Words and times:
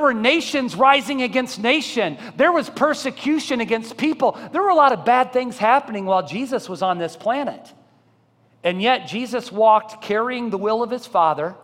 There 0.00 0.06
were 0.06 0.14
nations 0.14 0.76
rising 0.76 1.20
against 1.20 1.60
nation. 1.60 2.16
There 2.34 2.52
was 2.52 2.70
persecution 2.70 3.60
against 3.60 3.98
people. 3.98 4.32
There 4.50 4.62
were 4.62 4.70
a 4.70 4.74
lot 4.74 4.92
of 4.92 5.04
bad 5.04 5.30
things 5.30 5.58
happening 5.58 6.06
while 6.06 6.26
Jesus 6.26 6.70
was 6.70 6.80
on 6.80 6.96
this 6.96 7.16
planet. 7.16 7.70
And 8.64 8.80
yet, 8.80 9.08
Jesus 9.08 9.52
walked 9.52 10.00
carrying 10.00 10.48
the 10.48 10.56
will 10.56 10.82
of 10.82 10.90
his 10.90 11.04
Father, 11.06 11.54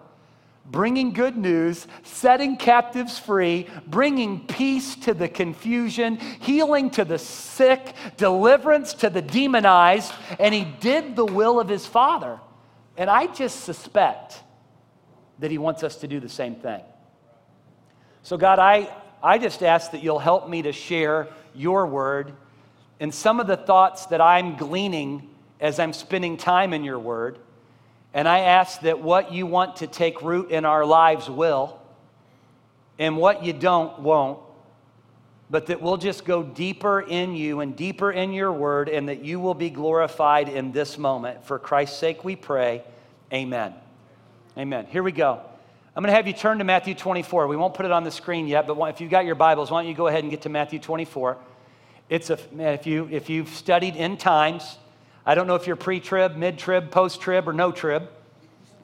bringing 0.67 1.15
good 1.15 1.39
news, 1.39 1.87
setting 2.03 2.59
captives 2.59 3.19
free, 3.19 3.69
bringing 3.87 4.47
peace 4.47 4.97
to 4.97 5.15
the 5.15 5.31
confusion, 5.31 6.19
healing 6.19 6.91
to 6.91 7.07
the 7.07 7.19
sick, 7.19 7.95
deliverance 8.19 8.93
to 8.93 9.09
the 9.09 9.23
demonized, 9.23 10.13
and 10.39 10.53
he 10.53 10.65
did 10.81 11.17
the 11.17 11.25
will 11.25 11.59
of 11.59 11.71
his 11.71 11.87
Father. 11.87 12.39
And 12.99 13.09
I 13.09 13.29
just 13.29 13.65
suspect 13.65 14.43
that 15.39 15.51
he 15.51 15.57
wants 15.57 15.83
us 15.83 15.97
to 15.97 16.07
do 16.07 16.21
the 16.21 16.29
same 16.29 16.57
thing. 16.57 16.83
So, 18.27 18.37
God, 18.37 18.59
I, 18.59 18.93
I 19.23 19.39
just 19.39 19.63
ask 19.63 19.93
that 19.93 20.03
you'll 20.03 20.19
help 20.19 20.49
me 20.49 20.63
to 20.63 20.73
share 20.73 21.29
your 21.55 21.87
word 21.87 22.33
and 22.99 23.15
some 23.15 23.39
of 23.39 23.47
the 23.47 23.57
thoughts 23.57 24.07
that 24.07 24.21
I'm 24.21 24.57
gleaning 24.57 25.31
as 25.61 25.79
I'm 25.79 25.93
spending 25.93 26.37
time 26.37 26.73
in 26.73 26.83
your 26.83 26.99
word. 26.99 27.39
And 28.13 28.27
I 28.27 28.41
ask 28.41 28.81
that 28.81 29.01
what 29.01 29.33
you 29.33 29.47
want 29.47 29.77
to 29.77 29.87
take 29.87 30.23
root 30.23 30.51
in 30.51 30.65
our 30.65 30.85
lives 30.85 31.31
will, 31.31 31.81
and 32.99 33.17
what 33.17 33.45
you 33.45 33.53
don't 33.53 33.97
won't, 34.01 34.41
but 35.49 35.67
that 35.67 35.81
we'll 35.81 35.97
just 35.97 36.25
go 36.25 36.43
deeper 36.43 37.01
in 37.01 37.37
you 37.37 37.61
and 37.61 37.77
deeper 37.77 38.11
in 38.11 38.33
your 38.33 38.51
word, 38.51 38.89
and 38.89 39.09
that 39.09 39.25
you 39.25 39.39
will 39.39 39.55
be 39.55 39.71
glorified 39.71 40.49
in 40.49 40.73
this 40.73 40.99
moment. 40.99 41.45
For 41.45 41.61
Christ's 41.61 41.99
sake 41.99 42.25
we 42.25 42.35
pray. 42.35 42.83
Amen. 43.33 43.73
Amen. 44.59 44.87
Here 44.87 45.05
we 45.05 45.13
go. 45.13 45.43
I'm 45.97 46.03
going 46.03 46.13
to 46.13 46.17
have 46.17 46.27
you 46.27 46.35
turn 46.35 46.59
to 46.59 46.65
Matthew 46.65 46.95
24. 46.95 47.47
We 47.47 47.57
won't 47.57 47.73
put 47.73 47.87
it 47.87 47.91
on 47.91 48.05
the 48.05 48.11
screen 48.11 48.47
yet, 48.47 48.67
but 48.67 48.79
if 48.91 49.01
you've 49.01 49.11
got 49.11 49.25
your 49.25 49.35
Bibles, 49.35 49.71
why 49.71 49.81
don't 49.81 49.89
you 49.89 49.97
go 49.97 50.09
ahead 50.09 50.25
and 50.25 50.31
get 50.31 50.43
to 50.43 50.51
Matthew 50.51 50.79
24? 50.79 51.39
It's 52.11 52.29
a, 52.29 52.39
man, 52.53 52.75
if, 52.75 52.87
you, 52.87 53.09
if 53.11 53.31
you've 53.31 53.49
studied 53.49 53.97
end 53.97 54.21
times, 54.21 54.77
I 55.25 55.35
don't 55.35 55.47
know 55.47 55.55
if 55.55 55.67
you're 55.67 55.75
pre 55.75 55.99
trib, 56.01 56.37
mid 56.37 56.59
trib, 56.59 56.91
post 56.91 57.23
trib, 57.23 57.49
or 57.49 57.55
no 57.55 57.73
trib. 57.73 58.11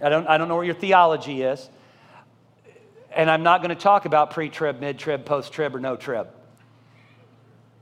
I 0.03 0.09
don't, 0.09 0.27
I 0.27 0.39
don't 0.39 0.49
know 0.49 0.57
what 0.57 0.65
your 0.65 0.75
theology 0.75 1.43
is. 1.43 1.69
And 3.15 3.31
I'm 3.31 3.43
not 3.43 3.61
going 3.61 3.77
to 3.77 3.81
talk 3.81 4.07
about 4.07 4.31
pre 4.31 4.49
trib, 4.49 4.81
mid 4.81 4.99
trib, 4.99 5.27
post 5.27 5.53
trib, 5.53 5.75
or 5.75 5.81
no 5.81 5.97
trib. 5.97 6.29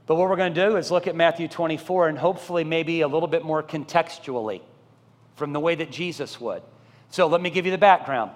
But 0.06 0.17
what 0.17 0.28
we're 0.28 0.37
going 0.37 0.53
to 0.53 0.69
do 0.69 0.77
is 0.77 0.91
look 0.91 1.06
at 1.06 1.15
Matthew 1.15 1.47
24 1.47 2.09
and 2.09 2.19
hopefully 2.19 2.65
maybe 2.65 3.03
a 3.03 3.09
little 3.09 3.28
bit 3.28 3.44
more 3.44 3.62
contextually 3.62 4.61
from 5.37 5.53
the 5.53 5.61
way 5.61 5.77
that 5.77 5.92
Jesus 5.92 6.41
would. 6.41 6.65
So 7.11 7.28
let 7.28 7.41
me 7.41 7.50
give 7.50 7.65
you 7.65 7.70
the 7.70 7.78
background. 7.78 8.33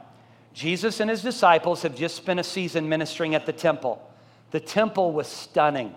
Jesus 0.55 1.01
and 1.01 1.11
his 1.11 1.21
disciples 1.21 1.83
have 1.83 1.97
just 1.97 2.15
spent 2.15 2.41
a 2.41 2.45
season 2.45 2.89
ministering 2.89 3.35
at 3.35 3.45
the 3.45 3.53
temple. 3.53 4.01
The 4.53 4.61
temple 4.61 5.13
was 5.13 5.27
stunning. 5.27 5.95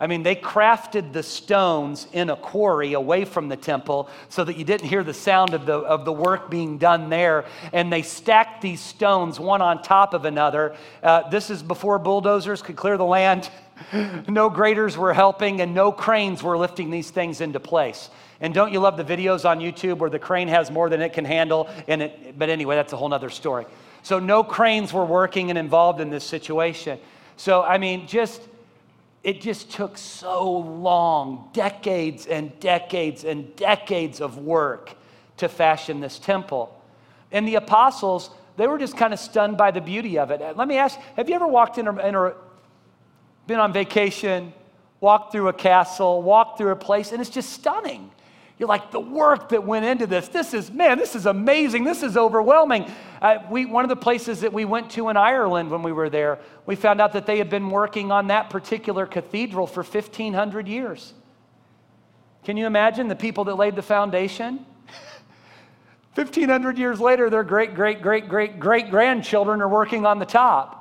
I 0.00 0.06
mean, 0.06 0.22
they 0.22 0.34
crafted 0.34 1.12
the 1.12 1.22
stones 1.22 2.08
in 2.12 2.30
a 2.30 2.36
quarry 2.36 2.94
away 2.94 3.24
from 3.24 3.48
the 3.48 3.56
temple 3.56 4.08
so 4.28 4.42
that 4.42 4.56
you 4.56 4.64
didn't 4.64 4.88
hear 4.88 5.04
the 5.04 5.14
sound 5.14 5.54
of 5.54 5.66
the, 5.66 5.74
of 5.74 6.04
the 6.04 6.12
work 6.12 6.50
being 6.50 6.78
done 6.78 7.10
there. 7.10 7.44
And 7.72 7.92
they 7.92 8.02
stacked 8.02 8.60
these 8.60 8.80
stones 8.80 9.38
one 9.38 9.62
on 9.62 9.82
top 9.82 10.12
of 10.12 10.24
another. 10.24 10.74
Uh, 11.02 11.28
this 11.28 11.48
is 11.48 11.62
before 11.62 11.98
bulldozers 11.98 12.60
could 12.60 12.76
clear 12.76 12.96
the 12.96 13.04
land. 13.04 13.50
no 14.28 14.50
graders 14.50 14.96
were 14.96 15.14
helping, 15.14 15.60
and 15.60 15.74
no 15.74 15.92
cranes 15.92 16.42
were 16.42 16.58
lifting 16.58 16.90
these 16.90 17.10
things 17.10 17.40
into 17.40 17.60
place. 17.60 18.10
And 18.44 18.52
don't 18.52 18.74
you 18.74 18.78
love 18.78 18.98
the 18.98 19.04
videos 19.04 19.48
on 19.48 19.58
YouTube 19.58 19.96
where 19.96 20.10
the 20.10 20.18
crane 20.18 20.48
has 20.48 20.70
more 20.70 20.90
than 20.90 21.00
it 21.00 21.14
can 21.14 21.24
handle? 21.24 21.66
And 21.88 22.02
it, 22.02 22.38
but 22.38 22.50
anyway, 22.50 22.76
that's 22.76 22.92
a 22.92 22.96
whole 22.98 23.14
other 23.14 23.30
story. 23.30 23.64
So 24.02 24.18
no 24.18 24.44
cranes 24.44 24.92
were 24.92 25.06
working 25.06 25.48
and 25.48 25.58
involved 25.58 25.98
in 25.98 26.10
this 26.10 26.24
situation. 26.24 26.98
So, 27.38 27.62
I 27.62 27.78
mean, 27.78 28.06
just, 28.06 28.42
it 29.22 29.40
just 29.40 29.70
took 29.70 29.96
so 29.96 30.58
long, 30.58 31.48
decades 31.54 32.26
and 32.26 32.52
decades 32.60 33.24
and 33.24 33.56
decades 33.56 34.20
of 34.20 34.36
work 34.36 34.94
to 35.38 35.48
fashion 35.48 36.00
this 36.00 36.18
temple. 36.18 36.78
And 37.32 37.48
the 37.48 37.54
apostles, 37.54 38.28
they 38.58 38.66
were 38.66 38.76
just 38.76 38.94
kind 38.94 39.14
of 39.14 39.20
stunned 39.20 39.56
by 39.56 39.70
the 39.70 39.80
beauty 39.80 40.18
of 40.18 40.30
it. 40.30 40.42
Let 40.54 40.68
me 40.68 40.76
ask, 40.76 40.98
have 41.16 41.30
you 41.30 41.34
ever 41.34 41.48
walked 41.48 41.78
in 41.78 41.88
or, 41.88 41.98
in 41.98 42.14
or 42.14 42.36
been 43.46 43.58
on 43.58 43.72
vacation, 43.72 44.52
walked 45.00 45.32
through 45.32 45.48
a 45.48 45.54
castle, 45.54 46.20
walked 46.20 46.58
through 46.58 46.72
a 46.72 46.76
place, 46.76 47.10
and 47.10 47.22
it's 47.22 47.30
just 47.30 47.50
stunning? 47.50 48.10
You're 48.58 48.68
like, 48.68 48.92
the 48.92 49.00
work 49.00 49.48
that 49.48 49.64
went 49.64 49.84
into 49.84 50.06
this, 50.06 50.28
this 50.28 50.54
is, 50.54 50.70
man, 50.70 50.96
this 50.96 51.16
is 51.16 51.26
amazing. 51.26 51.82
This 51.82 52.04
is 52.04 52.16
overwhelming. 52.16 52.90
Uh, 53.20 53.38
we, 53.50 53.66
one 53.66 53.84
of 53.84 53.88
the 53.88 53.96
places 53.96 54.42
that 54.42 54.52
we 54.52 54.64
went 54.64 54.90
to 54.92 55.08
in 55.08 55.16
Ireland 55.16 55.70
when 55.70 55.82
we 55.82 55.90
were 55.90 56.08
there, 56.08 56.38
we 56.64 56.76
found 56.76 57.00
out 57.00 57.12
that 57.14 57.26
they 57.26 57.38
had 57.38 57.50
been 57.50 57.68
working 57.68 58.12
on 58.12 58.28
that 58.28 58.50
particular 58.50 59.06
cathedral 59.06 59.66
for 59.66 59.82
1,500 59.82 60.68
years. 60.68 61.14
Can 62.44 62.56
you 62.56 62.66
imagine 62.66 63.08
the 63.08 63.16
people 63.16 63.44
that 63.44 63.56
laid 63.56 63.74
the 63.74 63.82
foundation? 63.82 64.64
1,500 66.14 66.78
years 66.78 67.00
later, 67.00 67.28
their 67.30 67.42
great, 67.42 67.74
great, 67.74 68.02
great, 68.02 68.28
great, 68.28 68.60
great 68.60 68.88
grandchildren 68.88 69.62
are 69.62 69.68
working 69.68 70.06
on 70.06 70.20
the 70.20 70.26
top. 70.26 70.80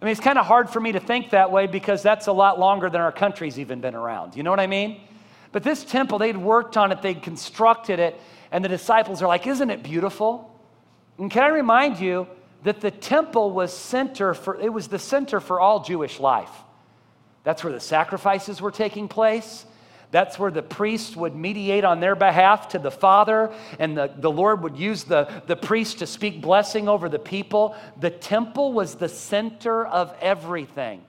I 0.00 0.04
mean, 0.04 0.12
it's 0.12 0.20
kind 0.20 0.38
of 0.38 0.46
hard 0.46 0.70
for 0.70 0.78
me 0.78 0.92
to 0.92 1.00
think 1.00 1.30
that 1.30 1.50
way 1.50 1.66
because 1.66 2.00
that's 2.00 2.28
a 2.28 2.32
lot 2.32 2.60
longer 2.60 2.88
than 2.88 3.00
our 3.00 3.10
country's 3.10 3.58
even 3.58 3.80
been 3.80 3.96
around. 3.96 4.36
You 4.36 4.44
know 4.44 4.50
what 4.50 4.60
I 4.60 4.68
mean? 4.68 5.00
But 5.52 5.62
this 5.62 5.84
temple, 5.84 6.18
they'd 6.18 6.36
worked 6.36 6.76
on 6.76 6.92
it, 6.92 7.02
they'd 7.02 7.22
constructed 7.22 7.98
it, 7.98 8.20
and 8.52 8.64
the 8.64 8.68
disciples 8.68 9.22
are 9.22 9.28
like, 9.28 9.46
Isn't 9.46 9.70
it 9.70 9.82
beautiful? 9.82 10.54
And 11.18 11.30
can 11.30 11.42
I 11.42 11.48
remind 11.48 11.98
you 11.98 12.28
that 12.64 12.80
the 12.80 12.90
temple 12.90 13.50
was 13.50 13.72
center 13.72 14.34
for 14.34 14.60
it 14.60 14.72
was 14.72 14.88
the 14.88 14.98
center 14.98 15.40
for 15.40 15.60
all 15.60 15.82
Jewish 15.82 16.18
life. 16.18 16.50
That's 17.44 17.62
where 17.62 17.72
the 17.72 17.80
sacrifices 17.80 18.60
were 18.60 18.70
taking 18.70 19.08
place. 19.08 19.64
That's 20.10 20.38
where 20.38 20.50
the 20.50 20.62
priest 20.62 21.16
would 21.16 21.36
mediate 21.36 21.84
on 21.84 22.00
their 22.00 22.16
behalf 22.16 22.68
to 22.68 22.78
the 22.78 22.90
Father, 22.90 23.52
and 23.78 23.96
the, 23.96 24.10
the 24.16 24.30
Lord 24.30 24.62
would 24.62 24.78
use 24.78 25.04
the, 25.04 25.42
the 25.46 25.56
priest 25.56 25.98
to 25.98 26.06
speak 26.06 26.40
blessing 26.40 26.88
over 26.88 27.10
the 27.10 27.18
people. 27.18 27.76
The 28.00 28.10
temple 28.10 28.72
was 28.72 28.94
the 28.94 29.10
center 29.10 29.86
of 29.86 30.14
everything. 30.22 31.04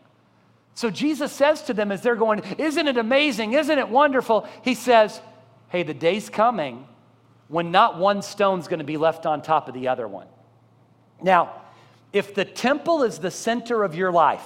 So 0.79 0.89
Jesus 0.89 1.33
says 1.33 1.63
to 1.63 1.73
them 1.73 1.91
as 1.91 2.01
they're 2.01 2.15
going, 2.15 2.41
Isn't 2.57 2.87
it 2.87 2.95
amazing? 2.95 3.51
Isn't 3.51 3.77
it 3.77 3.89
wonderful? 3.89 4.47
He 4.61 4.75
says, 4.75 5.19
Hey, 5.67 5.83
the 5.83 5.93
day's 5.93 6.29
coming 6.29 6.87
when 7.49 7.69
not 7.69 7.97
one 7.97 8.21
stone's 8.21 8.69
going 8.69 8.79
to 8.79 8.85
be 8.85 8.95
left 8.95 9.25
on 9.25 9.41
top 9.41 9.67
of 9.67 9.73
the 9.73 9.89
other 9.89 10.07
one. 10.07 10.27
Now, 11.21 11.63
if 12.13 12.33
the 12.33 12.45
temple 12.45 13.03
is 13.03 13.19
the 13.19 13.29
center 13.29 13.83
of 13.83 13.93
your 13.93 14.13
life, 14.13 14.45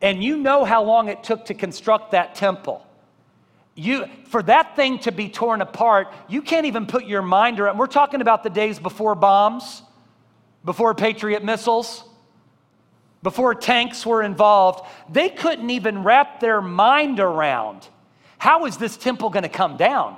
and 0.00 0.24
you 0.24 0.38
know 0.38 0.64
how 0.64 0.82
long 0.82 1.10
it 1.10 1.22
took 1.22 1.44
to 1.44 1.52
construct 1.52 2.12
that 2.12 2.34
temple, 2.34 2.82
you, 3.74 4.06
for 4.28 4.42
that 4.44 4.76
thing 4.76 4.98
to 5.00 5.12
be 5.12 5.28
torn 5.28 5.60
apart, 5.60 6.08
you 6.26 6.40
can't 6.40 6.64
even 6.64 6.86
put 6.86 7.04
your 7.04 7.20
mind 7.20 7.60
around. 7.60 7.76
We're 7.76 7.86
talking 7.86 8.22
about 8.22 8.44
the 8.44 8.48
days 8.48 8.78
before 8.78 9.14
bombs, 9.14 9.82
before 10.64 10.94
Patriot 10.94 11.44
missiles 11.44 12.02
before 13.22 13.54
tanks 13.54 14.04
were 14.04 14.22
involved, 14.22 14.84
they 15.08 15.28
couldn't 15.28 15.70
even 15.70 16.02
wrap 16.02 16.40
their 16.40 16.60
mind 16.60 17.20
around 17.20 17.88
how 18.42 18.66
is 18.66 18.76
this 18.76 18.96
temple 18.96 19.30
going 19.30 19.44
to 19.44 19.48
come 19.48 19.76
down? 19.76 20.16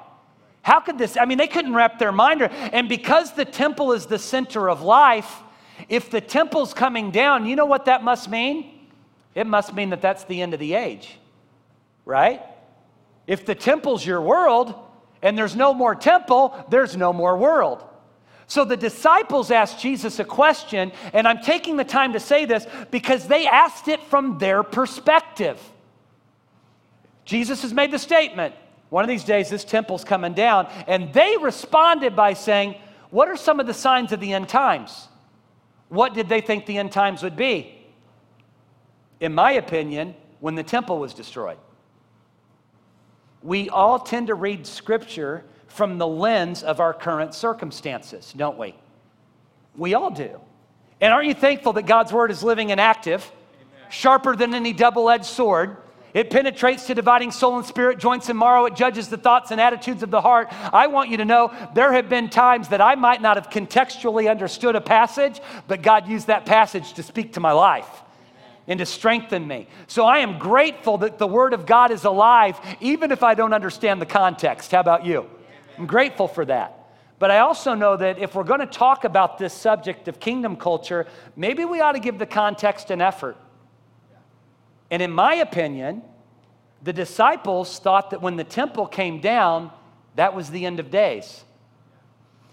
How 0.63 0.81
could 0.81 0.97
this? 0.97 1.19
I 1.19 1.27
mean, 1.27 1.37
they 1.37 1.47
couldn't 1.47 1.75
wrap 1.75 1.99
their 1.99 2.11
mind 2.11 2.41
around. 2.41 2.55
And 2.73 2.89
because 2.89 3.35
the 3.35 3.45
temple 3.45 3.93
is 3.93 4.07
the 4.07 4.19
center 4.19 4.71
of 4.71 4.81
life, 4.81 5.43
if 5.91 6.11
the 6.11 6.23
temple's 6.23 6.73
coming 6.73 7.11
down, 7.11 7.45
you 7.45 7.55
know 7.55 7.67
what 7.67 7.85
that 7.85 8.03
must 8.03 8.31
mean? 8.31 8.89
It 9.35 9.47
must 9.47 9.75
mean 9.75 9.91
that 9.91 10.01
that's 10.01 10.25
the 10.25 10.41
end 10.41 10.55
of 10.55 10.59
the 10.59 10.73
age, 10.73 11.19
right? 12.07 12.41
If 13.27 13.45
the 13.45 13.55
temple's 13.55 14.07
your 14.07 14.23
world 14.23 14.75
and 15.21 15.37
there's 15.37 15.55
no 15.55 15.75
more 15.75 15.95
temple, 15.95 16.57
there's 16.71 16.97
no 16.97 17.13
more 17.13 17.37
world. 17.37 17.85
So 18.47 18.65
the 18.65 18.77
disciples 18.77 19.51
asked 19.51 19.81
Jesus 19.81 20.19
a 20.19 20.25
question, 20.25 20.93
and 21.13 21.27
I'm 21.27 21.41
taking 21.41 21.77
the 21.77 21.85
time 21.85 22.13
to 22.13 22.21
say 22.21 22.45
this 22.45 22.67
because 22.91 23.27
they 23.27 23.47
asked 23.47 23.89
it 23.89 24.03
from 24.05 24.39
their 24.39 24.63
perspective. 24.63 25.59
Jesus 27.25 27.63
has 27.63 27.73
made 27.73 27.91
the 27.91 27.99
statement 27.99 28.55
one 28.95 29.03
of 29.03 29.09
these 29.09 29.25
days, 29.25 29.51
this 29.51 29.65
temple's 29.65 30.05
coming 30.05 30.35
down. 30.35 30.69
And 30.87 31.13
they 31.13 31.37
responded 31.41 32.15
by 32.15 32.35
saying, 32.35 32.77
What 33.11 33.29
are 33.29 33.37
some 33.37 33.59
of 33.59 33.67
the 33.67 33.75
signs 33.75 34.13
of 34.13 34.21
the 34.21 34.33
end 34.33 34.49
times? 34.49 35.09
What 35.89 36.15
did 36.15 36.29
they 36.29 36.41
think 36.41 36.65
the 36.65 36.79
end 36.79 36.93
times 36.93 37.25
would 37.25 37.37
be? 37.37 37.77
In 39.19 39.35
my 39.35 39.51
opinion, 39.53 40.15
when 40.39 40.55
the 40.55 40.63
temple 40.63 41.01
was 41.01 41.13
destroyed. 41.13 41.59
We 43.43 43.69
all 43.69 43.99
tend 43.99 44.29
to 44.29 44.37
read 44.37 44.65
scripture 44.65 45.45
from 45.75 45.99
the 45.99 46.07
lens 46.07 46.63
of 46.63 46.81
our 46.81 46.95
current 46.95 47.35
circumstances, 47.35 48.33
don't 48.37 48.57
we? 48.59 48.75
We 49.77 49.95
all 49.95 50.11
do. 50.11 50.41
And 51.01 51.13
aren't 51.13 51.27
you 51.27 51.35
thankful 51.35 51.73
that 51.75 51.87
God's 51.87 52.13
word 52.13 52.31
is 52.31 52.43
living 52.45 52.71
and 52.71 52.81
active, 52.81 53.31
Amen. 53.57 53.91
sharper 53.91 54.37
than 54.37 54.55
any 54.55 54.73
double 54.73 55.11
edged 55.11 55.25
sword? 55.25 55.77
It 56.15 56.31
penetrates 56.31 56.87
to 56.87 56.95
dividing 56.95 57.33
soul 57.33 57.57
and 57.57 57.67
spirit, 57.67 57.99
joints 57.99 58.29
and 58.29 58.39
marrow. 58.39 58.67
It 58.67 58.77
judges 58.77 59.09
the 59.09 59.17
thoughts 59.17 59.51
and 59.51 59.61
attitudes 59.61 60.05
of 60.05 60.13
the 60.13 60.21
heart. 60.21 60.47
I 60.73 60.87
want 60.87 61.11
you 61.11 61.17
to 61.17 61.25
know 61.25 61.53
there 61.75 61.93
have 61.93 62.09
been 62.09 62.31
times 62.31 62.69
that 62.69 62.81
I 62.81 62.95
might 62.95 63.21
not 63.21 63.37
have 63.37 63.51
contextually 63.51 64.31
understood 64.31 64.77
a 64.77 64.81
passage, 64.81 65.41
but 65.67 65.83
God 65.83 66.07
used 66.07 66.29
that 66.29 66.47
passage 66.47 66.93
to 66.93 67.03
speak 67.03 67.33
to 67.33 67.41
my 67.41 67.53
life. 67.53 67.89
and 68.67 68.79
to 68.79 68.87
strengthen 68.87 69.47
me. 69.47 69.67
So 69.89 70.07
I 70.07 70.21
am 70.21 70.39
grateful 70.39 70.97
that 70.99 71.19
the 71.19 71.27
Word 71.27 71.53
of 71.53 71.67
God 71.67 71.91
is 71.91 72.05
alive, 72.05 72.59
even 72.81 73.11
if 73.13 73.23
I 73.23 73.35
don't 73.35 73.53
understand 73.53 74.01
the 74.01 74.07
context. 74.07 74.71
How 74.71 74.81
about 74.81 75.05
you? 75.05 75.29
I'm 75.79 75.87
grateful 75.87 76.29
for 76.29 76.45
that. 76.45 76.81
But 77.19 77.31
I 77.31 77.39
also 77.39 77.75
know 77.75 77.97
that 77.97 78.19
if 78.19 78.35
we're 78.35 78.45
going 78.45 78.61
to 78.61 78.67
talk 78.67 79.05
about 79.05 79.39
this 79.39 79.55
subject 79.55 80.09
of 80.09 80.19
kingdom 80.21 80.57
culture, 80.57 81.07
maybe 81.37 81.65
we 81.65 81.81
ought 81.81 81.93
to 81.93 82.01
give 82.01 82.19
the 82.19 82.27
context 82.27 82.91
and 82.91 83.01
effort. 83.01 83.37
And 84.91 85.01
in 85.01 85.11
my 85.11 85.35
opinion, 85.37 86.03
the 86.83 86.93
disciples 86.93 87.79
thought 87.79 88.11
that 88.11 88.21
when 88.21 88.37
the 88.37 88.45
temple 88.45 88.87
came 88.87 89.21
down, 89.21 89.71
that 90.17 90.35
was 90.35 90.51
the 90.51 90.67
end 90.67 90.81
of 90.81 90.91
days. 90.91 91.45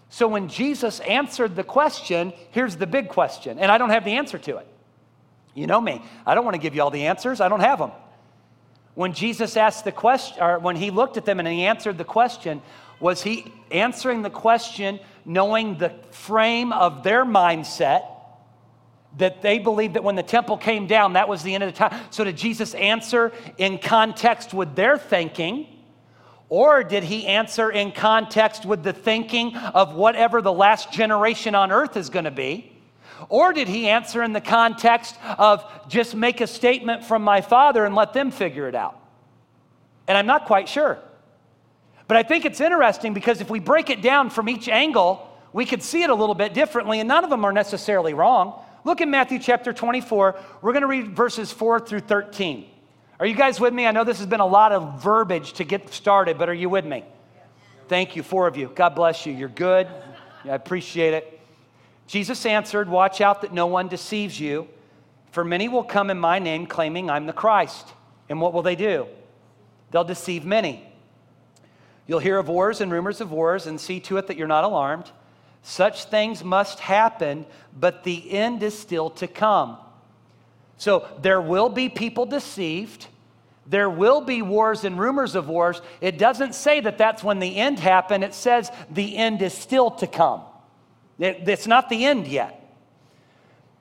So 0.09 0.27
when 0.27 0.47
Jesus 0.47 0.99
answered 1.01 1.55
the 1.55 1.63
question, 1.63 2.33
here's 2.51 2.75
the 2.75 2.87
big 2.87 3.09
question, 3.09 3.59
and 3.59 3.71
I 3.71 3.77
don't 3.77 3.91
have 3.91 4.03
the 4.03 4.13
answer 4.13 4.37
to 4.37 4.57
it. 4.57 4.67
You 5.53 5.67
know 5.67 5.81
me, 5.81 6.01
I 6.25 6.35
don't 6.35 6.45
want 6.45 6.55
to 6.55 6.61
give 6.61 6.75
you 6.75 6.81
all 6.81 6.91
the 6.91 7.07
answers, 7.07 7.41
I 7.41 7.49
don't 7.49 7.59
have 7.61 7.79
them. 7.79 7.91
When 8.95 9.13
Jesus 9.13 9.55
asked 9.55 9.85
the 9.85 9.91
question, 9.91 10.41
or 10.41 10.59
when 10.59 10.75
he 10.75 10.91
looked 10.91 11.17
at 11.17 11.25
them 11.25 11.39
and 11.39 11.47
he 11.47 11.65
answered 11.65 11.97
the 11.97 12.03
question, 12.03 12.61
was 12.99 13.23
he 13.23 13.51
answering 13.71 14.21
the 14.21 14.29
question 14.29 14.99
knowing 15.25 15.77
the 15.77 15.93
frame 16.11 16.71
of 16.73 17.03
their 17.03 17.25
mindset 17.25 18.05
that 19.17 19.41
they 19.41 19.59
believed 19.59 19.95
that 19.95 20.03
when 20.03 20.15
the 20.15 20.23
temple 20.23 20.57
came 20.57 20.87
down, 20.87 21.13
that 21.13 21.27
was 21.27 21.43
the 21.43 21.53
end 21.53 21.63
of 21.63 21.71
the 21.71 21.77
time? 21.77 21.99
So 22.11 22.23
did 22.23 22.37
Jesus 22.37 22.73
answer 22.75 23.31
in 23.57 23.77
context 23.77 24.53
with 24.53 24.75
their 24.75 24.97
thinking? 24.97 25.67
Or 26.49 26.83
did 26.83 27.03
he 27.03 27.27
answer 27.27 27.71
in 27.71 27.93
context 27.93 28.65
with 28.65 28.83
the 28.83 28.93
thinking 28.93 29.55
of 29.55 29.95
whatever 29.95 30.41
the 30.41 30.51
last 30.51 30.91
generation 30.91 31.55
on 31.55 31.71
earth 31.71 31.95
is 31.95 32.09
going 32.09 32.25
to 32.25 32.31
be? 32.31 32.70
Or 33.29 33.53
did 33.53 33.67
he 33.67 33.87
answer 33.87 34.23
in 34.23 34.33
the 34.33 34.41
context 34.41 35.15
of 35.37 35.63
just 35.87 36.15
make 36.15 36.41
a 36.41 36.47
statement 36.47 37.03
from 37.03 37.23
my 37.23 37.41
father 37.41 37.85
and 37.85 37.95
let 37.95 38.13
them 38.13 38.31
figure 38.31 38.67
it 38.67 38.75
out? 38.75 38.99
And 40.07 40.17
I'm 40.17 40.25
not 40.25 40.45
quite 40.45 40.67
sure. 40.67 40.99
But 42.07 42.17
I 42.17 42.23
think 42.23 42.45
it's 42.45 42.59
interesting 42.59 43.13
because 43.13 43.41
if 43.41 43.49
we 43.49 43.59
break 43.59 43.89
it 43.89 44.01
down 44.01 44.29
from 44.29 44.49
each 44.49 44.67
angle, 44.67 45.27
we 45.53 45.65
could 45.65 45.83
see 45.83 46.03
it 46.03 46.09
a 46.09 46.15
little 46.15 46.35
bit 46.35 46.53
differently, 46.53 46.99
and 46.99 47.07
none 47.07 47.23
of 47.23 47.29
them 47.29 47.45
are 47.45 47.53
necessarily 47.53 48.13
wrong. 48.13 48.61
Look 48.83 49.01
in 49.01 49.11
Matthew 49.11 49.39
chapter 49.39 49.73
24. 49.73 50.35
We're 50.61 50.73
going 50.73 50.81
to 50.81 50.87
read 50.87 51.15
verses 51.15 51.51
4 51.51 51.81
through 51.81 51.99
13. 52.01 52.65
Are 53.19 53.25
you 53.25 53.35
guys 53.35 53.59
with 53.59 53.73
me? 53.73 53.85
I 53.85 53.91
know 53.91 54.03
this 54.03 54.17
has 54.17 54.27
been 54.27 54.39
a 54.39 54.45
lot 54.45 54.71
of 54.71 55.03
verbiage 55.03 55.53
to 55.53 55.63
get 55.63 55.93
started, 55.93 56.37
but 56.39 56.49
are 56.49 56.53
you 56.53 56.69
with 56.69 56.85
me? 56.85 57.05
Thank 57.87 58.15
you, 58.15 58.23
four 58.23 58.47
of 58.47 58.57
you. 58.57 58.71
God 58.73 58.95
bless 58.95 59.25
you. 59.25 59.33
You're 59.33 59.49
good. 59.49 59.87
I 60.45 60.55
appreciate 60.55 61.13
it. 61.13 61.40
Jesus 62.11 62.45
answered, 62.45 62.89
Watch 62.89 63.21
out 63.21 63.39
that 63.39 63.53
no 63.53 63.67
one 63.67 63.87
deceives 63.87 64.37
you, 64.37 64.67
for 65.31 65.45
many 65.45 65.69
will 65.69 65.85
come 65.85 66.09
in 66.09 66.19
my 66.19 66.39
name 66.39 66.67
claiming 66.67 67.09
I'm 67.09 67.25
the 67.25 67.31
Christ. 67.31 67.87
And 68.27 68.41
what 68.41 68.51
will 68.51 68.63
they 68.63 68.75
do? 68.75 69.07
They'll 69.91 70.03
deceive 70.03 70.43
many. 70.43 70.85
You'll 72.07 72.19
hear 72.19 72.37
of 72.37 72.49
wars 72.49 72.81
and 72.81 72.91
rumors 72.91 73.21
of 73.21 73.31
wars 73.31 73.65
and 73.65 73.79
see 73.79 74.01
to 74.01 74.17
it 74.17 74.27
that 74.27 74.35
you're 74.35 74.45
not 74.45 74.65
alarmed. 74.65 75.09
Such 75.63 76.03
things 76.03 76.43
must 76.43 76.81
happen, 76.81 77.45
but 77.79 78.03
the 78.03 78.29
end 78.29 78.61
is 78.61 78.77
still 78.77 79.09
to 79.11 79.27
come. 79.27 79.77
So 80.77 81.07
there 81.21 81.39
will 81.39 81.69
be 81.69 81.87
people 81.87 82.25
deceived. 82.25 83.07
There 83.67 83.89
will 83.89 84.19
be 84.19 84.41
wars 84.41 84.83
and 84.83 84.99
rumors 84.99 85.33
of 85.35 85.47
wars. 85.47 85.81
It 86.01 86.17
doesn't 86.17 86.55
say 86.55 86.81
that 86.81 86.97
that's 86.97 87.23
when 87.23 87.39
the 87.39 87.55
end 87.55 87.79
happened. 87.79 88.25
It 88.25 88.33
says 88.33 88.69
the 88.89 89.15
end 89.15 89.41
is 89.41 89.53
still 89.53 89.91
to 89.91 90.07
come. 90.07 90.41
It's 91.21 91.67
not 91.67 91.89
the 91.89 92.05
end 92.05 92.27
yet. 92.27 92.57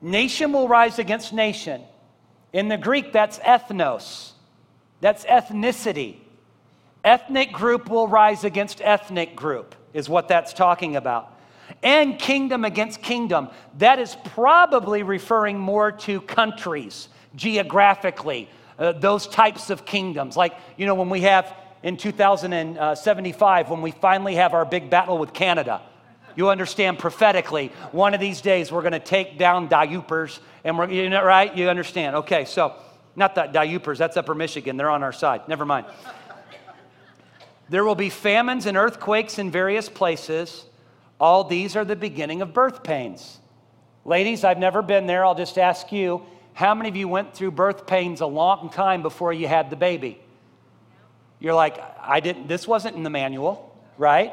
Nation 0.03 0.53
will 0.53 0.69
rise 0.69 0.99
against 0.99 1.33
nation. 1.33 1.83
In 2.53 2.69
the 2.69 2.77
Greek, 2.77 3.13
that's 3.13 3.39
ethnos. 3.39 4.33
That's 5.01 5.25
ethnicity. 5.25 6.17
Ethnic 7.03 7.53
group 7.53 7.89
will 7.89 8.09
rise 8.09 8.45
against 8.45 8.83
ethnic 8.83 9.35
group, 9.35 9.75
is 9.95 10.09
what 10.09 10.29
that's 10.29 10.53
talking 10.53 10.97
about. 10.97 11.39
And 11.83 12.19
kingdom 12.19 12.65
against 12.65 13.01
kingdom. 13.01 13.49
That 13.79 13.99
is 13.99 14.17
probably 14.25 15.03
referring 15.03 15.59
more 15.59 15.93
to 15.93 16.21
countries 16.21 17.09
geographically, 17.37 18.51
uh, 18.79 18.93
those 18.93 19.27
types 19.27 19.71
of 19.71 19.87
kingdoms. 19.87 20.37
Like, 20.37 20.55
you 20.77 20.85
know, 20.85 20.95
when 20.95 21.09
we 21.09 21.23
have 21.23 21.55
in 21.83 21.97
2075, 21.97 23.71
when 23.71 23.81
we 23.81 23.93
finally 23.93 24.35
have 24.35 24.53
our 24.53 24.67
big 24.67 24.91
battle 24.91 25.17
with 25.17 25.33
Canada, 25.33 25.81
you 26.37 26.49
understand 26.49 26.99
prophetically, 26.99 27.73
one 27.93 28.15
of 28.15 28.21
these 28.21 28.41
days 28.41 28.71
we're 28.71 28.83
going 28.83 28.93
to 28.93 28.99
take 28.99 29.39
down 29.39 29.69
diupers, 29.69 30.39
and 30.65 30.79
we're, 30.79 30.91
you 30.91 31.09
know, 31.11 31.25
right? 31.25 31.55
You 31.57 31.69
understand? 31.69 32.17
Okay, 32.17 32.45
so 32.45 32.75
not 33.17 33.35
that 33.35 33.53
diupers, 33.53 33.99
that's 33.99 34.17
Upper 34.17 34.35
Michigan. 34.35 34.77
They're 34.77 34.91
on 34.91 35.03
our 35.03 35.13
side. 35.13 35.49
Never 35.49 35.65
mind. 35.65 35.87
There 37.69 37.85
will 37.85 37.95
be 37.95 38.11
famines 38.11 38.67
and 38.67 38.77
earthquakes 38.77 39.39
in 39.39 39.51
various 39.51 39.89
places. 39.89 40.65
All 41.21 41.45
these 41.45 41.77
are 41.77 41.85
the 41.85 41.97
beginning 41.97 42.43
of 42.43 42.53
birth 42.53 42.83
pains. 42.83 43.39
Ladies, 44.05 44.43
I've 44.43 44.59
never 44.59 44.83
been 44.83 45.07
there. 45.07 45.25
I'll 45.25 45.35
just 45.35 45.59
ask 45.59 45.93
you 45.93 46.23
how 46.53 46.75
many 46.75 46.89
of 46.89 46.97
you 46.97 47.07
went 47.07 47.35
through 47.35 47.53
birth 47.53 47.87
pains 47.87 48.21
a 48.21 48.27
long 48.27 48.71
time 48.71 49.03
before 49.03 49.33
you 49.33 49.47
had 49.47 49.71
the 49.71 49.77
baby? 49.77 50.21
You're 51.39 51.55
like, 51.55 51.79
I 52.01 52.21
didn't, 52.21 52.49
this 52.49 52.67
wasn't 52.67 52.97
in 52.97 53.03
the 53.03 53.11
manual, 53.11 53.75
right? 53.97 54.33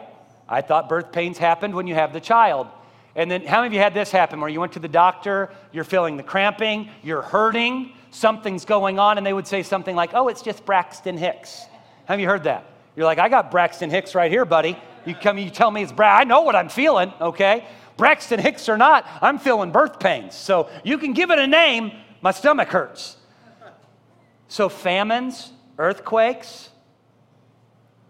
I 0.49 0.61
thought 0.61 0.89
birth 0.89 1.11
pains 1.11 1.38
happened 1.38 1.73
when 1.73 1.88
you 1.88 1.95
have 1.95 2.13
the 2.13 2.19
child. 2.19 2.67
And 3.15 3.29
then 3.31 3.45
how 3.45 3.57
many 3.57 3.67
of 3.67 3.73
you 3.73 3.79
had 3.79 3.94
this 3.94 4.11
happen 4.11 4.39
where 4.39 4.49
you 4.49 4.59
went 4.59 4.73
to 4.73 4.79
the 4.79 4.88
doctor, 4.88 5.49
you're 5.71 5.83
feeling 5.83 6.17
the 6.17 6.23
cramping, 6.23 6.89
you're 7.03 7.23
hurting, 7.23 7.94
something's 8.11 8.63
going 8.63 8.99
on, 8.99 9.17
and 9.17 9.25
they 9.25 9.33
would 9.33 9.47
say 9.47 9.63
something 9.63 9.95
like, 9.95 10.11
oh, 10.13 10.27
it's 10.27 10.41
just 10.41 10.65
Braxton 10.65 11.17
Hicks. 11.17 11.65
Have 12.05 12.19
you 12.19 12.27
heard 12.27 12.44
that? 12.44 12.65
You're 12.95 13.05
like, 13.05 13.17
I 13.17 13.27
got 13.27 13.51
Braxton 13.51 13.89
Hicks 13.89 14.15
right 14.15 14.31
here, 14.31 14.45
buddy. 14.45 14.77
You 15.05 15.15
come, 15.15 15.38
you 15.38 15.49
tell 15.49 15.71
me 15.71 15.81
it's 15.81 15.91
Brad. 15.91 16.21
I 16.21 16.23
know 16.25 16.41
what 16.41 16.55
I'm 16.55 16.69
feeling, 16.69 17.11
okay? 17.19 17.65
Braxton 17.97 18.39
Hicks 18.39 18.69
or 18.69 18.77
not, 18.77 19.07
I'm 19.21 19.39
feeling 19.39 19.71
birth 19.71 19.99
pains. 19.99 20.35
So 20.35 20.69
you 20.83 20.97
can 20.97 21.13
give 21.13 21.31
it 21.31 21.39
a 21.39 21.47
name. 21.47 21.91
My 22.21 22.31
stomach 22.31 22.69
hurts. 22.69 23.18
So 24.47 24.69
famines, 24.69 25.51
earthquakes 25.77 26.69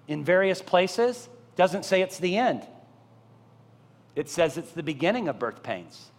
in 0.07 0.23
various 0.23 0.61
places 0.61 1.29
doesn't 1.57 1.83
say 1.83 2.01
it's 2.01 2.19
the 2.19 2.37
end. 2.37 2.65
It 4.15 4.29
says 4.29 4.57
it's 4.57 4.71
the 4.71 4.83
beginning 4.83 5.27
of 5.27 5.37
birth 5.37 5.61
pains. 5.61 6.11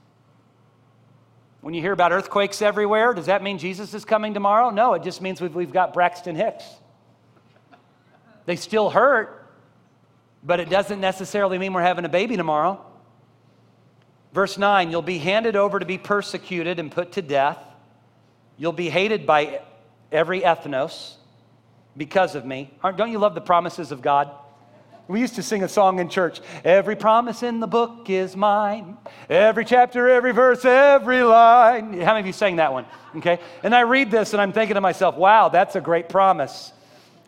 When 1.60 1.74
you 1.74 1.80
hear 1.80 1.92
about 1.92 2.12
earthquakes 2.12 2.62
everywhere, 2.62 3.14
does 3.14 3.26
that 3.26 3.42
mean 3.42 3.58
Jesus 3.58 3.94
is 3.94 4.04
coming 4.04 4.34
tomorrow? 4.34 4.70
No, 4.70 4.94
it 4.94 5.02
just 5.02 5.22
means 5.22 5.40
we've, 5.40 5.54
we've 5.54 5.72
got 5.72 5.94
Braxton 5.94 6.36
Hicks. 6.36 6.64
They 8.46 8.56
still 8.56 8.90
hurt, 8.90 9.50
but 10.44 10.60
it 10.60 10.70
doesn't 10.70 11.00
necessarily 11.00 11.58
mean 11.58 11.72
we're 11.72 11.82
having 11.82 12.04
a 12.04 12.08
baby 12.08 12.36
tomorrow. 12.36 12.84
Verse 14.32 14.58
9 14.58 14.90
You'll 14.90 15.02
be 15.02 15.18
handed 15.18 15.56
over 15.56 15.78
to 15.78 15.86
be 15.86 15.98
persecuted 15.98 16.78
and 16.78 16.92
put 16.92 17.12
to 17.12 17.22
death. 17.22 17.58
You'll 18.56 18.72
be 18.72 18.88
hated 18.88 19.26
by 19.26 19.60
every 20.12 20.42
ethnos 20.42 21.14
because 21.96 22.34
of 22.34 22.44
me. 22.44 22.72
Don't 22.96 23.10
you 23.10 23.18
love 23.18 23.34
the 23.34 23.40
promises 23.40 23.92
of 23.92 24.02
God? 24.02 24.30
We 25.08 25.20
used 25.20 25.36
to 25.36 25.42
sing 25.42 25.62
a 25.62 25.68
song 25.68 26.00
in 26.00 26.10
church. 26.10 26.42
Every 26.64 26.94
promise 26.94 27.42
in 27.42 27.60
the 27.60 27.66
book 27.66 28.10
is 28.10 28.36
mine. 28.36 28.98
Every 29.30 29.64
chapter, 29.64 30.06
every 30.10 30.32
verse, 30.32 30.66
every 30.66 31.22
line. 31.22 31.94
How 31.94 32.12
many 32.12 32.20
of 32.20 32.26
you 32.26 32.34
sang 32.34 32.56
that 32.56 32.74
one? 32.74 32.84
Okay. 33.16 33.40
And 33.62 33.74
I 33.74 33.80
read 33.80 34.10
this 34.10 34.34
and 34.34 34.42
I'm 34.42 34.52
thinking 34.52 34.74
to 34.74 34.82
myself, 34.82 35.16
wow, 35.16 35.48
that's 35.48 35.76
a 35.76 35.80
great 35.80 36.10
promise. 36.10 36.72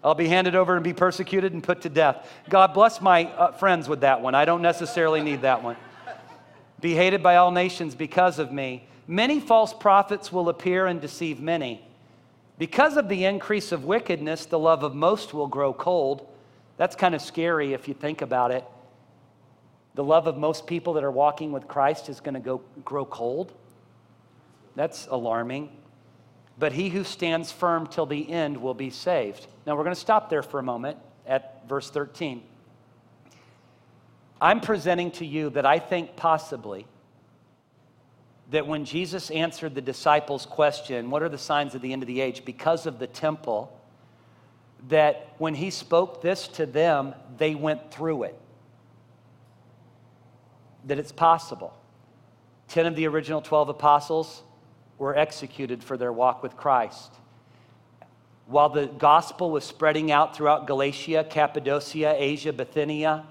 I'll 0.04 0.14
be 0.14 0.28
handed 0.28 0.54
over 0.54 0.74
and 0.74 0.84
be 0.84 0.92
persecuted 0.92 1.54
and 1.54 1.64
put 1.64 1.80
to 1.82 1.88
death. 1.88 2.28
God 2.50 2.74
bless 2.74 3.00
my 3.00 3.24
uh, 3.24 3.52
friends 3.52 3.88
with 3.88 4.02
that 4.02 4.20
one. 4.20 4.34
I 4.34 4.44
don't 4.44 4.62
necessarily 4.62 5.22
need 5.22 5.40
that 5.42 5.62
one. 5.62 5.76
Be 6.82 6.94
hated 6.94 7.22
by 7.22 7.36
all 7.36 7.50
nations 7.50 7.94
because 7.94 8.38
of 8.38 8.52
me. 8.52 8.86
Many 9.06 9.40
false 9.40 9.72
prophets 9.72 10.30
will 10.30 10.50
appear 10.50 10.86
and 10.86 11.00
deceive 11.00 11.40
many. 11.40 11.82
Because 12.58 12.98
of 12.98 13.08
the 13.08 13.24
increase 13.24 13.72
of 13.72 13.86
wickedness, 13.86 14.44
the 14.44 14.58
love 14.58 14.82
of 14.82 14.94
most 14.94 15.32
will 15.32 15.46
grow 15.46 15.72
cold. 15.72 16.26
That's 16.80 16.96
kind 16.96 17.14
of 17.14 17.20
scary 17.20 17.74
if 17.74 17.88
you 17.88 17.92
think 17.92 18.22
about 18.22 18.52
it. 18.52 18.64
The 19.96 20.02
love 20.02 20.26
of 20.26 20.38
most 20.38 20.66
people 20.66 20.94
that 20.94 21.04
are 21.04 21.10
walking 21.10 21.52
with 21.52 21.68
Christ 21.68 22.08
is 22.08 22.20
going 22.20 22.32
to 22.32 22.40
go 22.40 22.62
grow 22.84 23.04
cold. 23.04 23.52
That's 24.74 25.06
alarming 25.10 25.68
but 26.60 26.72
he 26.72 26.90
who 26.90 27.02
stands 27.02 27.50
firm 27.50 27.86
till 27.86 28.04
the 28.04 28.30
end 28.30 28.58
will 28.58 28.74
be 28.74 28.90
saved. 28.90 29.46
Now 29.66 29.74
we're 29.76 29.82
going 29.82 29.94
to 29.94 30.00
stop 30.00 30.28
there 30.28 30.42
for 30.42 30.60
a 30.60 30.62
moment 30.62 30.98
at 31.26 31.66
verse 31.66 31.90
13. 31.90 32.42
I'm 34.42 34.60
presenting 34.60 35.10
to 35.12 35.26
you 35.26 35.48
that 35.50 35.64
I 35.64 35.78
think 35.78 36.16
possibly 36.16 36.86
that 38.50 38.66
when 38.66 38.84
Jesus 38.84 39.30
answered 39.30 39.74
the 39.74 39.80
disciples' 39.80 40.44
question, 40.44 41.10
What 41.10 41.22
are 41.22 41.28
the 41.30 41.38
signs 41.38 41.74
of 41.74 41.80
the 41.80 41.94
end 41.94 42.02
of 42.02 42.06
the 42.06 42.20
age? 42.20 42.44
because 42.44 42.84
of 42.84 42.98
the 42.98 43.06
temple, 43.06 43.74
that 44.88 45.34
when 45.38 45.54
he 45.54 45.70
spoke 45.70 46.22
this 46.22 46.48
to 46.48 46.66
them, 46.66 47.14
they 47.36 47.54
went 47.54 47.90
through 47.90 48.24
it. 48.24 48.38
That 50.86 50.98
it's 50.98 51.12
possible. 51.12 51.74
10 52.68 52.86
of 52.86 52.96
the 52.96 53.06
original 53.06 53.40
12 53.40 53.68
apostles 53.70 54.42
were 54.98 55.16
executed 55.16 55.82
for 55.82 55.96
their 55.96 56.12
walk 56.12 56.42
with 56.42 56.56
Christ. 56.56 57.12
While 58.46 58.68
the 58.68 58.86
gospel 58.86 59.50
was 59.50 59.64
spreading 59.64 60.10
out 60.10 60.36
throughout 60.36 60.66
Galatia, 60.66 61.26
Cappadocia, 61.28 62.14
Asia, 62.16 62.52
Bithynia, 62.52 63.24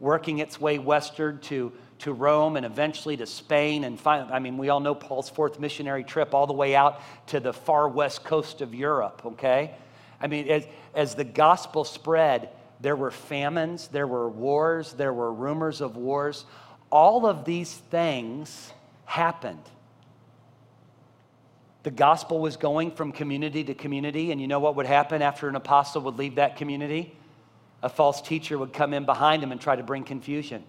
working 0.00 0.38
its 0.38 0.60
way 0.60 0.78
westward 0.78 1.42
to, 1.44 1.72
to 2.00 2.12
Rome 2.12 2.56
and 2.56 2.66
eventually 2.66 3.16
to 3.16 3.26
Spain. 3.26 3.84
And 3.84 3.98
finally, 3.98 4.32
I 4.32 4.38
mean, 4.38 4.58
we 4.58 4.68
all 4.68 4.80
know 4.80 4.94
Paul's 4.94 5.30
fourth 5.30 5.58
missionary 5.58 6.04
trip 6.04 6.34
all 6.34 6.46
the 6.46 6.52
way 6.52 6.74
out 6.74 7.00
to 7.28 7.40
the 7.40 7.52
far 7.52 7.88
west 7.88 8.24
coast 8.24 8.60
of 8.60 8.74
Europe, 8.74 9.22
okay? 9.24 9.74
I 10.20 10.26
mean, 10.26 10.48
as, 10.48 10.66
as 10.94 11.14
the 11.14 11.24
gospel 11.24 11.84
spread, 11.84 12.48
there 12.80 12.96
were 12.96 13.10
famines, 13.10 13.88
there 13.88 14.06
were 14.06 14.28
wars, 14.28 14.92
there 14.92 15.12
were 15.12 15.32
rumors 15.32 15.80
of 15.80 15.96
wars. 15.96 16.44
All 16.90 17.26
of 17.26 17.44
these 17.44 17.72
things 17.72 18.72
happened. 19.04 19.62
The 21.82 21.90
gospel 21.90 22.38
was 22.40 22.56
going 22.56 22.92
from 22.92 23.12
community 23.12 23.62
to 23.64 23.74
community, 23.74 24.32
and 24.32 24.40
you 24.40 24.46
know 24.46 24.58
what 24.60 24.76
would 24.76 24.86
happen 24.86 25.22
after 25.22 25.48
an 25.48 25.56
apostle 25.56 26.02
would 26.02 26.16
leave 26.16 26.36
that 26.36 26.56
community? 26.56 27.14
A 27.82 27.88
false 27.88 28.22
teacher 28.22 28.56
would 28.56 28.72
come 28.72 28.94
in 28.94 29.04
behind 29.04 29.42
him 29.42 29.52
and 29.52 29.60
try 29.60 29.76
to 29.76 29.82
bring 29.82 30.04
confusion. 30.04 30.64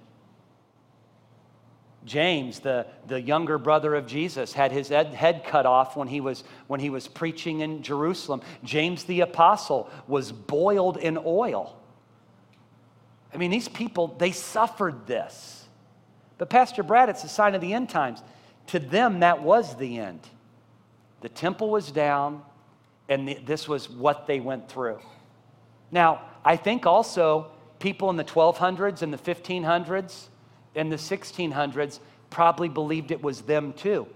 James, 2.05 2.59
the, 2.59 2.85
the 3.07 3.19
younger 3.19 3.57
brother 3.57 3.95
of 3.95 4.05
Jesus, 4.05 4.53
had 4.53 4.71
his 4.71 4.89
head 4.89 5.43
cut 5.43 5.65
off 5.65 5.97
when 5.97 6.07
he, 6.07 6.21
was, 6.21 6.43
when 6.67 6.79
he 6.79 6.89
was 6.89 7.07
preaching 7.07 7.61
in 7.61 7.81
Jerusalem. 7.81 8.41
James 8.63 9.03
the 9.05 9.21
apostle 9.21 9.89
was 10.07 10.31
boiled 10.31 10.97
in 10.97 11.17
oil. 11.25 11.75
I 13.33 13.37
mean, 13.37 13.51
these 13.51 13.67
people, 13.67 14.15
they 14.19 14.31
suffered 14.31 15.07
this. 15.07 15.65
But, 16.37 16.49
Pastor 16.49 16.83
Brad, 16.83 17.09
it's 17.09 17.23
a 17.23 17.29
sign 17.29 17.55
of 17.55 17.61
the 17.61 17.73
end 17.73 17.89
times. 17.89 18.21
To 18.67 18.79
them, 18.79 19.21
that 19.21 19.41
was 19.41 19.75
the 19.75 19.97
end. 19.97 20.21
The 21.21 21.29
temple 21.29 21.69
was 21.69 21.91
down, 21.91 22.43
and 23.09 23.27
the, 23.27 23.33
this 23.45 23.67
was 23.67 23.89
what 23.89 24.27
they 24.27 24.39
went 24.39 24.69
through. 24.69 24.99
Now, 25.91 26.21
I 26.43 26.55
think 26.55 26.85
also 26.85 27.47
people 27.79 28.09
in 28.09 28.15
the 28.15 28.23
1200s 28.23 29.01
and 29.01 29.11
the 29.11 29.17
1500s 29.17 30.27
and 30.75 30.91
the 30.91 30.97
1600s 30.97 31.99
probably 32.29 32.69
believed 32.69 33.11
it 33.11 33.21
was 33.21 33.41
them 33.41 33.73
too. 33.73 34.07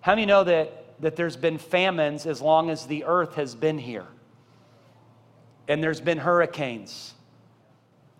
How 0.00 0.12
many 0.12 0.26
know 0.26 0.44
that, 0.44 1.00
that 1.00 1.16
there's 1.16 1.36
been 1.36 1.58
famines 1.58 2.26
as 2.26 2.40
long 2.40 2.70
as 2.70 2.86
the 2.86 3.04
earth 3.04 3.34
has 3.34 3.54
been 3.54 3.78
here? 3.78 4.06
And 5.68 5.82
there's 5.82 6.00
been 6.00 6.18
hurricanes. 6.18 7.14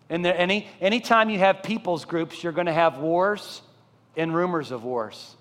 And 0.09 0.25
there, 0.25 0.37
any 0.37 0.69
anytime 0.81 1.31
you 1.31 1.39
have 1.39 1.63
people's 1.63 2.05
groups, 2.05 2.43
you're 2.43 2.53
going 2.53 2.67
to 2.67 2.73
have 2.73 2.99
wars 2.99 3.63
and 4.17 4.35
rumors 4.35 4.73
of 4.73 4.85
wars. 4.85 5.37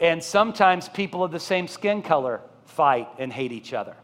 And 0.00 0.22
sometimes 0.22 0.88
people 0.88 1.22
of 1.22 1.30
the 1.30 1.40
same 1.40 1.68
skin 1.68 2.02
color 2.02 2.40
fight 2.64 3.08
and 3.18 3.32
hate 3.32 3.52
each 3.52 3.72
other. 3.72 3.94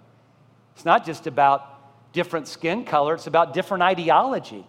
It's 0.75 0.85
not 0.85 1.04
just 1.04 1.26
about 1.26 2.12
different 2.12 2.47
skin 2.47 2.85
color, 2.85 3.14
it's 3.14 3.26
about 3.26 3.52
different 3.52 3.83
ideology. 3.83 4.64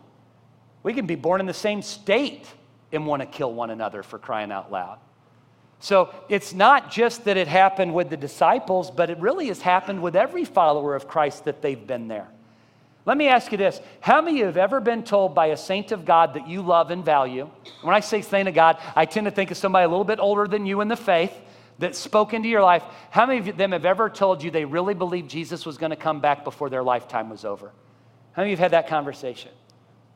We 0.84 0.94
can 0.94 1.06
be 1.06 1.16
born 1.16 1.42
in 1.42 1.46
the 1.46 1.54
same 1.54 1.82
state 1.82 2.48
and 2.92 3.06
want 3.06 3.22
to 3.22 3.26
kill 3.26 3.54
one 3.54 3.70
another 3.70 4.04
for 4.04 4.18
crying 4.18 4.52
out 4.52 4.72
loud. 4.72 5.00
So 5.80 6.14
it's 6.28 6.54
not 6.54 6.92
just 6.92 7.26
that 7.26 7.38
it 7.38 7.48
happened 7.48 7.94
with 7.94 8.10
the 8.10 8.18
disciples, 8.18 8.92
but 8.92 9.10
it 9.10 9.18
really 9.20 9.48
has 9.48 9.62
happened 9.62 10.02
with 10.02 10.16
every 10.16 10.44
follower 10.44 10.96
of 10.96 11.08
Christ 11.08 11.46
that 11.46 11.62
they've 11.62 11.88
been 11.88 12.08
there. 12.08 12.28
Let 13.06 13.18
me 13.18 13.28
ask 13.28 13.52
you 13.52 13.58
this 13.58 13.80
How 14.02 14.22
many 14.22 14.38
of 14.38 14.40
you 14.40 14.46
have 14.46 14.58
ever 14.58 14.80
been 14.80 15.04
told 15.04 15.34
by 15.34 15.48
a 15.48 15.58
saint 15.58 15.92
of 15.92 16.06
God 16.06 16.34
that 16.34 16.48
you 16.48 16.62
love 16.62 16.92
and 16.92 17.04
value? 17.04 17.50
When 17.82 17.96
I 17.96 18.02
say 18.02 18.22
saint 18.22 18.48
of 18.48 18.54
God, 18.54 18.78
I 18.96 19.06
tend 19.06 19.26
to 19.26 19.32
think 19.32 19.52
of 19.52 19.58
somebody 19.58 19.86
a 19.86 19.90
little 19.90 20.04
bit 20.04 20.20
older 20.20 20.48
than 20.48 20.66
you 20.66 20.82
in 20.82 20.90
the 20.90 20.98
faith 20.98 21.34
that 21.80 21.96
spoke 21.96 22.34
into 22.34 22.50
your 22.50 22.62
life. 22.62 22.84
How 23.10 23.26
many 23.26 23.50
of 23.50 23.58
them 23.58 23.72
have 23.72 23.86
ever 23.86 24.10
told 24.10 24.44
you 24.44 24.52
they 24.52 24.66
really 24.66 24.94
believed 24.94 25.30
Jesus 25.30 25.66
was 25.66 25.78
going 25.78 25.92
to 25.92 25.96
come 25.96 26.20
back 26.20 26.44
before 26.44 26.70
their 26.70 26.84
lifetime 26.84 27.30
was 27.30 27.46
over? 27.46 27.72
How 28.34 28.42
many 28.42 28.52
of 28.54 28.60
you 28.60 28.64
have 28.64 28.72
had 28.72 28.84
that 28.84 28.90
conversation? 28.90 29.52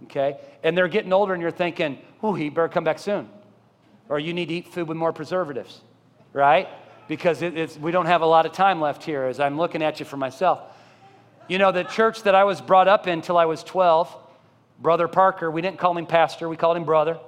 Okay? 0.06 0.38
And 0.64 0.78
they're 0.78 0.88
getting 0.88 1.14
older 1.14 1.34
and 1.34 1.42
you're 1.42 1.52
thinking, 1.52 1.98
oh, 2.22 2.34
he 2.34 2.50
better 2.50 2.68
come 2.68 2.84
back 2.84 3.00
soon. 3.00 3.30
Or 4.10 4.20
you 4.20 4.34
need 4.34 4.48
to 4.48 4.56
eat 4.56 4.68
food 4.68 4.88
with 4.88 4.98
more 4.98 5.14
preservatives, 5.14 5.82
right? 6.34 6.68
Because 7.08 7.42
it, 7.42 7.78
we 7.80 7.92
don't 7.92 8.06
have 8.06 8.22
a 8.22 8.26
lot 8.26 8.46
of 8.46 8.52
time 8.52 8.82
left 8.82 9.04
here 9.04 9.24
as 9.24 9.40
I'm 9.40 9.58
looking 9.58 9.82
at 9.82 10.00
you 10.00 10.06
for 10.06 10.18
myself. 10.18 10.62
You 11.48 11.58
know, 11.58 11.72
the 11.72 11.84
church 11.84 12.24
that 12.24 12.36
I 12.36 12.44
was 12.44 12.62
brought 12.62 12.88
up 12.88 13.08
in 13.08 13.14
until 13.14 13.38
I 13.38 13.46
was 13.46 13.64
12, 13.64 14.16
Brother 14.80 15.08
Parker, 15.08 15.52
we 15.52 15.62
didn't 15.62 15.78
call 15.78 15.98
him 15.98 16.06
pastor, 16.06 16.48
we 16.48 16.58
called 16.58 16.78
him 16.78 16.86
brother. 16.86 17.20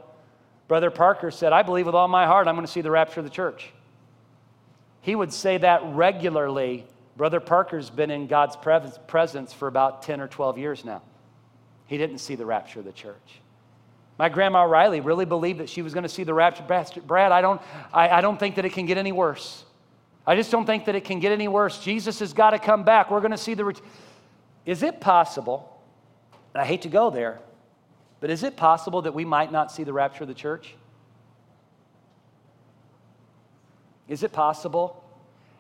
Brother 0.68 0.90
Parker 0.90 1.32
said, 1.32 1.54
I 1.54 1.62
believe 1.64 1.86
with 1.86 1.96
all 1.96 2.08
my 2.08 2.26
heart 2.26 2.48
I'm 2.48 2.56
going 2.56 2.66
to 2.66 2.72
see 2.72 2.82
the 2.82 2.92
rapture 2.92 3.20
of 3.20 3.26
the 3.26 3.30
church. 3.30 3.72
He 5.02 5.16
would 5.16 5.32
say 5.32 5.58
that 5.58 5.82
regularly. 5.86 6.88
Brother 7.16 7.40
Parker's 7.40 7.90
been 7.90 8.12
in 8.12 8.28
God's 8.28 8.58
presence 8.58 9.54
for 9.54 9.68
about 9.68 10.02
10 10.02 10.20
or 10.20 10.28
12 10.28 10.58
years 10.58 10.84
now. 10.84 11.02
He 11.88 11.98
didn't 11.98 12.20
see 12.20 12.36
the 12.36 12.46
rapture 12.46 12.80
of 12.80 12.86
the 12.86 12.92
church. 12.92 13.42
My 14.18 14.30
grandma 14.30 14.64
Riley 14.64 15.02
really 15.02 15.26
believed 15.26 15.60
that 15.60 15.70
she 15.70 15.82
was 15.82 15.94
going 15.94 16.04
to 16.04 16.10
see 16.10 16.24
the 16.24 16.34
rapture. 16.34 16.64
Brad, 16.64 17.32
I 17.32 17.42
don't, 17.42 17.62
I, 17.94 18.10
I 18.10 18.22
don't 18.22 18.40
think 18.40 18.56
that 18.56 18.66
it 18.66 18.72
can 18.72 18.86
get 18.86 18.98
any 18.98 19.12
worse. 19.12 19.66
I 20.26 20.36
just 20.36 20.52
don't 20.52 20.66
think 20.66 20.86
that 20.86 20.96
it 20.96 21.04
can 21.04 21.20
get 21.20 21.32
any 21.32 21.48
worse. 21.48 21.80
Jesus 21.80 22.20
has 22.20 22.34
got 22.34 22.52
to 22.52 22.60
come 22.60 22.84
back. 22.84 23.12
We're 23.12 23.20
going 23.20 23.32
to 23.32 23.38
see 23.38 23.54
the. 23.54 23.80
Is 24.66 24.82
it 24.84 25.00
possible, 25.00 25.80
and 26.54 26.62
I 26.62 26.66
hate 26.66 26.82
to 26.84 26.90
go 26.90 27.10
there, 27.10 27.40
but 28.20 28.30
is 28.30 28.42
it 28.42 28.56
possible 28.56 29.04
that 29.04 29.14
we 29.14 29.26
might 29.26 29.52
not 29.52 29.72
see 29.72 29.84
the 29.84 29.94
rapture 29.94 30.24
of 30.24 30.28
the 30.28 30.34
church? 30.34 30.74
Is 34.08 34.24
it 34.24 34.32
possible? 34.32 35.04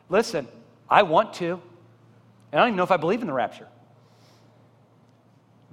Listen, 0.09 0.47
I 0.89 1.03
want 1.03 1.33
to, 1.35 1.61
and 2.51 2.59
I 2.59 2.63
don't 2.63 2.69
even 2.69 2.77
know 2.77 2.83
if 2.83 2.91
I 2.91 2.97
believe 2.97 3.21
in 3.21 3.27
the 3.27 3.33
rapture, 3.33 3.67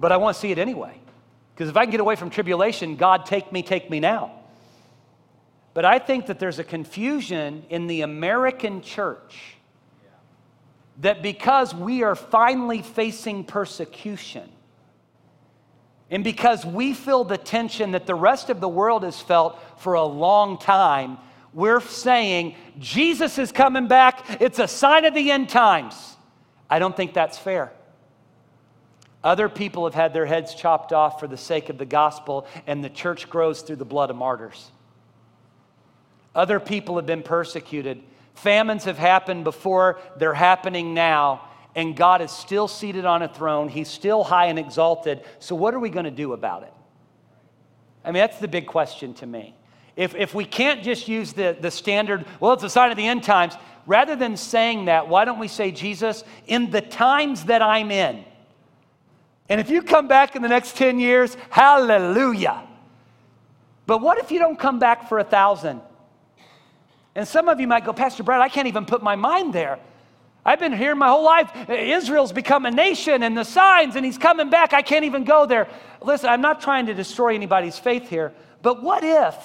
but 0.03 0.11
I 0.11 0.17
want 0.17 0.35
to 0.35 0.41
see 0.41 0.51
it 0.51 0.57
anyway. 0.57 0.99
Because 1.55 1.69
if 1.69 1.77
I 1.77 1.85
can 1.85 1.91
get 1.91 2.01
away 2.01 2.17
from 2.17 2.29
tribulation, 2.29 2.97
God, 2.97 3.25
take 3.25 3.53
me, 3.53 3.63
take 3.63 3.89
me 3.89 4.01
now. 4.01 4.33
But 5.73 5.85
I 5.85 5.97
think 5.97 6.25
that 6.25 6.39
there's 6.39 6.59
a 6.59 6.63
confusion 6.65 7.63
in 7.69 7.87
the 7.87 8.01
American 8.01 8.81
church 8.81 9.55
that 10.99 11.23
because 11.23 11.73
we 11.73 12.03
are 12.03 12.15
finally 12.15 12.81
facing 12.81 13.45
persecution, 13.45 14.49
and 16.11 16.21
because 16.21 16.65
we 16.65 16.93
feel 16.93 17.23
the 17.23 17.37
tension 17.37 17.91
that 17.91 18.05
the 18.05 18.13
rest 18.13 18.49
of 18.49 18.59
the 18.59 18.67
world 18.67 19.03
has 19.03 19.21
felt 19.21 19.57
for 19.79 19.93
a 19.93 20.03
long 20.03 20.57
time, 20.57 21.17
we're 21.53 21.79
saying 21.79 22.55
Jesus 22.77 23.37
is 23.37 23.53
coming 23.53 23.87
back. 23.87 24.41
It's 24.41 24.59
a 24.59 24.67
sign 24.67 25.05
of 25.05 25.13
the 25.13 25.31
end 25.31 25.47
times. 25.47 25.95
I 26.69 26.79
don't 26.79 26.97
think 26.97 27.13
that's 27.13 27.37
fair. 27.37 27.71
Other 29.23 29.47
people 29.47 29.85
have 29.85 29.93
had 29.93 30.13
their 30.13 30.25
heads 30.25 30.53
chopped 30.53 30.91
off 30.91 31.19
for 31.19 31.27
the 31.27 31.37
sake 31.37 31.69
of 31.69 31.77
the 31.77 31.85
gospel, 31.85 32.45
and 32.67 32.83
the 32.83 32.89
church 32.89 33.29
grows 33.29 33.61
through 33.61 33.77
the 33.77 33.85
blood 33.85 34.09
of 34.09 34.15
martyrs. 34.17 34.71
Other 36.35 36.59
people 36.59 36.97
have 36.97 37.05
been 37.05 37.23
persecuted. 37.23 38.03
Famines 38.35 38.85
have 38.85 38.97
happened 38.97 39.43
before, 39.43 39.99
they're 40.17 40.33
happening 40.33 40.93
now, 40.93 41.47
and 41.75 41.95
God 41.95 42.21
is 42.21 42.31
still 42.31 42.67
seated 42.67 43.05
on 43.05 43.21
a 43.21 43.27
throne. 43.27 43.69
He's 43.69 43.87
still 43.87 44.23
high 44.23 44.47
and 44.47 44.59
exalted. 44.59 45.23
So, 45.39 45.55
what 45.55 45.73
are 45.73 45.79
we 45.79 45.89
going 45.89 46.05
to 46.05 46.11
do 46.11 46.33
about 46.33 46.63
it? 46.63 46.73
I 48.03 48.09
mean, 48.09 48.15
that's 48.15 48.39
the 48.39 48.47
big 48.47 48.67
question 48.67 49.13
to 49.15 49.25
me. 49.25 49.55
If, 49.95 50.15
if 50.15 50.33
we 50.33 50.45
can't 50.45 50.83
just 50.83 51.07
use 51.07 51.33
the, 51.33 51.55
the 51.59 51.71
standard, 51.71 52.25
well, 52.39 52.53
it's 52.53 52.63
a 52.63 52.69
sign 52.69 52.91
of 52.91 52.97
the 52.97 53.05
end 53.05 53.23
times, 53.23 53.53
rather 53.85 54.15
than 54.15 54.35
saying 54.37 54.85
that, 54.85 55.07
why 55.07 55.25
don't 55.25 55.39
we 55.39 55.47
say, 55.47 55.71
Jesus, 55.71 56.23
in 56.47 56.71
the 56.71 56.81
times 56.81 57.45
that 57.45 57.61
I'm 57.61 57.91
in, 57.91 58.25
and 59.53 59.61
if 59.61 59.69
you 59.69 59.83
come 59.83 60.07
back 60.07 60.35
in 60.35 60.41
the 60.41 60.49
next 60.49 60.77
10 60.77 60.99
years, 60.99 61.37
hallelujah. 61.51 62.63
But 63.85 64.01
what 64.01 64.17
if 64.17 64.31
you 64.31 64.39
don't 64.39 64.57
come 64.57 64.79
back 64.79 65.07
for 65.07 65.19
a 65.19 65.23
thousand? 65.23 65.79
And 67.13 67.27
some 67.27 67.47
of 67.47 67.59
you 67.59 67.67
might 67.67 67.85
go, 67.85 67.93
Pastor 67.93 68.23
Brad, 68.23 68.41
I 68.41 68.49
can't 68.49 68.67
even 68.67 68.87
put 68.87 69.03
my 69.03 69.15
mind 69.15 69.53
there. 69.53 69.77
I've 70.43 70.57
been 70.57 70.73
here 70.73 70.95
my 70.95 71.09
whole 71.09 71.23
life. 71.23 71.69
Israel's 71.69 72.31
become 72.31 72.65
a 72.65 72.71
nation 72.71 73.21
and 73.21 73.37
the 73.37 73.43
signs, 73.43 73.95
and 73.95 74.03
he's 74.03 74.17
coming 74.17 74.49
back. 74.49 74.73
I 74.73 74.81
can't 74.81 75.05
even 75.05 75.23
go 75.23 75.45
there. 75.45 75.67
Listen, 76.01 76.29
I'm 76.29 76.41
not 76.41 76.59
trying 76.59 76.87
to 76.87 76.95
destroy 76.95 77.35
anybody's 77.35 77.77
faith 77.77 78.09
here, 78.09 78.33
but 78.63 78.81
what 78.81 79.03
if? 79.03 79.35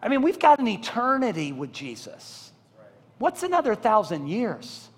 I 0.00 0.06
mean, 0.06 0.22
we've 0.22 0.38
got 0.38 0.60
an 0.60 0.68
eternity 0.68 1.50
with 1.50 1.72
Jesus. 1.72 2.52
What's 3.18 3.42
another 3.42 3.74
thousand 3.74 4.28
years? 4.28 4.88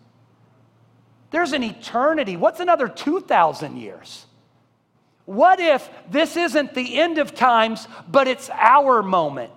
There's 1.31 1.55
an 1.55 1.63
eternity. 1.63 2.37
What's 2.37 2.61
another 2.61 2.89
2,000 2.89 3.79
years? 3.79 4.27
What 5.27 5.59
if 5.59 5.89
this 6.11 6.37
isn't 6.37 6.75
the 6.75 6.99
end 7.01 7.19
of 7.19 7.35
times, 7.35 7.89
but 8.09 8.29
it's 8.29 8.51
our 8.51 9.03
moment? 9.03 9.53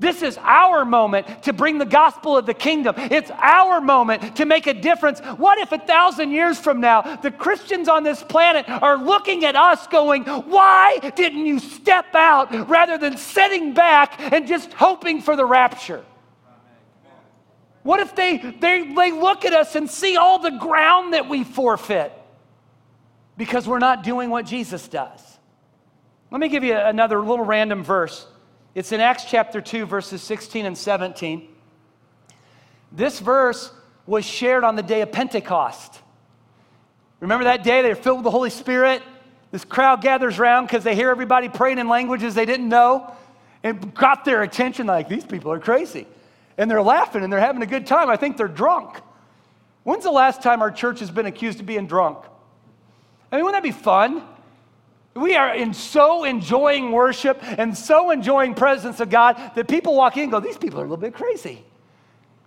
This 0.00 0.22
is 0.22 0.38
our 0.42 0.84
moment 0.84 1.42
to 1.42 1.52
bring 1.52 1.78
the 1.78 1.84
gospel 1.84 2.36
of 2.36 2.46
the 2.46 2.54
kingdom. 2.54 2.94
It's 2.96 3.32
our 3.32 3.80
moment 3.80 4.36
to 4.36 4.46
make 4.46 4.68
a 4.68 4.74
difference. 4.74 5.18
What 5.20 5.58
if 5.58 5.72
a 5.72 5.78
thousand 5.78 6.30
years 6.30 6.58
from 6.58 6.80
now, 6.80 7.16
the 7.16 7.32
Christians 7.32 7.88
on 7.88 8.04
this 8.04 8.22
planet 8.22 8.68
are 8.68 8.96
looking 8.96 9.44
at 9.44 9.56
us 9.56 9.86
going, 9.88 10.24
Why 10.24 10.98
didn't 11.16 11.44
you 11.44 11.58
step 11.58 12.14
out 12.14 12.68
rather 12.68 12.96
than 12.96 13.16
sitting 13.16 13.74
back 13.74 14.20
and 14.20 14.46
just 14.46 14.72
hoping 14.72 15.20
for 15.20 15.34
the 15.34 15.44
rapture? 15.44 16.04
What 17.82 18.00
if 18.00 18.14
they, 18.14 18.36
they, 18.36 18.92
they 18.94 19.12
look 19.12 19.44
at 19.44 19.52
us 19.52 19.74
and 19.74 19.90
see 19.90 20.16
all 20.16 20.38
the 20.38 20.50
ground 20.50 21.14
that 21.14 21.28
we 21.28 21.42
forfeit 21.42 22.12
because 23.38 23.66
we're 23.66 23.78
not 23.78 24.02
doing 24.02 24.28
what 24.28 24.44
Jesus 24.44 24.88
does? 24.88 25.38
Let 26.30 26.40
me 26.40 26.48
give 26.48 26.64
you 26.64 26.76
another 26.76 27.20
little 27.20 27.44
random 27.44 27.82
verse. 27.82 28.26
It's 28.74 28.92
in 28.92 29.00
Acts 29.00 29.24
chapter 29.24 29.62
2, 29.62 29.86
verses 29.86 30.20
16 30.22 30.66
and 30.66 30.76
17. 30.76 31.48
This 32.92 33.20
verse 33.20 33.72
was 34.06 34.24
shared 34.24 34.64
on 34.64 34.76
the 34.76 34.82
day 34.82 35.00
of 35.00 35.12
Pentecost. 35.12 36.00
Remember 37.20 37.44
that 37.44 37.62
day? 37.62 37.80
They 37.80 37.90
were 37.90 37.94
filled 37.94 38.18
with 38.18 38.24
the 38.24 38.30
Holy 38.30 38.50
Spirit. 38.50 39.02
This 39.52 39.64
crowd 39.64 40.02
gathers 40.02 40.38
around 40.38 40.66
because 40.66 40.84
they 40.84 40.94
hear 40.94 41.08
everybody 41.08 41.48
praying 41.48 41.78
in 41.78 41.88
languages 41.88 42.34
they 42.34 42.44
didn't 42.44 42.68
know 42.68 43.14
and 43.62 43.94
got 43.94 44.24
their 44.24 44.42
attention 44.42 44.86
like, 44.86 45.08
these 45.08 45.24
people 45.24 45.52
are 45.52 45.60
crazy. 45.60 46.06
And 46.58 46.70
they're 46.70 46.82
laughing 46.82 47.22
and 47.22 47.32
they're 47.32 47.40
having 47.40 47.62
a 47.62 47.66
good 47.66 47.86
time. 47.86 48.10
I 48.10 48.16
think 48.16 48.36
they're 48.36 48.48
drunk. 48.48 49.00
When's 49.84 50.04
the 50.04 50.10
last 50.10 50.42
time 50.42 50.60
our 50.60 50.70
church 50.70 51.00
has 51.00 51.10
been 51.10 51.26
accused 51.26 51.60
of 51.60 51.66
being 51.66 51.86
drunk? 51.86 52.18
I 53.30 53.36
mean, 53.36 53.44
wouldn't 53.44 53.62
that 53.62 53.66
be 53.66 53.78
fun? 53.78 54.22
We 55.14 55.34
are 55.34 55.54
in 55.54 55.74
so 55.74 56.24
enjoying 56.24 56.92
worship 56.92 57.38
and 57.42 57.76
so 57.76 58.10
enjoying 58.10 58.54
presence 58.54 59.00
of 59.00 59.10
God 59.10 59.36
that 59.54 59.68
people 59.68 59.94
walk 59.96 60.16
in 60.16 60.24
and 60.24 60.32
go, 60.32 60.40
these 60.40 60.56
people 60.56 60.80
are 60.80 60.84
a 60.84 60.88
little 60.88 60.96
bit 60.96 61.14
crazy. 61.14 61.64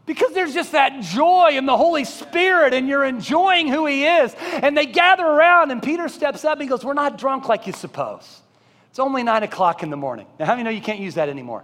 Because 0.05 0.33
there's 0.33 0.53
just 0.53 0.71
that 0.71 1.01
joy 1.01 1.51
in 1.51 1.65
the 1.65 1.77
Holy 1.77 2.05
Spirit, 2.05 2.73
and 2.73 2.87
you're 2.87 3.03
enjoying 3.03 3.67
who 3.67 3.85
He 3.85 4.05
is. 4.05 4.33
And 4.39 4.75
they 4.75 4.87
gather 4.87 5.25
around, 5.25 5.71
and 5.71 5.81
Peter 5.81 6.07
steps 6.09 6.43
up 6.43 6.53
and 6.53 6.63
he 6.63 6.67
goes, 6.67 6.83
We're 6.83 6.93
not 6.93 7.17
drunk 7.17 7.47
like 7.47 7.67
you 7.67 7.73
suppose. 7.73 8.41
It's 8.89 8.99
only 8.99 9.23
nine 9.23 9.43
o'clock 9.43 9.83
in 9.83 9.89
the 9.89 9.97
morning. 9.97 10.25
Now, 10.39 10.47
how 10.47 10.53
many 10.53 10.63
know 10.63 10.69
you 10.69 10.81
can't 10.81 10.99
use 10.99 11.15
that 11.15 11.29
anymore? 11.29 11.63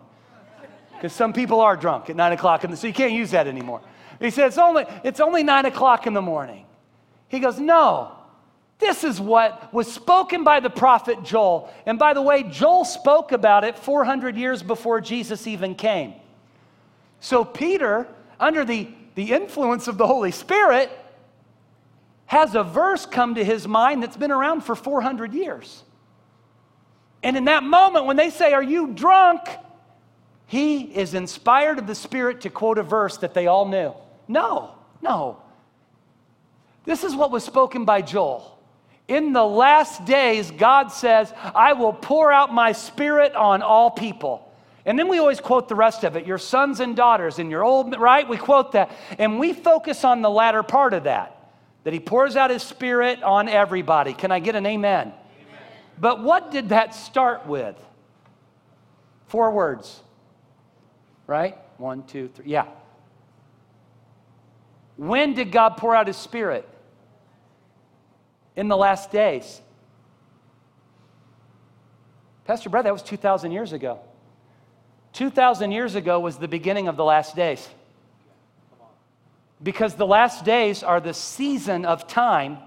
Because 0.94 1.14
some 1.14 1.34
people 1.34 1.62
are 1.62 1.76
drunk 1.76 2.10
at 2.10 2.16
nine 2.16 2.32
o'clock, 2.32 2.64
in 2.64 2.72
the, 2.72 2.78
so 2.78 2.88
you 2.88 2.94
can't 2.94 3.12
use 3.12 3.32
that 3.32 3.48
anymore. 3.48 3.82
He 4.20 4.30
says, 4.30 4.54
it's 4.54 4.58
only, 4.58 4.86
it's 5.04 5.20
only 5.20 5.44
nine 5.44 5.66
o'clock 5.66 6.08
in 6.08 6.14
the 6.14 6.22
morning. 6.22 6.66
He 7.28 7.40
goes, 7.40 7.60
No, 7.60 8.12
this 8.80 9.04
is 9.04 9.20
what 9.20 9.74
was 9.74 9.92
spoken 9.92 10.44
by 10.44 10.60
the 10.60 10.70
prophet 10.70 11.24
Joel. 11.24 11.74
And 11.86 11.98
by 11.98 12.14
the 12.14 12.22
way, 12.22 12.44
Joel 12.44 12.86
spoke 12.86 13.32
about 13.32 13.64
it 13.64 13.78
400 13.78 14.36
years 14.36 14.62
before 14.62 15.02
Jesus 15.02 15.48
even 15.48 15.74
came. 15.74 16.14
So 17.20 17.44
Peter 17.44 18.08
under 18.40 18.66
the, 18.66 18.88
the 19.16 19.32
influence 19.34 19.88
of 19.88 19.98
the 19.98 20.08
Holy 20.08 20.32
Spirit, 20.32 20.92
has 22.26 22.56
a 22.56 22.64
verse 22.64 23.06
come 23.06 23.36
to 23.36 23.44
his 23.44 23.68
mind 23.68 24.04
that's 24.04 24.18
been 24.18 24.32
around 24.32 24.62
for 24.62 24.76
400 24.76 25.34
years. 25.34 25.84
And 27.24 27.38
in 27.38 27.46
that 27.46 27.64
moment, 27.64 28.06
when 28.06 28.18
they 28.18 28.30
say, 28.30 28.54
Are 28.54 28.64
you 28.64 28.88
drunk? 28.88 29.42
He 30.46 30.82
is 30.82 31.14
inspired 31.14 31.80
of 31.80 31.88
the 31.88 31.96
Spirit 31.96 32.42
to 32.42 32.50
quote 32.50 32.78
a 32.78 32.84
verse 32.84 33.18
that 33.18 33.34
they 33.34 33.48
all 33.48 33.68
knew. 33.68 33.94
No, 34.28 34.76
no. 35.02 35.42
This 36.86 37.04
is 37.04 37.16
what 37.16 37.32
was 37.32 37.44
spoken 37.44 37.84
by 37.84 38.02
Joel. 38.02 38.57
In 39.08 39.32
the 39.32 39.46
last 39.46 40.04
days, 40.06 40.52
God 40.52 40.92
says, 40.92 41.34
I 41.56 41.74
will 41.74 41.94
pour 41.94 42.32
out 42.32 42.54
my 42.54 42.74
Spirit 42.74 43.36
on 43.36 43.62
all 43.62 43.90
people. 43.90 44.44
And 44.86 44.98
then 44.98 45.08
we 45.08 45.20
always 45.20 45.40
quote 45.40 45.68
the 45.70 45.76
rest 45.76 46.04
of 46.04 46.16
it 46.16 46.26
your 46.26 46.38
sons 46.38 46.80
and 46.80 46.96
daughters, 46.96 47.40
and 47.40 47.50
your 47.52 47.64
old, 47.64 47.98
right? 48.00 48.28
We 48.28 48.38
quote 48.38 48.74
that. 48.74 48.92
And 49.18 49.40
we 49.40 49.54
focus 49.54 50.04
on 50.04 50.22
the 50.22 50.30
latter 50.30 50.64
part 50.64 50.94
of 50.94 51.06
that, 51.06 51.52
that 51.84 51.94
he 51.94 52.00
pours 52.00 52.36
out 52.36 52.50
his 52.50 52.64
spirit 52.64 53.24
on 53.24 53.48
everybody. 53.48 54.14
Can 54.14 54.32
I 54.32 54.40
get 54.40 54.56
an 54.56 54.66
amen? 54.66 55.08
amen? 55.08 55.14
But 56.00 56.24
what 56.24 56.52
did 56.52 56.70
that 56.70 56.94
start 56.94 57.46
with? 57.46 57.76
Four 59.28 59.52
words, 59.52 60.02
right? 61.28 61.58
One, 61.78 62.04
two, 62.04 62.30
three. 62.30 62.46
Yeah. 62.48 62.66
When 64.96 65.34
did 65.34 65.52
God 65.52 65.78
pour 65.78 65.96
out 65.96 66.08
his 66.08 66.18
spirit? 66.18 66.68
In 68.58 68.68
the 68.68 68.76
last 68.76 69.12
days. 69.12 69.62
Pastor 72.46 72.70
Brett, 72.70 72.86
that 72.86 72.94
was 72.94 73.04
2,000 73.04 73.52
years 73.52 73.72
ago. 73.72 74.00
2,000 75.14 75.72
years 75.72 75.96
ago 75.96 76.20
was 76.20 76.38
the 76.38 76.48
beginning 76.48 76.88
of 76.88 76.98
the 76.98 77.04
last 77.04 77.36
days. 77.36 77.68
Because 79.62 79.94
the 79.94 80.08
last 80.08 80.44
days 80.44 80.82
are 80.82 81.00
the 81.00 81.14
season 81.14 81.86
of 81.86 82.08
time 82.08 82.58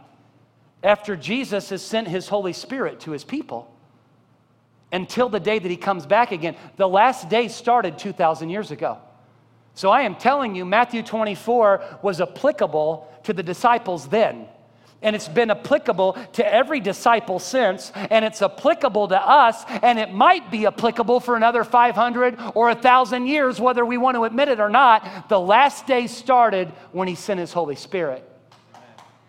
after 0.83 1.17
Jesus 1.17 1.71
has 1.71 1.83
sent 1.83 2.09
his 2.09 2.29
Holy 2.29 2.53
Spirit 2.53 3.01
to 3.01 3.11
his 3.11 3.25
people 3.25 3.73
until 4.93 5.29
the 5.29 5.41
day 5.41 5.59
that 5.59 5.71
he 5.71 5.77
comes 5.77 6.07
back 6.07 6.31
again. 6.31 6.57
The 6.77 6.89
last 6.89 7.29
days 7.29 7.55
started 7.55 7.99
2,000 7.99 8.49
years 8.49 8.71
ago. 8.71 8.99
So 9.75 9.91
I 9.91 10.03
am 10.03 10.15
telling 10.15 10.55
you, 10.55 10.65
Matthew 10.65 11.03
24 11.03 11.99
was 12.03 12.21
applicable 12.21 13.09
to 13.25 13.33
the 13.33 13.43
disciples 13.43 14.09
then 14.09 14.47
and 15.03 15.17
it's 15.17 15.29
been 15.29 15.51
applicable 15.51 16.19
to 16.35 16.55
every 16.55 16.81
disciple 16.81 17.39
since, 17.39 17.91
and 17.95 18.25
it's 18.25 18.43
applicable 18.43 19.09
to 19.09 19.21
us, 19.21 19.65
and 19.83 19.99
it 19.99 20.13
might 20.13 20.51
be 20.51 20.67
applicable 20.67 21.21
for 21.21 21.37
another 21.37 21.65
500 21.65 22.39
or 22.55 22.67
1,000 22.67 23.27
years, 23.27 23.61
whether 23.61 23.85
we 23.85 23.97
want 23.97 24.17
to 24.17 24.25
admit 24.25 24.49
it 24.49 24.61
or 24.61 24.69
not. 24.69 25.29
The 25.29 25.41
last 25.41 25.87
day 25.87 26.07
started 26.07 26.69
when 26.93 27.09
He 27.09 27.15
sent 27.15 27.41
His 27.41 27.53
Holy 27.53 27.77
Spirit. 27.77 28.27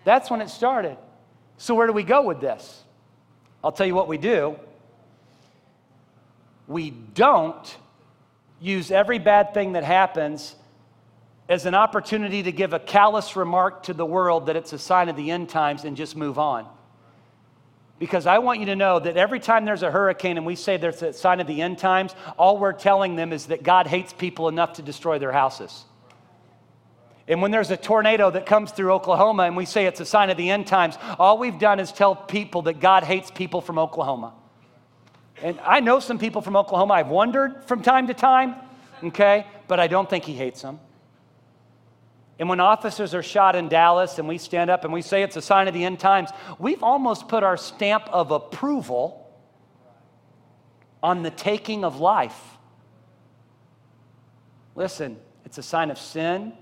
That's 0.03 0.29
when 0.29 0.41
it 0.41 0.49
started. 0.49 0.97
So, 1.57 1.75
where 1.75 1.87
do 1.87 1.93
we 1.93 2.03
go 2.03 2.23
with 2.23 2.41
this? 2.41 2.83
I'll 3.63 3.71
tell 3.71 3.85
you 3.85 3.95
what 3.95 4.07
we 4.07 4.17
do. 4.17 4.57
We 6.67 6.89
don't 6.89 7.77
use 8.59 8.91
every 8.91 9.19
bad 9.19 9.53
thing 9.53 9.73
that 9.73 9.83
happens 9.83 10.55
as 11.51 11.65
an 11.65 11.75
opportunity 11.75 12.41
to 12.43 12.51
give 12.53 12.71
a 12.71 12.79
callous 12.79 13.35
remark 13.35 13.83
to 13.83 13.93
the 13.93 14.05
world 14.05 14.45
that 14.45 14.55
it's 14.55 14.71
a 14.71 14.79
sign 14.79 15.09
of 15.09 15.17
the 15.17 15.29
end 15.29 15.49
times 15.49 15.83
and 15.83 15.97
just 15.97 16.15
move 16.15 16.39
on. 16.39 16.65
Because 17.99 18.25
I 18.25 18.37
want 18.37 18.61
you 18.61 18.67
to 18.67 18.75
know 18.77 18.99
that 18.99 19.17
every 19.17 19.41
time 19.41 19.65
there's 19.65 19.83
a 19.83 19.91
hurricane 19.91 20.37
and 20.37 20.45
we 20.45 20.55
say 20.55 20.77
there's 20.77 21.01
a 21.01 21.11
sign 21.11 21.41
of 21.41 21.47
the 21.47 21.61
end 21.61 21.77
times, 21.77 22.15
all 22.39 22.57
we're 22.57 22.71
telling 22.71 23.17
them 23.17 23.33
is 23.33 23.47
that 23.47 23.63
God 23.63 23.85
hates 23.85 24.13
people 24.13 24.47
enough 24.47 24.73
to 24.75 24.81
destroy 24.81 25.19
their 25.19 25.33
houses. 25.33 25.83
And 27.27 27.41
when 27.41 27.51
there's 27.51 27.69
a 27.69 27.75
tornado 27.75 28.31
that 28.31 28.45
comes 28.45 28.71
through 28.71 28.93
Oklahoma 28.93 29.43
and 29.43 29.57
we 29.57 29.65
say 29.65 29.87
it's 29.87 29.99
a 29.99 30.05
sign 30.05 30.29
of 30.29 30.37
the 30.37 30.49
end 30.49 30.67
times, 30.67 30.97
all 31.19 31.37
we've 31.37 31.59
done 31.59 31.81
is 31.81 31.91
tell 31.91 32.15
people 32.15 32.61
that 32.61 32.79
God 32.79 33.03
hates 33.03 33.29
people 33.29 33.59
from 33.59 33.77
Oklahoma. 33.77 34.33
And 35.43 35.59
I 35.65 35.81
know 35.81 35.99
some 35.99 36.17
people 36.17 36.41
from 36.41 36.55
Oklahoma. 36.55 36.93
I've 36.93 37.09
wondered 37.09 37.65
from 37.65 37.81
time 37.81 38.07
to 38.07 38.13
time, 38.13 38.55
okay? 39.03 39.45
But 39.67 39.81
I 39.81 39.87
don't 39.87 40.09
think 40.09 40.23
he 40.23 40.33
hates 40.33 40.61
them. 40.61 40.79
And 42.41 42.49
when 42.49 42.59
officers 42.59 43.13
are 43.13 43.21
shot 43.21 43.55
in 43.55 43.69
Dallas 43.69 44.17
and 44.17 44.27
we 44.27 44.39
stand 44.39 44.71
up 44.71 44.83
and 44.83 44.91
we 44.91 45.03
say 45.03 45.21
it's 45.21 45.35
a 45.35 45.43
sign 45.43 45.67
of 45.67 45.75
the 45.75 45.85
end 45.85 45.99
times, 45.99 46.31
we've 46.57 46.81
almost 46.81 47.27
put 47.27 47.43
our 47.43 47.55
stamp 47.55 48.09
of 48.09 48.31
approval 48.31 49.31
on 51.03 51.21
the 51.21 51.29
taking 51.29 51.85
of 51.85 51.99
life. 51.99 52.57
Listen, 54.73 55.17
it's 55.45 55.59
a 55.59 55.63
sign 55.63 55.91
of 55.91 55.99
sin. 55.99 56.53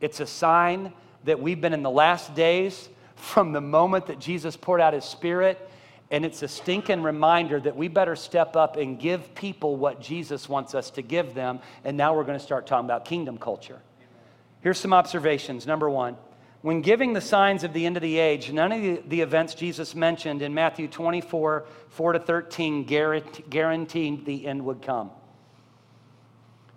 It's 0.00 0.18
a 0.18 0.26
sign 0.26 0.92
that 1.22 1.38
we've 1.38 1.60
been 1.60 1.74
in 1.74 1.84
the 1.84 1.90
last 1.90 2.34
days 2.34 2.88
from 3.14 3.52
the 3.52 3.60
moment 3.60 4.06
that 4.06 4.18
Jesus 4.18 4.56
poured 4.56 4.80
out 4.80 4.94
his 4.94 5.04
spirit. 5.04 5.70
And 6.10 6.24
it's 6.24 6.42
a 6.42 6.48
stinking 6.48 7.04
reminder 7.04 7.60
that 7.60 7.76
we 7.76 7.86
better 7.86 8.16
step 8.16 8.56
up 8.56 8.76
and 8.78 8.98
give 8.98 9.32
people 9.36 9.76
what 9.76 10.00
Jesus 10.00 10.48
wants 10.48 10.74
us 10.74 10.90
to 10.90 11.02
give 11.02 11.34
them. 11.34 11.60
And 11.84 11.96
now 11.96 12.16
we're 12.16 12.24
going 12.24 12.36
to 12.36 12.44
start 12.44 12.66
talking 12.66 12.86
about 12.86 13.04
kingdom 13.04 13.38
culture. 13.38 13.80
Here's 14.64 14.78
some 14.78 14.94
observations. 14.94 15.66
Number 15.66 15.90
one, 15.90 16.16
when 16.62 16.80
giving 16.80 17.12
the 17.12 17.20
signs 17.20 17.64
of 17.64 17.74
the 17.74 17.84
end 17.84 17.98
of 17.98 18.02
the 18.02 18.18
age, 18.18 18.50
none 18.50 18.72
of 18.72 19.10
the, 19.10 19.20
events 19.20 19.52
Jesus 19.52 19.94
mentioned 19.94 20.40
in 20.40 20.54
Matthew 20.54 20.88
24, 20.88 21.66
4 21.90 22.12
to 22.14 22.18
13 22.18 22.84
guaranteed 22.84 24.24
the 24.24 24.46
end 24.46 24.64
would 24.64 24.80
come. 24.80 25.10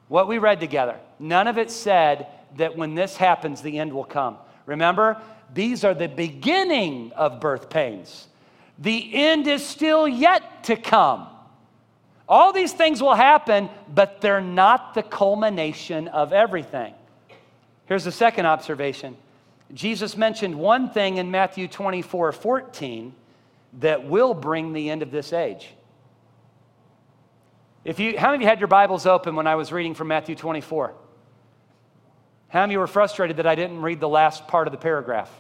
What 0.10 0.28
we 0.28 0.38
read 0.38 0.60
together, 0.60 1.00
none 1.18 1.48
of 1.48 1.58
it 1.58 1.72
said 1.72 2.28
that 2.58 2.76
when 2.76 2.94
this 2.94 3.16
happens, 3.16 3.62
the 3.62 3.80
end 3.80 3.94
will 3.94 4.04
come. 4.04 4.38
Remember, 4.66 5.22
these 5.54 5.86
are 5.86 5.94
the 5.94 6.10
beginning 6.10 7.14
of 7.14 7.40
birth 7.40 7.70
pains. 7.70 8.28
The 8.80 9.16
end 9.16 9.48
is 9.48 9.66
still 9.66 10.10
yet 10.10 10.66
to 10.66 10.76
come. 10.76 11.30
All 12.28 12.52
these 12.52 12.74
things 12.74 13.02
will 13.02 13.16
happen, 13.16 13.70
but 13.96 14.20
they're 14.20 14.42
not 14.42 14.94
the 14.94 15.04
culmination 15.04 16.10
of 16.10 16.34
everything. 16.34 16.94
Here's 17.88 18.04
the 18.04 18.12
second 18.12 18.46
observation 18.46 19.18
Jesus 19.74 20.16
mentioned 20.16 20.56
one 20.56 20.90
thing 20.90 21.18
in 21.18 21.32
Matthew 21.32 21.68
24 21.68 22.32
14 22.32 23.14
that 23.80 24.06
will 24.06 24.34
bring 24.34 24.74
the 24.74 24.90
end 24.90 25.02
of 25.02 25.12
this 25.12 25.34
age. 25.34 25.70
If 27.84 28.00
you, 28.00 28.18
how 28.18 28.28
many 28.28 28.36
of 28.36 28.42
you 28.42 28.48
had 28.48 28.60
your 28.60 28.68
Bibles 28.68 29.06
open 29.06 29.36
when 29.36 29.48
I 29.48 29.56
was 29.56 29.72
reading 29.72 29.94
from 29.94 30.10
Matthew 30.10 30.36
24? 30.36 30.94
How 32.50 32.62
many 32.62 32.78
were 32.78 32.88
frustrated 32.88 33.38
that 33.38 33.48
I 33.48 33.56
didn't 33.56 33.82
read 33.82 34.00
the 34.00 34.10
last 34.10 34.48
part 34.48 34.68
of 34.68 34.72
the 34.72 34.78
paragraph? 34.78 35.32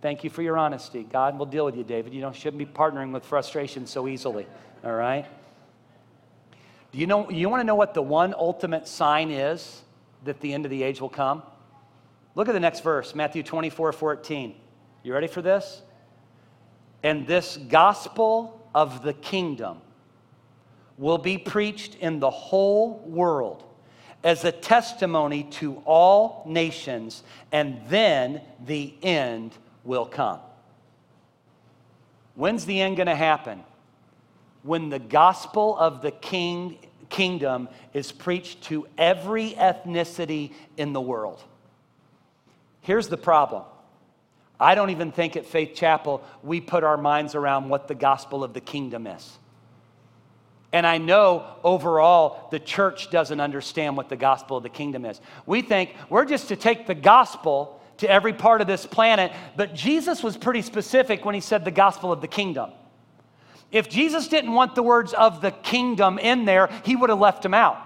Thank 0.00 0.24
you 0.24 0.30
for 0.30 0.42
your 0.42 0.56
honesty. 0.56 1.04
God 1.04 1.38
will 1.38 1.46
deal 1.46 1.64
with 1.64 1.76
you, 1.76 1.84
David. 1.84 2.12
You 2.12 2.20
don't, 2.20 2.34
shouldn't 2.34 2.58
be 2.58 2.66
partnering 2.66 3.12
with 3.12 3.24
frustration 3.24 3.86
so 3.86 4.08
easily, 4.08 4.46
all 4.84 4.92
right? 4.92 5.26
Do 6.90 6.98
you, 6.98 7.06
know, 7.06 7.30
you 7.30 7.48
want 7.48 7.60
to 7.60 7.64
know 7.64 7.76
what 7.76 7.94
the 7.94 8.02
one 8.02 8.34
ultimate 8.34 8.88
sign 8.88 9.30
is 9.30 9.82
that 10.24 10.40
the 10.40 10.52
end 10.52 10.64
of 10.64 10.70
the 10.70 10.82
age 10.82 11.00
will 11.00 11.08
come? 11.08 11.42
Look 12.34 12.48
at 12.48 12.52
the 12.52 12.60
next 12.60 12.80
verse, 12.80 13.14
Matthew 13.14 13.42
24, 13.42 13.92
14. 13.92 14.54
You 15.02 15.12
ready 15.12 15.26
for 15.26 15.42
this? 15.42 15.82
And 17.02 17.26
this 17.26 17.56
gospel 17.56 18.60
of 18.74 19.02
the 19.02 19.12
kingdom 19.12 19.78
will 20.96 21.18
be 21.18 21.36
preached 21.36 21.96
in 21.96 22.20
the 22.20 22.30
whole 22.30 22.98
world 23.00 23.64
as 24.24 24.44
a 24.44 24.52
testimony 24.52 25.42
to 25.42 25.82
all 25.84 26.44
nations, 26.46 27.24
and 27.50 27.80
then 27.88 28.40
the 28.64 28.94
end 29.02 29.52
will 29.84 30.06
come. 30.06 30.38
When's 32.34 32.64
the 32.64 32.80
end 32.80 32.96
going 32.96 33.08
to 33.08 33.16
happen? 33.16 33.64
When 34.62 34.90
the 34.90 35.00
gospel 35.00 35.76
of 35.76 36.02
the 36.02 36.12
king, 36.12 36.78
kingdom 37.08 37.68
is 37.92 38.12
preached 38.12 38.62
to 38.64 38.86
every 38.96 39.50
ethnicity 39.50 40.52
in 40.76 40.92
the 40.92 41.00
world. 41.00 41.42
Here's 42.82 43.08
the 43.08 43.16
problem 43.16 43.64
I 44.60 44.74
don't 44.74 44.90
even 44.90 45.10
think 45.10 45.36
at 45.36 45.46
Faith 45.46 45.74
Chapel 45.74 46.22
we 46.42 46.60
put 46.60 46.84
our 46.84 46.96
minds 46.96 47.34
around 47.34 47.68
what 47.68 47.88
the 47.88 47.94
gospel 47.94 48.44
of 48.44 48.52
the 48.52 48.60
kingdom 48.60 49.06
is. 49.06 49.38
And 50.72 50.86
I 50.86 50.98
know 50.98 51.44
overall 51.62 52.48
the 52.50 52.58
church 52.58 53.10
doesn't 53.10 53.40
understand 53.40 53.96
what 53.96 54.08
the 54.08 54.16
gospel 54.16 54.56
of 54.56 54.62
the 54.62 54.70
kingdom 54.70 55.04
is. 55.04 55.20
We 55.44 55.62
think 55.62 55.94
we're 56.08 56.24
just 56.24 56.48
to 56.48 56.56
take 56.56 56.86
the 56.86 56.94
gospel 56.94 57.80
to 57.98 58.10
every 58.10 58.32
part 58.32 58.60
of 58.60 58.66
this 58.66 58.86
planet, 58.86 59.32
but 59.56 59.74
Jesus 59.74 60.22
was 60.22 60.36
pretty 60.36 60.62
specific 60.62 61.24
when 61.24 61.34
he 61.34 61.40
said 61.40 61.64
the 61.64 61.70
gospel 61.70 62.10
of 62.10 62.20
the 62.20 62.28
kingdom. 62.28 62.70
If 63.70 63.88
Jesus 63.88 64.28
didn't 64.28 64.52
want 64.52 64.74
the 64.74 64.82
words 64.82 65.12
of 65.12 65.40
the 65.40 65.50
kingdom 65.50 66.18
in 66.18 66.44
there, 66.44 66.68
he 66.84 66.96
would 66.96 67.10
have 67.10 67.18
left 67.18 67.42
them 67.42 67.54
out. 67.54 67.76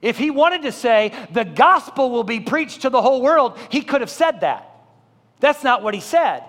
If 0.00 0.18
he 0.18 0.30
wanted 0.30 0.62
to 0.62 0.72
say 0.72 1.12
the 1.32 1.44
gospel 1.44 2.10
will 2.10 2.24
be 2.24 2.40
preached 2.40 2.82
to 2.82 2.90
the 2.90 3.02
whole 3.02 3.20
world, 3.20 3.58
he 3.70 3.82
could 3.82 4.00
have 4.00 4.10
said 4.10 4.40
that. 4.40 4.64
That's 5.40 5.64
not 5.64 5.82
what 5.82 5.94
he 5.94 6.00
said. 6.00 6.44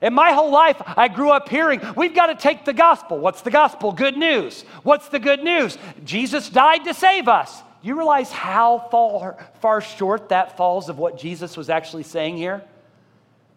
And 0.00 0.14
my 0.14 0.32
whole 0.32 0.50
life, 0.50 0.80
I 0.96 1.08
grew 1.08 1.30
up 1.30 1.48
hearing, 1.48 1.80
we've 1.96 2.14
got 2.14 2.26
to 2.26 2.34
take 2.34 2.64
the 2.64 2.74
gospel. 2.74 3.18
What's 3.18 3.42
the 3.42 3.50
gospel? 3.50 3.92
Good 3.92 4.16
news. 4.16 4.62
What's 4.82 5.08
the 5.08 5.18
good 5.18 5.42
news? 5.42 5.78
Jesus 6.04 6.50
died 6.50 6.84
to 6.84 6.94
save 6.94 7.28
us. 7.28 7.62
You 7.82 7.96
realize 7.96 8.30
how 8.30 8.88
far, 8.90 9.38
far 9.60 9.80
short 9.80 10.28
that 10.30 10.56
falls 10.56 10.88
of 10.88 10.98
what 10.98 11.18
Jesus 11.18 11.56
was 11.56 11.70
actually 11.70 12.02
saying 12.02 12.36
here? 12.36 12.62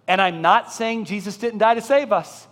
And 0.08 0.22
I'm 0.22 0.42
not 0.42 0.72
saying 0.72 1.06
Jesus 1.06 1.38
didn't 1.38 1.60
die 1.60 1.76
to 1.76 1.82
save 1.82 2.12
us. 2.12 2.48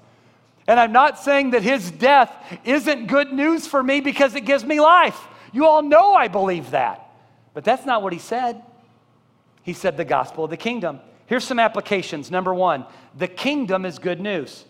And 0.68 0.80
I'm 0.80 0.92
not 0.92 1.18
saying 1.18 1.52
that 1.52 1.63
his 1.63 1.90
death 1.90 2.32
isn't 2.66 3.08
good 3.08 3.32
news 3.32 3.66
for 3.68 3.82
me 3.82 4.02
because 4.02 4.36
it 4.36 4.42
gives 4.42 4.66
me 4.66 4.82
life. 4.82 5.20
You 5.58 5.65
all 5.65 5.82
know 5.82 6.13
I 6.13 6.28
believe 6.28 6.70
that. 6.70 7.10
But 7.56 7.63
that's 7.63 7.84
not 7.84 8.04
what 8.04 8.13
he 8.13 8.20
said. 8.20 8.62
He 9.63 9.74
said 9.74 9.98
the 9.98 10.06
gospel 10.06 10.43
of 10.43 10.52
the 10.52 10.58
kingdom. 10.58 11.00
Here's 11.26 11.43
some 11.43 11.58
applications. 11.58 12.30
Number 12.30 12.54
one, 12.54 12.86
the 13.17 13.28
kingdom 13.28 13.84
is 13.84 13.98
good 13.98 14.22
news. 14.22 14.65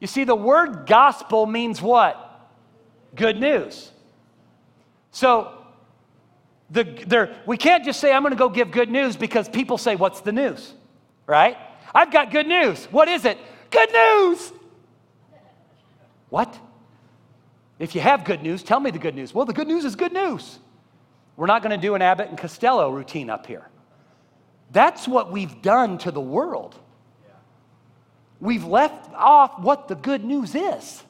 You 0.00 0.06
see, 0.06 0.24
the 0.24 0.34
word 0.34 0.86
gospel 0.86 1.44
means 1.44 1.82
what? 1.82 2.48
Good 3.14 3.38
news. 3.38 3.90
So, 5.10 5.52
the, 6.70 7.36
we 7.44 7.58
can't 7.58 7.84
just 7.84 8.00
say, 8.00 8.10
I'm 8.10 8.22
going 8.22 8.32
to 8.32 8.38
go 8.38 8.48
give 8.48 8.70
good 8.70 8.88
news 8.88 9.18
because 9.18 9.50
people 9.50 9.76
say, 9.76 9.96
What's 9.96 10.22
the 10.22 10.32
news? 10.32 10.72
Right? 11.26 11.58
I've 11.94 12.10
got 12.10 12.30
good 12.30 12.46
news. 12.46 12.86
What 12.86 13.06
is 13.06 13.26
it? 13.26 13.36
Good 13.70 13.92
news. 13.92 14.50
What? 16.30 16.58
If 17.82 17.96
you 17.96 18.00
have 18.00 18.24
good 18.24 18.44
news, 18.44 18.62
tell 18.62 18.78
me 18.78 18.92
the 18.92 19.00
good 19.00 19.16
news. 19.16 19.34
Well, 19.34 19.44
the 19.44 19.52
good 19.52 19.66
news 19.66 19.84
is 19.84 19.96
good 19.96 20.12
news. 20.12 20.60
We're 21.36 21.48
not 21.48 21.64
going 21.64 21.72
to 21.72 21.84
do 21.84 21.96
an 21.96 22.00
Abbott 22.00 22.28
and 22.28 22.38
Costello 22.38 22.88
routine 22.90 23.28
up 23.28 23.44
here. 23.44 23.68
That's 24.70 25.08
what 25.08 25.32
we've 25.32 25.60
done 25.62 25.98
to 25.98 26.12
the 26.12 26.20
world. 26.20 26.76
We've 28.38 28.64
left 28.64 29.12
off 29.14 29.58
what 29.58 29.88
the 29.88 29.96
good 29.96 30.22
news 30.22 30.54
is. 30.54 31.02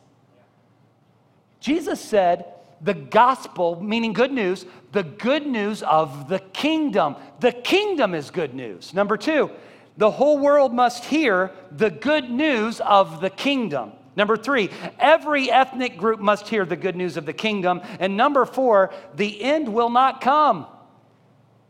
Jesus 1.61 2.01
said, 2.01 2.47
the 2.81 2.95
gospel, 2.95 3.79
meaning 3.83 4.15
good 4.15 4.33
news, 4.33 4.65
the 4.93 5.03
good 5.03 5.47
news 5.47 5.83
of 5.83 6.31
the 6.31 6.39
kingdom. 6.39 7.17
The 7.41 7.53
kingdom 7.53 8.15
is 8.15 8.31
good 8.31 8.55
news. 8.55 8.95
Number 8.95 9.19
two, 9.19 9.51
the 9.99 10.11
whole 10.11 10.39
world 10.39 10.73
must 10.73 11.05
hear 11.05 11.51
the 11.71 11.91
good 11.91 12.31
news 12.31 12.81
of 12.81 13.21
the 13.21 13.29
kingdom. 13.29 13.93
Number 14.15 14.37
three, 14.37 14.71
every 14.99 15.51
ethnic 15.51 15.97
group 15.97 16.21
must 16.21 16.49
hear 16.49 16.65
the 16.65 16.77
good 16.77 16.97
news 16.97 17.17
of 17.17 17.25
the 17.25 17.33
kingdom. 17.33 17.81
And 17.99 18.17
number 18.17 18.45
four, 18.45 18.93
the 19.15 19.43
end 19.43 19.73
will 19.73 19.91
not 19.91 20.21
come 20.21 20.67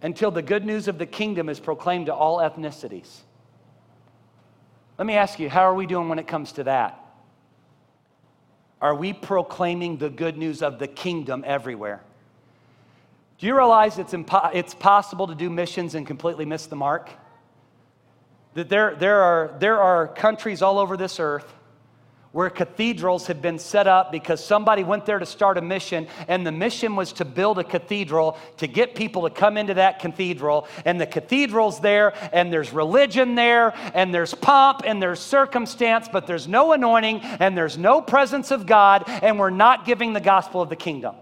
until 0.03 0.33
the 0.33 0.43
good 0.43 0.65
news 0.65 0.89
of 0.89 0.99
the 0.99 1.07
kingdom 1.07 1.49
is 1.49 1.61
proclaimed 1.61 2.07
to 2.07 2.15
all 2.15 2.39
ethnicities. 2.39 3.09
Let 4.99 5.07
me 5.07 5.15
ask 5.15 5.39
you, 5.39 5.49
how 5.49 5.63
are 5.63 5.75
we 5.75 5.87
doing 5.87 6.09
when 6.09 6.19
it 6.19 6.27
comes 6.27 6.53
to 6.53 6.65
that? 6.65 6.99
Are 8.81 8.95
we 8.95 9.13
proclaiming 9.13 9.97
the 9.97 10.11
good 10.11 10.37
news 10.37 10.61
of 10.61 10.81
the 10.81 10.89
kingdom 10.89 11.45
everywhere? 11.47 12.03
Do 13.39 13.47
you 13.47 13.57
realize 13.57 13.99
it's, 13.99 14.13
impo- 14.13 14.51
it's 14.53 14.75
possible 14.75 15.29
to 15.29 15.37
do 15.37 15.49
missions 15.49 15.95
and 15.95 16.05
completely 16.05 16.45
miss 16.45 16.67
the 16.67 16.77
mark? 16.77 17.09
That 18.55 18.69
there, 18.69 18.97
there, 18.97 19.23
are, 19.23 19.55
there 19.61 19.81
are 19.81 20.09
countries 20.09 20.63
all 20.63 20.81
over 20.81 20.97
this 20.97 21.21
earth 21.21 21.53
where 22.33 22.51
cathedrals 22.51 23.27
have 23.27 23.40
been 23.40 23.59
set 23.59 23.87
up 23.87 24.11
because 24.11 24.45
somebody 24.45 24.83
went 24.83 25.07
there 25.07 25.18
to 25.18 25.27
start 25.27 25.59
a 25.59 25.62
mission, 25.62 26.07
and 26.29 26.47
the 26.47 26.53
mission 26.53 26.97
was 26.97 27.12
to 27.12 27.25
build 27.25 27.59
a 27.59 27.64
cathedral 27.64 28.37
to 28.57 28.66
get 28.66 28.95
people 28.95 29.23
to 29.23 29.31
come 29.31 29.57
into 29.57 29.75
that 29.75 29.99
cathedral. 29.99 30.66
And 30.85 31.01
the 31.01 31.07
cathedral's 31.07 31.81
there, 31.81 32.14
and 32.33 32.53
there's 32.53 32.73
religion 32.73 33.35
there, 33.35 33.75
and 33.95 34.14
there's 34.14 34.35
pomp, 34.35 34.83
and 34.85 35.03
there's 35.03 35.21
circumstance, 35.21 36.09
but 36.11 36.27
there's 36.27 36.49
no 36.49 36.73
anointing, 36.73 37.21
and 37.21 37.57
there's 37.57 37.79
no 37.79 38.01
presence 38.01 38.51
of 38.51 38.66
God, 38.66 39.05
and 39.07 39.38
we're 39.38 39.51
not 39.51 39.85
giving 39.85 40.12
the 40.12 40.21
gospel 40.21 40.62
of 40.62 40.68
the 40.68 40.77
kingdom. 40.77 41.14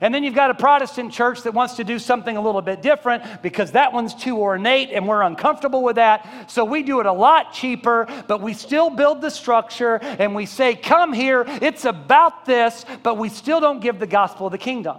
And 0.00 0.14
then 0.14 0.22
you've 0.22 0.34
got 0.34 0.50
a 0.50 0.54
Protestant 0.54 1.12
church 1.12 1.42
that 1.42 1.54
wants 1.54 1.74
to 1.74 1.84
do 1.84 1.98
something 1.98 2.36
a 2.36 2.40
little 2.40 2.62
bit 2.62 2.82
different 2.82 3.42
because 3.42 3.72
that 3.72 3.92
one's 3.92 4.14
too 4.14 4.38
ornate 4.38 4.90
and 4.90 5.08
we're 5.08 5.22
uncomfortable 5.22 5.82
with 5.82 5.96
that. 5.96 6.50
So 6.50 6.64
we 6.64 6.82
do 6.82 7.00
it 7.00 7.06
a 7.06 7.12
lot 7.12 7.52
cheaper, 7.52 8.06
but 8.28 8.40
we 8.40 8.54
still 8.54 8.90
build 8.90 9.20
the 9.20 9.30
structure 9.30 9.96
and 9.96 10.34
we 10.34 10.46
say, 10.46 10.76
Come 10.76 11.12
here, 11.12 11.44
it's 11.46 11.84
about 11.84 12.44
this, 12.44 12.84
but 13.02 13.18
we 13.18 13.28
still 13.28 13.60
don't 13.60 13.80
give 13.80 13.98
the 13.98 14.06
gospel 14.06 14.46
of 14.46 14.52
the 14.52 14.58
kingdom. 14.58 14.98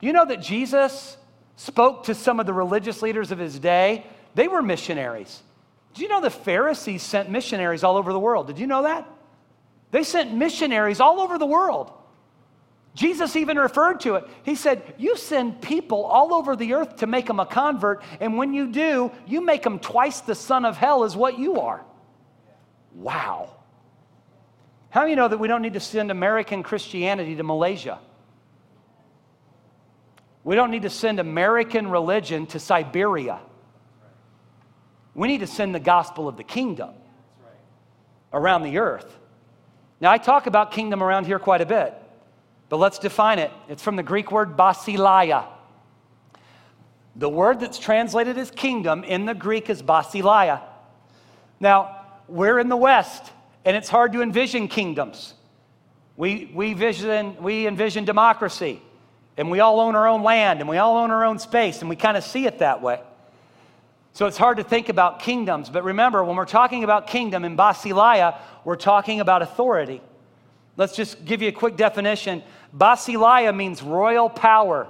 You 0.00 0.12
know 0.12 0.26
that 0.26 0.42
Jesus 0.42 1.16
spoke 1.54 2.04
to 2.04 2.14
some 2.14 2.40
of 2.40 2.46
the 2.46 2.52
religious 2.52 3.02
leaders 3.02 3.30
of 3.30 3.38
his 3.38 3.58
day? 3.58 4.04
They 4.34 4.48
were 4.48 4.62
missionaries. 4.62 5.42
Do 5.94 6.02
you 6.02 6.08
know 6.08 6.20
the 6.20 6.30
Pharisees 6.30 7.02
sent 7.02 7.30
missionaries 7.30 7.84
all 7.84 7.96
over 7.96 8.12
the 8.12 8.18
world? 8.18 8.48
Did 8.48 8.58
you 8.58 8.66
know 8.66 8.82
that? 8.82 9.08
They 9.92 10.02
sent 10.02 10.32
missionaries 10.34 11.00
all 11.00 11.20
over 11.20 11.38
the 11.38 11.46
world. 11.46 11.92
Jesus 12.94 13.36
even 13.36 13.56
referred 13.56 14.00
to 14.00 14.16
it. 14.16 14.28
He 14.42 14.54
said, 14.54 14.94
You 14.98 15.16
send 15.16 15.62
people 15.62 16.04
all 16.04 16.34
over 16.34 16.56
the 16.56 16.74
earth 16.74 16.96
to 16.96 17.06
make 17.06 17.26
them 17.26 17.40
a 17.40 17.46
convert, 17.46 18.02
and 18.20 18.36
when 18.36 18.52
you 18.52 18.70
do, 18.70 19.10
you 19.26 19.40
make 19.40 19.62
them 19.62 19.78
twice 19.78 20.20
the 20.20 20.34
son 20.34 20.64
of 20.64 20.76
hell 20.76 21.04
as 21.04 21.16
what 21.16 21.38
you 21.38 21.60
are. 21.60 21.82
Wow. 22.94 23.56
How 24.90 25.04
do 25.04 25.10
you 25.10 25.16
know 25.16 25.28
that 25.28 25.38
we 25.38 25.48
don't 25.48 25.62
need 25.62 25.72
to 25.72 25.80
send 25.80 26.10
American 26.10 26.62
Christianity 26.62 27.34
to 27.36 27.42
Malaysia? 27.42 27.98
We 30.44 30.54
don't 30.54 30.70
need 30.70 30.82
to 30.82 30.90
send 30.90 31.18
American 31.18 31.88
religion 31.88 32.46
to 32.48 32.58
Siberia. 32.58 33.38
We 35.14 35.28
need 35.28 35.38
to 35.38 35.46
send 35.46 35.74
the 35.74 35.80
gospel 35.80 36.28
of 36.28 36.36
the 36.36 36.44
kingdom 36.44 36.90
around 38.34 38.64
the 38.64 38.78
earth. 38.78 39.18
Now, 40.00 40.10
I 40.10 40.18
talk 40.18 40.46
about 40.46 40.72
kingdom 40.72 41.02
around 41.02 41.26
here 41.26 41.38
quite 41.38 41.60
a 41.62 41.66
bit. 41.66 41.94
But 42.72 42.78
let's 42.78 42.98
define 42.98 43.38
it. 43.38 43.50
It's 43.68 43.82
from 43.82 43.96
the 43.96 44.02
Greek 44.02 44.32
word 44.32 44.56
basileia. 44.56 45.44
The 47.16 47.28
word 47.28 47.60
that's 47.60 47.78
translated 47.78 48.38
as 48.38 48.50
kingdom 48.50 49.04
in 49.04 49.26
the 49.26 49.34
Greek 49.34 49.68
is 49.68 49.82
basileia. 49.82 50.62
Now, 51.60 52.06
we're 52.28 52.58
in 52.58 52.70
the 52.70 52.76
West, 52.76 53.30
and 53.66 53.76
it's 53.76 53.90
hard 53.90 54.14
to 54.14 54.22
envision 54.22 54.68
kingdoms. 54.68 55.34
We, 56.16 56.50
we, 56.54 56.72
vision, 56.72 57.36
we 57.42 57.66
envision 57.66 58.06
democracy, 58.06 58.80
and 59.36 59.50
we 59.50 59.60
all 59.60 59.78
own 59.78 59.94
our 59.94 60.08
own 60.08 60.22
land, 60.22 60.60
and 60.60 60.66
we 60.66 60.78
all 60.78 60.96
own 60.96 61.10
our 61.10 61.26
own 61.26 61.38
space, 61.38 61.82
and 61.82 61.90
we 61.90 61.96
kind 61.96 62.16
of 62.16 62.24
see 62.24 62.46
it 62.46 62.60
that 62.60 62.80
way. 62.80 63.02
So 64.14 64.24
it's 64.24 64.38
hard 64.38 64.56
to 64.56 64.64
think 64.64 64.88
about 64.88 65.20
kingdoms. 65.20 65.68
But 65.68 65.84
remember, 65.84 66.24
when 66.24 66.36
we're 66.36 66.46
talking 66.46 66.84
about 66.84 67.06
kingdom 67.06 67.44
in 67.44 67.54
Basileia, 67.54 68.38
we're 68.64 68.76
talking 68.76 69.20
about 69.20 69.42
authority. 69.42 70.00
Let's 70.76 70.96
just 70.96 71.24
give 71.24 71.42
you 71.42 71.48
a 71.48 71.52
quick 71.52 71.76
definition. 71.76 72.42
Basileia 72.76 73.54
means 73.54 73.82
royal 73.82 74.30
power, 74.30 74.88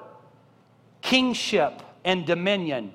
kingship, 1.00 1.82
and 2.04 2.24
dominion. 2.24 2.94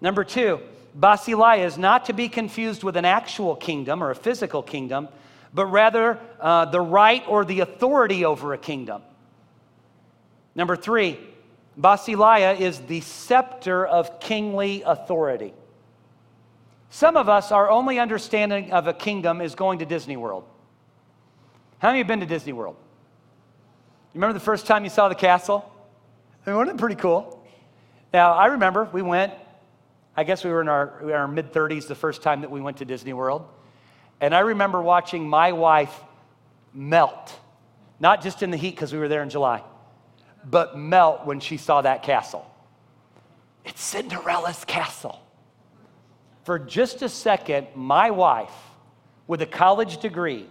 Number 0.00 0.24
two, 0.24 0.60
Basileia 0.98 1.64
is 1.64 1.78
not 1.78 2.06
to 2.06 2.12
be 2.12 2.28
confused 2.28 2.82
with 2.82 2.96
an 2.96 3.04
actual 3.04 3.54
kingdom 3.54 4.02
or 4.02 4.10
a 4.10 4.16
physical 4.16 4.62
kingdom, 4.62 5.08
but 5.54 5.66
rather 5.66 6.18
uh, 6.40 6.64
the 6.66 6.80
right 6.80 7.22
or 7.28 7.44
the 7.44 7.60
authority 7.60 8.24
over 8.24 8.52
a 8.52 8.58
kingdom. 8.58 9.02
Number 10.54 10.76
three, 10.76 11.18
Basileia 11.80 12.58
is 12.58 12.80
the 12.80 13.00
scepter 13.02 13.86
of 13.86 14.18
kingly 14.18 14.82
authority. 14.82 15.54
Some 16.90 17.16
of 17.16 17.28
us, 17.28 17.52
our 17.52 17.70
only 17.70 17.98
understanding 18.00 18.72
of 18.72 18.88
a 18.88 18.92
kingdom 18.92 19.40
is 19.40 19.54
going 19.54 19.78
to 19.78 19.86
Disney 19.86 20.16
World. 20.16 20.44
How 21.78 21.88
many 21.88 21.98
have 21.98 22.08
been 22.08 22.20
to 22.20 22.26
Disney 22.26 22.52
World? 22.52 22.76
Remember 24.18 24.32
the 24.32 24.44
first 24.44 24.66
time 24.66 24.82
you 24.82 24.90
saw 24.90 25.08
the 25.08 25.14
castle? 25.14 25.72
I 26.44 26.50
mean, 26.50 26.56
wasn't 26.56 26.76
it 26.76 26.80
pretty 26.80 26.96
cool? 26.96 27.46
Now, 28.12 28.32
I 28.32 28.46
remember 28.46 28.88
we 28.90 29.00
went, 29.00 29.32
I 30.16 30.24
guess 30.24 30.42
we 30.42 30.50
were 30.50 30.60
in 30.60 30.68
our, 30.68 31.02
in 31.02 31.12
our 31.12 31.28
mid 31.28 31.52
30s 31.52 31.86
the 31.86 31.94
first 31.94 32.20
time 32.20 32.40
that 32.40 32.50
we 32.50 32.60
went 32.60 32.78
to 32.78 32.84
Disney 32.84 33.12
World. 33.12 33.46
And 34.20 34.34
I 34.34 34.40
remember 34.40 34.82
watching 34.82 35.28
my 35.28 35.52
wife 35.52 35.96
melt, 36.74 37.32
not 38.00 38.20
just 38.20 38.42
in 38.42 38.50
the 38.50 38.56
heat 38.56 38.74
because 38.74 38.92
we 38.92 38.98
were 38.98 39.06
there 39.06 39.22
in 39.22 39.30
July, 39.30 39.62
but 40.44 40.76
melt 40.76 41.24
when 41.24 41.38
she 41.38 41.56
saw 41.56 41.80
that 41.82 42.02
castle. 42.02 42.44
It's 43.64 43.80
Cinderella's 43.80 44.64
castle. 44.64 45.22
For 46.42 46.58
just 46.58 47.02
a 47.02 47.08
second, 47.08 47.68
my 47.76 48.10
wife, 48.10 48.50
with 49.28 49.42
a 49.42 49.46
college 49.46 49.98
degree, 49.98 50.48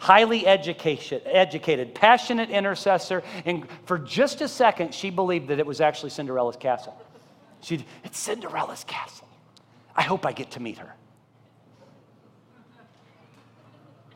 highly 0.00 0.46
educated, 0.46 1.20
educated, 1.26 1.94
passionate 1.94 2.48
intercessor, 2.48 3.22
and 3.44 3.66
for 3.84 3.98
just 3.98 4.40
a 4.40 4.48
second, 4.48 4.94
she 4.94 5.10
believed 5.10 5.48
that 5.48 5.58
it 5.58 5.66
was 5.66 5.80
actually 5.80 6.08
Cinderella's 6.08 6.56
castle. 6.56 6.98
She, 7.60 7.84
it's 8.02 8.18
Cinderella's 8.18 8.82
castle. 8.84 9.28
I 9.94 10.02
hope 10.02 10.24
I 10.24 10.32
get 10.32 10.52
to 10.52 10.60
meet 10.60 10.78
her. 10.78 10.94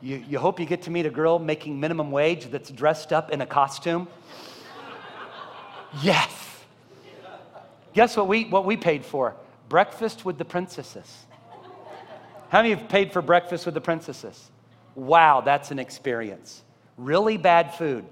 You, 0.01 0.23
you 0.27 0.39
hope 0.39 0.59
you 0.59 0.65
get 0.65 0.81
to 0.83 0.91
meet 0.91 1.05
a 1.05 1.11
girl 1.11 1.37
making 1.37 1.79
minimum 1.79 2.09
wage 2.09 2.49
that's 2.49 2.71
dressed 2.71 3.13
up 3.13 3.31
in 3.31 3.41
a 3.41 3.45
costume? 3.45 4.07
yes. 6.01 6.31
Guess 7.93 8.17
what 8.17 8.27
we, 8.27 8.45
what 8.45 8.65
we 8.65 8.75
paid 8.75 9.05
for? 9.05 9.35
Breakfast 9.69 10.25
with 10.25 10.39
the 10.39 10.45
princesses. 10.45 11.25
How 12.49 12.63
many 12.63 12.73
have 12.73 12.89
paid 12.89 13.13
for 13.13 13.21
breakfast 13.21 13.65
with 13.67 13.75
the 13.75 13.81
princesses? 13.81 14.49
Wow, 14.95 15.41
that's 15.41 15.71
an 15.71 15.79
experience. 15.79 16.63
Really 16.97 17.37
bad 17.37 17.75
food. 17.75 18.05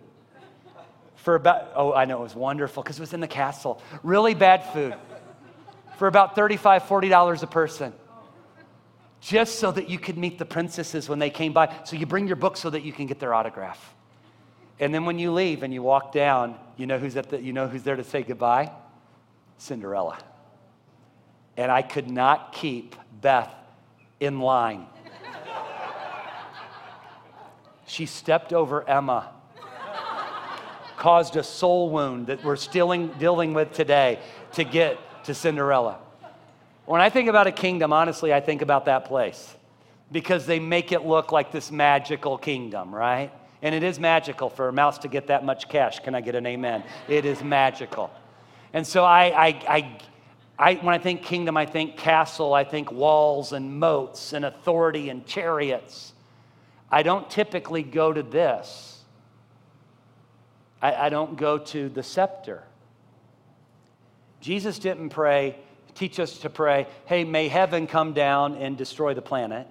For 1.15 1.35
about, 1.35 1.71
oh, 1.75 1.93
I 1.93 2.03
know, 2.03 2.19
it 2.19 2.23
was 2.23 2.35
wonderful 2.35 2.83
because 2.83 2.97
it 2.97 3.01
was 3.01 3.13
in 3.13 3.21
the 3.21 3.27
castle. 3.27 3.81
Really 4.03 4.33
bad 4.33 4.73
food. 4.73 4.93
For 5.97 6.07
about 6.07 6.35
$35, 6.35 6.81
$40 6.81 7.43
a 7.43 7.47
person 7.47 7.93
just 9.23 9.59
so 9.59 9.71
that 9.71 9.89
you 9.89 9.97
could 9.97 10.17
meet 10.17 10.37
the 10.37 10.45
princesses 10.45 11.07
when 11.07 11.17
they 11.17 11.29
came 11.29 11.53
by. 11.53 11.73
So 11.85 11.95
you 11.95 12.05
bring 12.05 12.27
your 12.27 12.35
book 12.35 12.57
so 12.57 12.69
that 12.69 12.83
you 12.83 12.91
can 12.91 13.07
get 13.07 13.19
their 13.19 13.33
autograph. 13.33 13.95
And 14.79 14.93
then 14.93 15.05
when 15.05 15.17
you 15.17 15.31
leave 15.31 15.63
and 15.63 15.73
you 15.73 15.81
walk 15.81 16.11
down, 16.11 16.57
you 16.75 16.87
know 16.87 16.99
who's, 16.99 17.15
at 17.15 17.29
the, 17.29 17.41
you 17.41 17.53
know 17.53 17.69
who's 17.69 17.83
there 17.83 17.95
to 17.95 18.03
say 18.03 18.23
goodbye? 18.23 18.69
Cinderella. 19.57 20.17
And 21.55 21.71
I 21.71 21.83
could 21.83 22.09
not 22.09 22.51
keep 22.51 22.97
Beth 23.21 23.53
in 24.19 24.39
line. 24.39 24.87
She 27.93 28.07
stepped 28.07 28.53
over 28.53 28.87
Emma, 28.89 29.29
caused 30.97 31.35
a 31.35 31.43
soul 31.43 31.91
wound 31.91 32.25
that 32.27 32.43
we're 32.43 32.55
still 32.55 33.07
dealing 33.19 33.53
with 33.53 33.71
today 33.71 34.19
to 34.53 34.63
get 34.63 34.97
to 35.25 35.33
Cinderella. 35.35 35.99
When 36.85 37.01
I 37.01 37.09
think 37.09 37.29
about 37.29 37.45
a 37.45 37.51
kingdom, 37.51 37.93
honestly, 37.93 38.33
I 38.33 38.41
think 38.41 38.63
about 38.63 38.85
that 38.85 39.05
place 39.05 39.55
because 40.11 40.47
they 40.47 40.59
make 40.59 40.91
it 40.91 41.05
look 41.05 41.31
like 41.31 41.51
this 41.51 41.71
magical 41.71 42.37
kingdom, 42.37 42.93
right? 42.93 43.31
And 43.61 43.75
it 43.75 43.83
is 43.83 43.99
magical 43.99 44.49
for 44.49 44.69
a 44.69 44.73
mouse 44.73 44.97
to 44.99 45.07
get 45.07 45.27
that 45.27 45.45
much 45.45 45.69
cash. 45.69 45.99
Can 45.99 46.15
I 46.15 46.21
get 46.21 46.33
an 46.33 46.47
amen? 46.47 46.83
It 47.07 47.25
is 47.25 47.43
magical. 47.43 48.09
And 48.73 48.87
so 48.87 49.03
I, 49.03 49.25
I, 49.25 49.47
I, 49.67 49.97
I, 50.57 50.73
when 50.75 50.95
I 50.95 50.97
think 50.97 51.21
kingdom, 51.21 51.57
I 51.57 51.67
think 51.67 51.95
castle, 51.95 52.55
I 52.55 52.63
think 52.63 52.91
walls 52.91 53.53
and 53.53 53.79
moats 53.79 54.33
and 54.33 54.45
authority 54.45 55.09
and 55.09 55.25
chariots. 55.27 56.12
I 56.93 57.01
don't 57.01 57.27
typically 57.27 57.81
go 57.81 58.13
to 58.13 58.21
this. 58.21 58.99
I, 60.79 60.93
I 60.93 61.09
don't 61.09 61.35
go 61.37 61.57
to 61.57 61.89
the 61.89 62.03
scepter. 62.03 62.63
Jesus 64.41 64.77
didn't 64.77 65.09
pray, 65.09 65.57
teach 65.95 66.19
us 66.19 66.37
to 66.39 66.51
pray, 66.51 66.85
hey, 67.07 67.23
may 67.23 67.47
heaven 67.47 67.87
come 67.87 68.13
down 68.13 68.57
and 68.57 68.77
destroy 68.77 69.15
the 69.15 69.23
planet. 69.23 69.65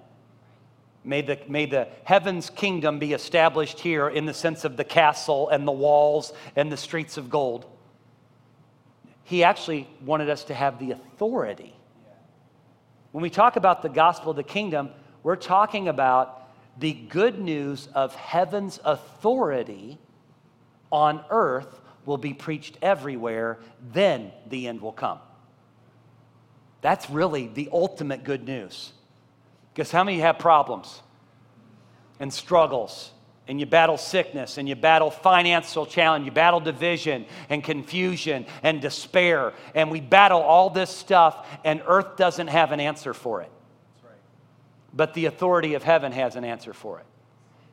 May 1.05 1.21
the, 1.21 1.39
may 1.47 1.65
the 1.65 1.87
heaven's 2.03 2.49
kingdom 2.49 2.99
be 2.99 3.13
established 3.13 3.79
here 3.79 4.09
in 4.09 4.25
the 4.25 4.33
sense 4.33 4.65
of 4.65 4.75
the 4.75 4.83
castle 4.83 5.47
and 5.47 5.65
the 5.65 5.71
walls 5.71 6.33
and 6.57 6.69
the 6.69 6.75
streets 6.75 7.15
of 7.15 7.29
gold. 7.29 7.65
He 9.23 9.45
actually 9.45 9.87
wanted 10.03 10.29
us 10.29 10.43
to 10.45 10.53
have 10.53 10.77
the 10.77 10.91
authority. 10.91 11.73
When 13.13 13.21
we 13.21 13.29
talk 13.29 13.55
about 13.55 13.81
the 13.81 13.87
gospel 13.87 14.31
of 14.31 14.35
the 14.35 14.43
kingdom, 14.43 14.89
we're 15.23 15.37
talking 15.37 15.87
about 15.87 16.41
the 16.77 16.93
good 16.93 17.39
news 17.39 17.87
of 17.93 18.15
heaven's 18.15 18.79
authority 18.83 19.99
on 20.91 21.23
earth 21.29 21.81
will 22.05 22.17
be 22.17 22.33
preached 22.33 22.77
everywhere, 22.81 23.59
then 23.93 24.31
the 24.47 24.67
end 24.67 24.81
will 24.81 24.91
come. 24.91 25.19
That's 26.81 27.09
really 27.09 27.47
the 27.47 27.69
ultimate 27.71 28.23
good 28.23 28.45
news. 28.45 28.91
Because 29.73 29.89
how 29.91 30.03
many 30.03 30.19
have 30.19 30.37
problems 30.37 31.01
and 32.19 32.31
struggles? 32.31 33.11
And 33.47 33.59
you 33.59 33.65
battle 33.65 33.97
sickness 33.97 34.57
and 34.57 34.69
you 34.69 34.75
battle 34.75 35.11
financial 35.11 35.85
challenge, 35.85 36.25
you 36.25 36.31
battle 36.31 36.59
division 36.59 37.25
and 37.49 37.63
confusion 37.63 38.45
and 38.63 38.81
despair. 38.81 39.53
And 39.75 39.91
we 39.91 39.99
battle 39.99 40.41
all 40.41 40.69
this 40.69 40.89
stuff, 40.89 41.45
and 41.65 41.81
earth 41.85 42.15
doesn't 42.15 42.47
have 42.47 42.71
an 42.71 42.79
answer 42.79 43.13
for 43.13 43.41
it. 43.41 43.51
But 44.93 45.13
the 45.13 45.25
authority 45.25 45.73
of 45.73 45.83
heaven 45.83 46.11
has 46.11 46.35
an 46.35 46.43
answer 46.43 46.73
for 46.73 46.99
it. 46.99 47.05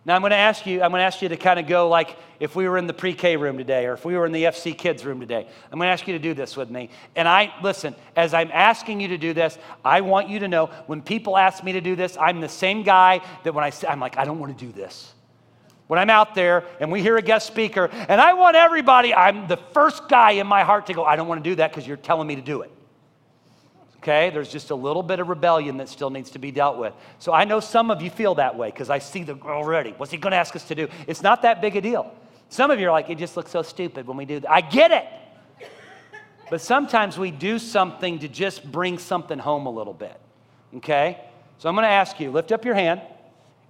Now 0.07 0.15
I'm 0.15 0.23
going 0.23 0.31
to 0.31 0.37
ask 0.37 0.65
you, 0.65 0.83
I'm 0.83 0.91
going 0.91 1.01
to 1.01 1.05
ask 1.05 1.21
you 1.21 1.29
to 1.29 1.37
kind 1.37 1.61
of 1.61 1.67
go 1.67 1.89
like 1.89 2.17
if 2.39 2.57
we 2.57 2.67
were 2.67 2.79
in 2.79 2.87
the 2.87 2.95
pre-K 2.95 3.37
room 3.37 3.59
today 3.59 3.85
or 3.85 3.93
if 3.93 4.05
we 4.05 4.17
were 4.17 4.25
in 4.25 4.33
the 4.33 4.45
FC 4.45 4.77
kids 4.77 5.05
room 5.05 5.21
today. 5.21 5.47
I'm 5.71 5.79
going 5.79 5.89
to 5.89 5.93
ask 5.93 6.07
you 6.09 6.15
to 6.15 6.19
do 6.19 6.33
this 6.33 6.57
with 6.57 6.71
me. 6.71 6.89
And 7.17 7.29
I 7.29 7.53
listen, 7.63 7.95
as 8.17 8.33
I'm 8.33 8.51
asking 8.51 9.01
you 9.01 9.09
to 9.09 9.19
do 9.19 9.35
this, 9.35 9.59
I 9.85 10.01
want 10.01 10.31
you 10.31 10.39
to 10.39 10.49
know 10.49 10.67
when 10.87 11.03
people 11.03 11.37
ask 11.37 11.63
me 11.63 11.73
to 11.73 11.83
do 11.83 11.97
this, 11.97 12.17
I'm 12.17 12.41
the 12.41 12.49
same 12.49 12.83
guy 12.83 13.21
that 13.45 13.53
when 13.53 13.63
I 13.63 13.71
say 13.71 13.89
I'm 13.89 14.01
like 14.01 14.17
I 14.17 14.25
don't 14.25 14.39
want 14.39 14.57
to 14.59 14.65
do 14.65 14.73
this. 14.73 15.13
When 15.87 15.99
I'm 15.99 16.11
out 16.11 16.35
there 16.35 16.65
and 16.79 16.91
we 16.91 17.03
hear 17.03 17.19
a 17.19 17.23
guest 17.23 17.47
speaker 17.47 17.91
and 17.93 18.21
I 18.21 18.33
want 18.33 18.57
everybody, 18.57 19.13
I'm 19.13 19.49
the 19.49 19.59
first 19.59 20.09
guy 20.09 20.33
in 20.33 20.47
my 20.47 20.63
heart 20.63 20.87
to 20.87 20.95
go, 20.95 21.05
I 21.05 21.17
don't 21.17 21.29
want 21.29 21.45
to 21.45 21.51
do 21.51 21.57
that 21.57 21.73
because 21.73 21.87
you're 21.87 21.99
telling 21.99 22.27
me 22.27 22.37
to 22.37 22.43
do 22.43 22.63
it. 22.63 22.71
Okay, 24.01 24.31
there's 24.31 24.49
just 24.49 24.71
a 24.71 24.75
little 24.75 25.03
bit 25.03 25.21
of 25.21 25.29
rebellion 25.29 25.77
that 25.77 25.91
still 25.91 26.09
needs 26.09 26.31
to 26.31 26.39
be 26.39 26.51
dealt 26.51 26.79
with. 26.79 26.95
So 27.19 27.35
I 27.35 27.45
know 27.45 27.61
some 27.61 27.91
of 27.91 28.01
you 28.01 28.09
feel 28.09 28.35
that 28.37 28.57
way 28.57 28.71
because 28.71 28.89
I 28.89 28.99
see 28.99 29.25
them 29.25 29.43
already. 29.45 29.93
What's 29.99 30.11
he 30.11 30.17
going 30.17 30.31
to 30.31 30.39
ask 30.39 30.57
us 30.57 30.67
to 30.69 30.75
do? 30.75 30.89
It's 31.07 31.23
not 31.23 31.43
that 31.43 31.61
big 31.61 31.77
a 31.77 31.83
deal. 31.83 32.11
Some 32.49 32.71
of 32.71 32.81
you 32.81 32.89
are 32.89 32.93
like, 32.93 33.11
it 33.11 33.19
just 33.19 33.37
looks 33.37 33.51
so 33.51 33.61
stupid 33.61 34.07
when 34.07 34.17
we 34.17 34.25
do 34.25 34.41
that. 34.41 34.51
I 34.51 34.63
get 34.63 34.91
it. 34.91 35.69
But 36.49 36.63
sometimes 36.63 37.19
we 37.19 37.31
do 37.31 37.59
something 37.59 38.21
to 38.21 38.29
just 38.29 38.65
bring 38.73 38.99
something 38.99 39.39
home 39.39 39.67
a 39.67 39.71
little 39.71 39.93
bit. 39.93 40.19
Okay? 40.77 41.21
So 41.59 41.69
I'm 41.69 41.75
going 41.75 41.85
to 41.85 41.91
ask 41.91 42.19
you 42.19 42.31
lift 42.31 42.53
up 42.53 42.65
your 42.65 42.75
hand 42.75 43.03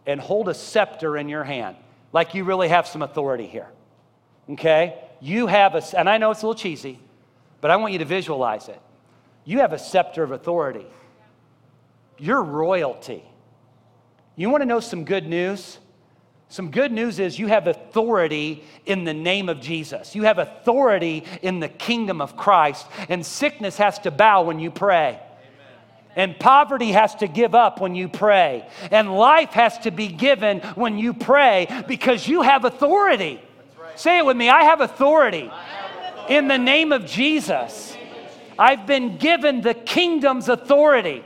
and 0.06 0.20
hold 0.20 0.48
a 0.48 0.54
scepter 0.54 1.16
in 1.16 1.28
your 1.28 1.42
hand 1.42 1.74
like 2.12 2.34
you 2.34 2.44
really 2.44 2.68
have 2.68 2.86
some 2.86 3.02
authority 3.02 3.48
here. 3.48 3.68
Okay? 4.48 4.96
You 5.20 5.48
have 5.48 5.74
a, 5.74 5.82
and 5.98 6.08
I 6.08 6.18
know 6.18 6.30
it's 6.30 6.42
a 6.42 6.46
little 6.46 6.58
cheesy, 6.58 7.00
but 7.60 7.72
I 7.72 7.76
want 7.76 7.92
you 7.92 7.98
to 7.98 8.04
visualize 8.04 8.68
it. 8.68 8.80
You 9.44 9.58
have 9.60 9.72
a 9.72 9.78
scepter 9.78 10.22
of 10.22 10.32
authority. 10.32 10.86
You're 12.18 12.42
royalty. 12.42 13.24
You 14.36 14.50
want 14.50 14.62
to 14.62 14.66
know 14.66 14.80
some 14.80 15.04
good 15.04 15.26
news? 15.26 15.78
Some 16.48 16.70
good 16.70 16.90
news 16.90 17.18
is 17.18 17.38
you 17.38 17.46
have 17.46 17.66
authority 17.66 18.64
in 18.84 19.04
the 19.04 19.14
name 19.14 19.48
of 19.48 19.60
Jesus. 19.60 20.14
You 20.14 20.24
have 20.24 20.38
authority 20.38 21.24
in 21.42 21.60
the 21.60 21.68
kingdom 21.68 22.20
of 22.20 22.36
Christ, 22.36 22.86
and 23.08 23.24
sickness 23.24 23.76
has 23.76 23.98
to 24.00 24.10
bow 24.10 24.42
when 24.42 24.58
you 24.58 24.70
pray. 24.70 25.20
And 26.16 26.36
poverty 26.38 26.90
has 26.90 27.14
to 27.16 27.28
give 27.28 27.54
up 27.54 27.80
when 27.80 27.94
you 27.94 28.08
pray. 28.08 28.66
And 28.90 29.16
life 29.16 29.50
has 29.50 29.78
to 29.80 29.92
be 29.92 30.08
given 30.08 30.58
when 30.74 30.98
you 30.98 31.14
pray 31.14 31.84
because 31.86 32.26
you 32.26 32.42
have 32.42 32.64
authority. 32.64 33.40
Right. 33.80 33.98
Say 33.98 34.18
it 34.18 34.26
with 34.26 34.36
me 34.36 34.48
I 34.48 34.64
have 34.64 34.80
authority, 34.80 35.48
I 35.48 35.62
have 35.62 36.14
authority. 36.14 36.34
in 36.34 36.48
the 36.48 36.58
name 36.58 36.90
of 36.90 37.06
Jesus. 37.06 37.96
I've 38.60 38.86
been 38.86 39.16
given 39.16 39.62
the 39.62 39.72
kingdom's 39.72 40.50
authority. 40.50 41.24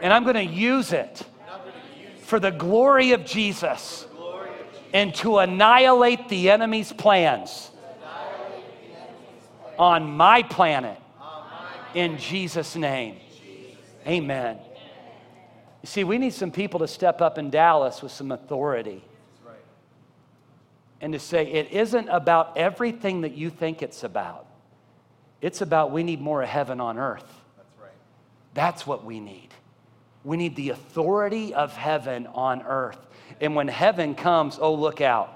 And 0.00 0.12
I'm 0.12 0.22
going 0.22 0.36
to 0.36 0.44
use 0.44 0.92
it 0.92 1.24
for 2.20 2.38
the 2.38 2.52
glory 2.52 3.10
of 3.10 3.24
Jesus 3.24 4.06
and 4.92 5.12
to 5.16 5.38
annihilate 5.38 6.28
the 6.28 6.50
enemy's 6.50 6.92
plans 6.92 7.72
on 9.76 10.16
my 10.16 10.44
planet 10.44 11.00
in 11.94 12.18
Jesus' 12.18 12.76
name. 12.76 13.16
Amen. 14.06 14.56
You 15.82 15.88
see, 15.88 16.04
we 16.04 16.16
need 16.16 16.32
some 16.32 16.52
people 16.52 16.78
to 16.78 16.86
step 16.86 17.20
up 17.20 17.38
in 17.38 17.50
Dallas 17.50 18.02
with 18.02 18.12
some 18.12 18.30
authority. 18.30 19.02
and 21.00 21.12
to 21.12 21.18
say 21.18 21.44
it 21.44 21.72
isn't 21.72 22.08
about 22.08 22.56
everything 22.56 23.22
that 23.22 23.32
you 23.32 23.50
think 23.50 23.82
it's 23.82 24.04
about. 24.04 24.46
It's 25.40 25.60
about 25.60 25.92
we 25.92 26.02
need 26.02 26.20
more 26.20 26.42
of 26.42 26.48
heaven 26.48 26.80
on 26.80 26.98
earth. 26.98 27.26
That's 27.56 27.68
right. 27.80 27.90
That's 28.54 28.86
what 28.86 29.04
we 29.04 29.20
need. 29.20 29.48
We 30.24 30.36
need 30.36 30.56
the 30.56 30.70
authority 30.70 31.54
of 31.54 31.76
heaven 31.76 32.26
on 32.28 32.62
earth. 32.62 32.98
And 33.40 33.54
when 33.54 33.68
heaven 33.68 34.14
comes, 34.14 34.58
oh, 34.60 34.74
look 34.74 35.00
out. 35.00 35.32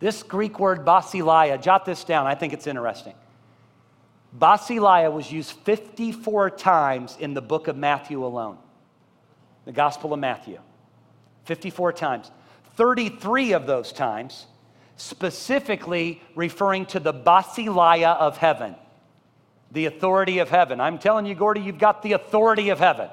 This 0.00 0.22
Greek 0.22 0.58
word 0.58 0.84
basileia, 0.84 1.60
jot 1.62 1.84
this 1.84 2.04
down, 2.04 2.26
I 2.26 2.34
think 2.34 2.52
it's 2.52 2.66
interesting. 2.66 3.14
Basileia 4.38 5.12
was 5.12 5.30
used 5.30 5.52
54 5.52 6.50
times 6.50 7.16
in 7.20 7.32
the 7.32 7.40
book 7.40 7.68
of 7.68 7.76
Matthew 7.76 8.24
alone, 8.24 8.58
the 9.64 9.72
Gospel 9.72 10.12
of 10.12 10.18
Matthew. 10.18 10.58
54 11.44 11.92
times. 11.92 12.30
33 12.76 13.52
of 13.52 13.66
those 13.66 13.92
times 13.92 14.46
specifically 14.96 16.22
referring 16.34 16.86
to 16.86 17.00
the 17.00 17.12
basileia 17.12 18.16
of 18.16 18.36
heaven, 18.36 18.74
the 19.72 19.86
authority 19.86 20.38
of 20.38 20.48
heaven. 20.50 20.80
I'm 20.80 20.98
telling 20.98 21.26
you, 21.26 21.34
Gordy, 21.34 21.60
you've 21.60 21.78
got 21.78 22.02
the 22.02 22.12
authority 22.12 22.70
of 22.70 22.78
heaven. 22.78 23.08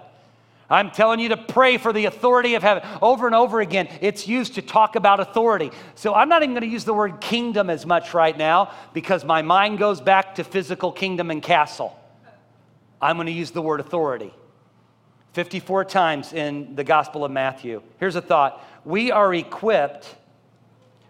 I'm 0.70 0.90
telling 0.90 1.20
you 1.20 1.30
to 1.30 1.38
pray 1.38 1.78
for 1.78 1.92
the 1.92 2.06
authority 2.06 2.56
of 2.56 2.64
heaven. 2.64 2.88
Over 3.02 3.26
and 3.26 3.36
over 3.36 3.60
again, 3.60 3.90
it's 4.00 4.26
used 4.26 4.56
to 4.56 4.62
talk 4.62 4.96
about 4.96 5.20
authority. 5.20 5.70
So 5.96 6.14
I'm 6.14 6.30
not 6.30 6.44
even 6.44 6.54
going 6.54 6.62
to 6.62 6.70
use 6.70 6.86
the 6.86 6.94
word 6.94 7.20
kingdom 7.20 7.70
as 7.70 7.86
much 7.86 8.14
right 8.14 8.38
now 8.38 8.72
because 8.94 9.26
my 9.26 9.42
mind 9.42 9.80
goes 9.80 10.00
back 10.00 10.36
to 10.36 10.46
physical 10.46 10.94
kingdom 10.94 11.30
and 11.30 11.44
castle. 11.44 12.00
I'm 13.02 13.18
going 13.18 13.26
to 13.26 13.34
use 13.34 13.52
the 13.52 13.62
word 13.62 13.82
authority. 13.82 14.34
54 15.34 15.86
times 15.86 16.32
in 16.32 16.76
the 16.76 16.84
Gospel 16.86 17.26
of 17.26 17.32
Matthew. 17.32 17.82
Here's 18.00 18.16
a 18.16 18.22
thought 18.22 18.66
we 18.86 19.12
are 19.12 19.34
equipped, 19.34 20.16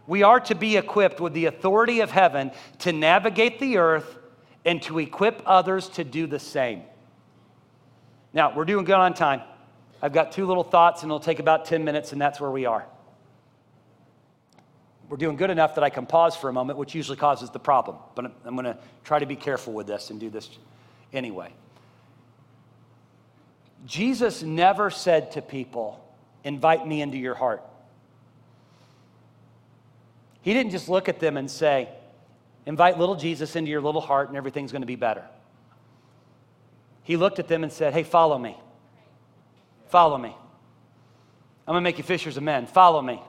we 0.08 0.24
are 0.24 0.40
to 0.42 0.56
be 0.56 0.78
equipped 0.78 1.20
with 1.20 1.34
the 1.34 1.46
authority 1.46 2.00
of 2.00 2.12
heaven 2.12 2.52
to 2.80 2.92
navigate 2.92 3.60
the 3.60 3.78
earth 3.78 4.18
and 4.66 4.82
to 4.84 5.00
equip 5.00 5.42
others 5.46 5.90
to 5.90 6.04
do 6.04 6.28
the 6.28 6.40
same. 6.40 6.84
Now, 8.34 8.54
we're 8.56 8.66
doing 8.66 8.86
good 8.86 8.96
on 8.96 9.14
time. 9.14 9.42
I've 10.02 10.14
got 10.14 10.32
two 10.32 10.46
little 10.46 10.64
thoughts, 10.64 11.04
and 11.04 11.10
it'll 11.10 11.20
take 11.20 11.40
about 11.40 11.66
10 11.66 11.84
minutes, 11.84 12.12
and 12.12 12.22
that's 12.22 12.40
where 12.40 12.50
we 12.50 12.66
are. 12.66 12.86
We're 15.10 15.18
doing 15.18 15.36
good 15.36 15.50
enough 15.50 15.76
that 15.76 15.84
I 15.84 15.90
can 15.90 16.06
pause 16.06 16.36
for 16.36 16.50
a 16.50 16.54
moment, 16.54 16.80
which 16.80 16.96
usually 16.96 17.18
causes 17.18 17.50
the 17.50 17.60
problem. 17.60 17.98
But 18.16 18.32
I'm 18.46 18.56
going 18.56 18.66
to 18.66 18.78
try 19.04 19.20
to 19.20 19.26
be 19.26 19.36
careful 19.36 19.74
with 19.74 19.86
this 19.86 20.10
and 20.10 20.20
do 20.20 20.30
this 20.30 20.50
anyway. 21.12 21.54
Jesus 23.86 24.42
never 24.42 24.90
said 24.90 25.32
to 25.34 25.42
people, 25.42 25.98
Invite 26.44 26.88
me 26.88 27.02
into 27.02 27.18
your 27.18 27.36
heart. 27.36 27.64
He 30.42 30.54
didn't 30.54 30.72
just 30.72 30.90
look 30.90 31.10
at 31.10 31.20
them 31.20 31.38
and 31.38 31.50
say, 31.50 31.90
Invite 32.66 33.00
little 33.00 33.16
Jesus 33.16 33.56
into 33.56 33.72
your 33.72 33.82
little 33.82 34.02
heart, 34.02 34.28
and 34.28 34.38
everything's 34.38 34.72
going 34.72 34.84
to 34.84 34.88
be 34.88 34.96
better. 34.96 35.24
He 37.04 37.18
looked 37.18 37.40
at 37.40 37.48
them 37.48 37.64
and 37.64 37.72
said, 37.72 37.94
Hey, 37.94 38.04
follow 38.04 38.38
me. 38.38 38.58
Follow 39.88 40.18
me. 40.18 40.36
I'm 41.68 41.74
going 41.74 41.84
to 41.84 41.88
make 41.88 41.98
you 41.98 42.04
fishers 42.04 42.38
of 42.38 42.44
men. 42.44 42.68
Follow 42.68 43.02
me. 43.02 43.22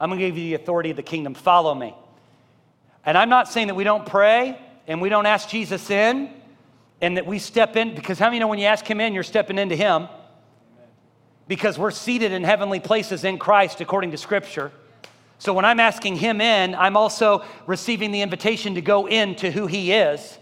I'm 0.00 0.08
going 0.08 0.18
to 0.18 0.26
give 0.26 0.38
you 0.38 0.44
the 0.44 0.62
authority 0.62 0.90
of 0.90 0.96
the 0.96 1.02
kingdom. 1.02 1.34
Follow 1.34 1.74
me. 1.74 1.94
And 3.04 3.16
I'm 3.16 3.28
not 3.28 3.48
saying 3.48 3.68
that 3.68 3.74
we 3.74 3.84
don't 3.84 4.06
pray 4.06 4.58
and 4.86 5.00
we 5.00 5.08
don't 5.08 5.26
ask 5.26 5.48
Jesus 5.48 5.90
in 5.90 6.30
and 7.00 7.16
that 7.16 7.26
we 7.26 7.38
step 7.38 7.76
in, 7.76 7.94
because 7.94 8.18
how 8.18 8.26
many 8.26 8.38
know 8.38 8.48
when 8.48 8.58
you 8.58 8.66
ask 8.66 8.86
Him 8.86 9.00
in, 9.00 9.14
you're 9.14 9.22
stepping 9.22 9.56
into 9.56 9.74
Him? 9.74 10.08
Because 11.48 11.78
we're 11.78 11.90
seated 11.90 12.32
in 12.32 12.44
heavenly 12.44 12.80
places 12.80 13.24
in 13.24 13.38
Christ 13.38 13.80
according 13.80 14.10
to 14.10 14.18
Scripture. 14.18 14.70
So 15.40 15.54
when 15.54 15.64
I'm 15.64 15.80
asking 15.80 16.16
Him 16.16 16.42
in, 16.42 16.74
I'm 16.74 16.98
also 16.98 17.42
receiving 17.66 18.12
the 18.12 18.20
invitation 18.20 18.74
to 18.74 18.82
go 18.82 19.06
into 19.06 19.50
who 19.50 19.66
He 19.66 19.90
is. 19.90 20.38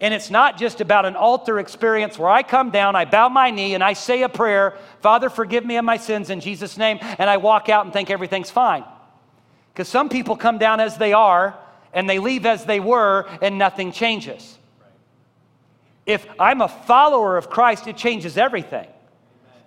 And 0.00 0.14
it's 0.14 0.30
not 0.30 0.56
just 0.56 0.80
about 0.80 1.04
an 1.04 1.16
altar 1.16 1.58
experience 1.58 2.16
where 2.16 2.30
I 2.30 2.44
come 2.44 2.70
down, 2.70 2.94
I 2.94 3.06
bow 3.06 3.28
my 3.28 3.50
knee, 3.50 3.74
and 3.74 3.82
I 3.82 3.92
say 3.92 4.22
a 4.22 4.28
prayer 4.28 4.78
Father, 5.00 5.30
forgive 5.30 5.66
me 5.66 5.76
of 5.78 5.84
my 5.84 5.96
sins 5.96 6.30
in 6.30 6.38
Jesus' 6.38 6.78
name, 6.78 6.98
and 7.02 7.28
I 7.28 7.38
walk 7.38 7.68
out 7.68 7.86
and 7.86 7.92
think 7.92 8.08
everything's 8.08 8.50
fine. 8.50 8.84
Because 9.72 9.88
some 9.88 10.08
people 10.08 10.36
come 10.36 10.58
down 10.58 10.78
as 10.78 10.96
they 10.96 11.12
are, 11.12 11.58
and 11.92 12.08
they 12.08 12.20
leave 12.20 12.46
as 12.46 12.64
they 12.64 12.78
were, 12.78 13.26
and 13.42 13.58
nothing 13.58 13.90
changes. 13.90 14.58
If 16.06 16.24
I'm 16.38 16.60
a 16.60 16.68
follower 16.68 17.36
of 17.36 17.50
Christ, 17.50 17.88
it 17.88 17.96
changes 17.96 18.38
everything. 18.38 18.86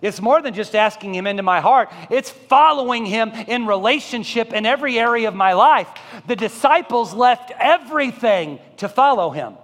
It's 0.02 0.22
more 0.22 0.42
than 0.42 0.54
just 0.54 0.76
asking 0.76 1.14
Him 1.14 1.28
into 1.28 1.44
my 1.44 1.60
heart, 1.60 1.92
it's 2.10 2.30
following 2.30 3.06
Him 3.06 3.32
in 3.48 3.66
relationship 3.66 4.54
in 4.54 4.66
every 4.66 4.98
area 4.98 5.28
of 5.28 5.36
my 5.36 5.54
life. 5.54 5.90
The 6.28 6.36
disciples 6.36 7.14
left 7.14 7.52
everything 7.60 8.60
to 8.78 8.88
follow 8.88 9.32
Him. 9.32 9.56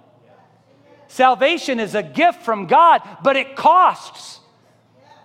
Salvation 1.08 1.80
is 1.80 1.94
a 1.94 2.02
gift 2.02 2.42
from 2.42 2.66
God, 2.66 3.00
but 3.22 3.36
it 3.36 3.56
costs. 3.56 4.40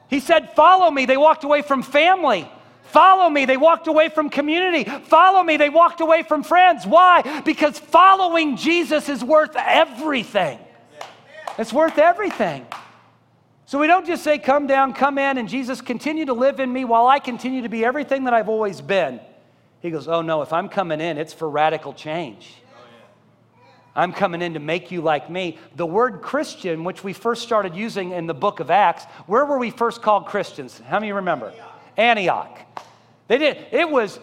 He 0.10 0.20
said, 0.20 0.54
Follow 0.56 0.90
me. 0.90 1.06
They 1.06 1.18
walked 1.18 1.44
away 1.44 1.62
from 1.62 1.84
family. 1.84 2.50
Follow 2.84 3.30
me. 3.30 3.46
They 3.46 3.58
walked 3.58 3.88
away 3.88 4.10
from 4.10 4.30
community. 4.30 4.84
Follow 4.84 5.42
me. 5.42 5.56
They 5.58 5.70
walked 5.70 6.02
away 6.02 6.24
from 6.24 6.44
friends. 6.44 6.86
Why? 6.86 7.42
Because 7.42 7.80
following 7.80 8.58
Jesus 8.58 9.08
is 9.08 9.24
worth 9.24 9.56
everything. 9.56 10.60
It's 11.58 11.72
worth 11.72 11.98
everything. 11.98 12.66
So 13.72 13.80
we 13.80 13.88
don't 13.88 14.06
just 14.06 14.22
say, 14.22 14.38
Come 14.38 14.68
down, 14.68 14.92
come 14.92 15.18
in, 15.18 15.38
and 15.38 15.48
Jesus, 15.48 15.80
continue 15.80 16.26
to 16.26 16.34
live 16.34 16.60
in 16.60 16.74
me 16.74 16.84
while 16.84 17.08
I 17.08 17.20
continue 17.20 17.62
to 17.62 17.70
be 17.70 17.86
everything 17.86 18.26
that 18.26 18.34
I've 18.34 18.50
always 18.50 18.82
been. 18.82 19.22
He 19.80 19.92
goes, 19.92 20.10
Oh 20.10 20.22
no, 20.22 20.42
if 20.42 20.52
I'm 20.52 20.68
coming 20.68 21.00
in, 21.00 21.18
it's 21.18 21.32
for 21.32 21.50
radical 21.50 21.94
change. 21.94 22.54
I'm 23.96 24.12
coming 24.12 24.42
in 24.42 24.56
to 24.56 24.60
make 24.60 24.92
you 24.92 25.00
like 25.00 25.30
me. 25.30 25.58
The 25.78 25.86
word 25.86 26.22
Christian, 26.22 26.84
which 26.84 27.02
we 27.02 27.14
first 27.14 27.44
started 27.44 27.74
using 27.74 28.12
in 28.12 28.28
the 28.28 28.34
book 28.34 28.60
of 28.60 28.70
Acts, 28.70 29.06
where 29.26 29.46
were 29.46 29.58
we 29.58 29.70
first 29.70 30.02
called 30.02 30.26
Christians? 30.26 30.78
How 30.86 31.00
many 31.00 31.14
remember? 31.14 31.54
Antioch. 31.96 32.60
They 33.30 33.38
did. 33.38 33.58
It 33.72 33.90
was, 33.90 34.20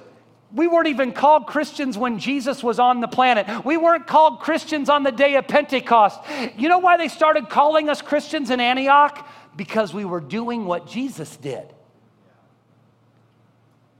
we 0.52 0.66
weren't 0.66 0.88
even 0.88 1.12
called 1.12 1.46
Christians 1.46 1.96
when 1.96 2.18
Jesus 2.18 2.62
was 2.62 2.78
on 2.78 3.00
the 3.00 3.08
planet. 3.08 3.64
We 3.64 3.78
weren't 3.78 4.06
called 4.06 4.40
Christians 4.40 4.90
on 4.90 5.04
the 5.04 5.12
day 5.12 5.36
of 5.36 5.48
Pentecost. 5.48 6.20
You 6.58 6.68
know 6.68 6.80
why 6.80 6.98
they 6.98 7.08
started 7.08 7.48
calling 7.48 7.88
us 7.88 8.02
Christians 8.02 8.50
in 8.50 8.60
Antioch? 8.60 9.26
Because 9.58 9.92
we 9.92 10.04
were 10.04 10.20
doing 10.20 10.66
what 10.66 10.86
Jesus 10.86 11.36
did. 11.36 11.66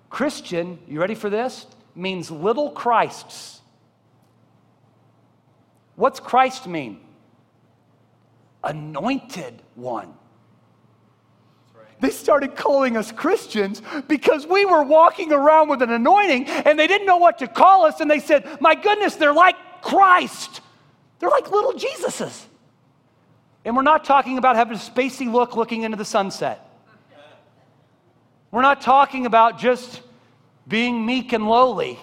Christian, 0.09 0.79
you 0.87 1.01
ready 1.01 1.17
for 1.17 1.29
this? 1.29 1.67
Means 1.97 2.31
little 2.31 2.71
Christs. 2.71 3.61
What's 5.97 6.21
Christ 6.21 6.69
mean? 6.69 7.01
Anointed 8.63 9.61
one. 9.75 10.15
They 12.01 12.11
started 12.11 12.55
calling 12.55 12.97
us 12.97 13.11
Christians 13.11 13.83
because 14.07 14.47
we 14.47 14.65
were 14.65 14.85
walking 14.85 15.33
around 15.33 15.71
with 15.71 15.83
an 15.83 15.91
anointing 15.91 16.47
and 16.47 16.79
they 16.79 16.87
didn't 16.87 17.09
know 17.09 17.17
what 17.17 17.39
to 17.39 17.49
call 17.49 17.85
us. 17.85 17.99
And 17.99 18.09
they 18.09 18.21
said, 18.21 18.61
My 18.61 18.77
goodness, 18.77 19.17
they're 19.17 19.33
like 19.33 19.57
Christ. 19.83 20.61
They're 21.19 21.29
like 21.29 21.51
little 21.51 21.73
Jesuses. 21.73 22.48
And 23.69 23.77
we're 23.77 23.83
not 23.83 24.03
talking 24.03 24.39
about 24.39 24.57
having 24.57 24.79
a 24.79 24.81
spacey 24.81 25.31
look 25.31 25.55
looking 25.55 25.83
into 25.83 25.99
the 25.99 26.05
sunset. 26.05 26.67
We're 28.51 28.63
not 28.63 28.81
talking 28.81 29.27
about 29.27 29.59
just 29.59 30.01
being 30.67 31.05
meek 31.05 31.35
and 31.35 31.47
lowly. 31.47 31.99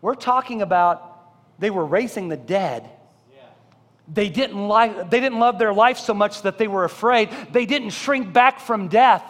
We're 0.00 0.14
talking 0.14 0.62
about 0.62 1.58
they 1.58 1.70
were 1.70 1.84
raising 1.84 2.28
the 2.28 2.36
dead 2.36 2.88
they 4.12 4.28
didn't, 4.28 4.68
li- 4.68 4.94
they 5.10 5.20
didn't 5.20 5.38
love 5.38 5.58
their 5.58 5.72
life 5.74 5.98
so 5.98 6.14
much 6.14 6.42
that 6.42 6.58
they 6.58 6.66
were 6.68 6.84
afraid. 6.84 7.30
They 7.52 7.66
didn't 7.66 7.90
shrink 7.90 8.32
back 8.32 8.60
from 8.60 8.88
death. 8.88 9.22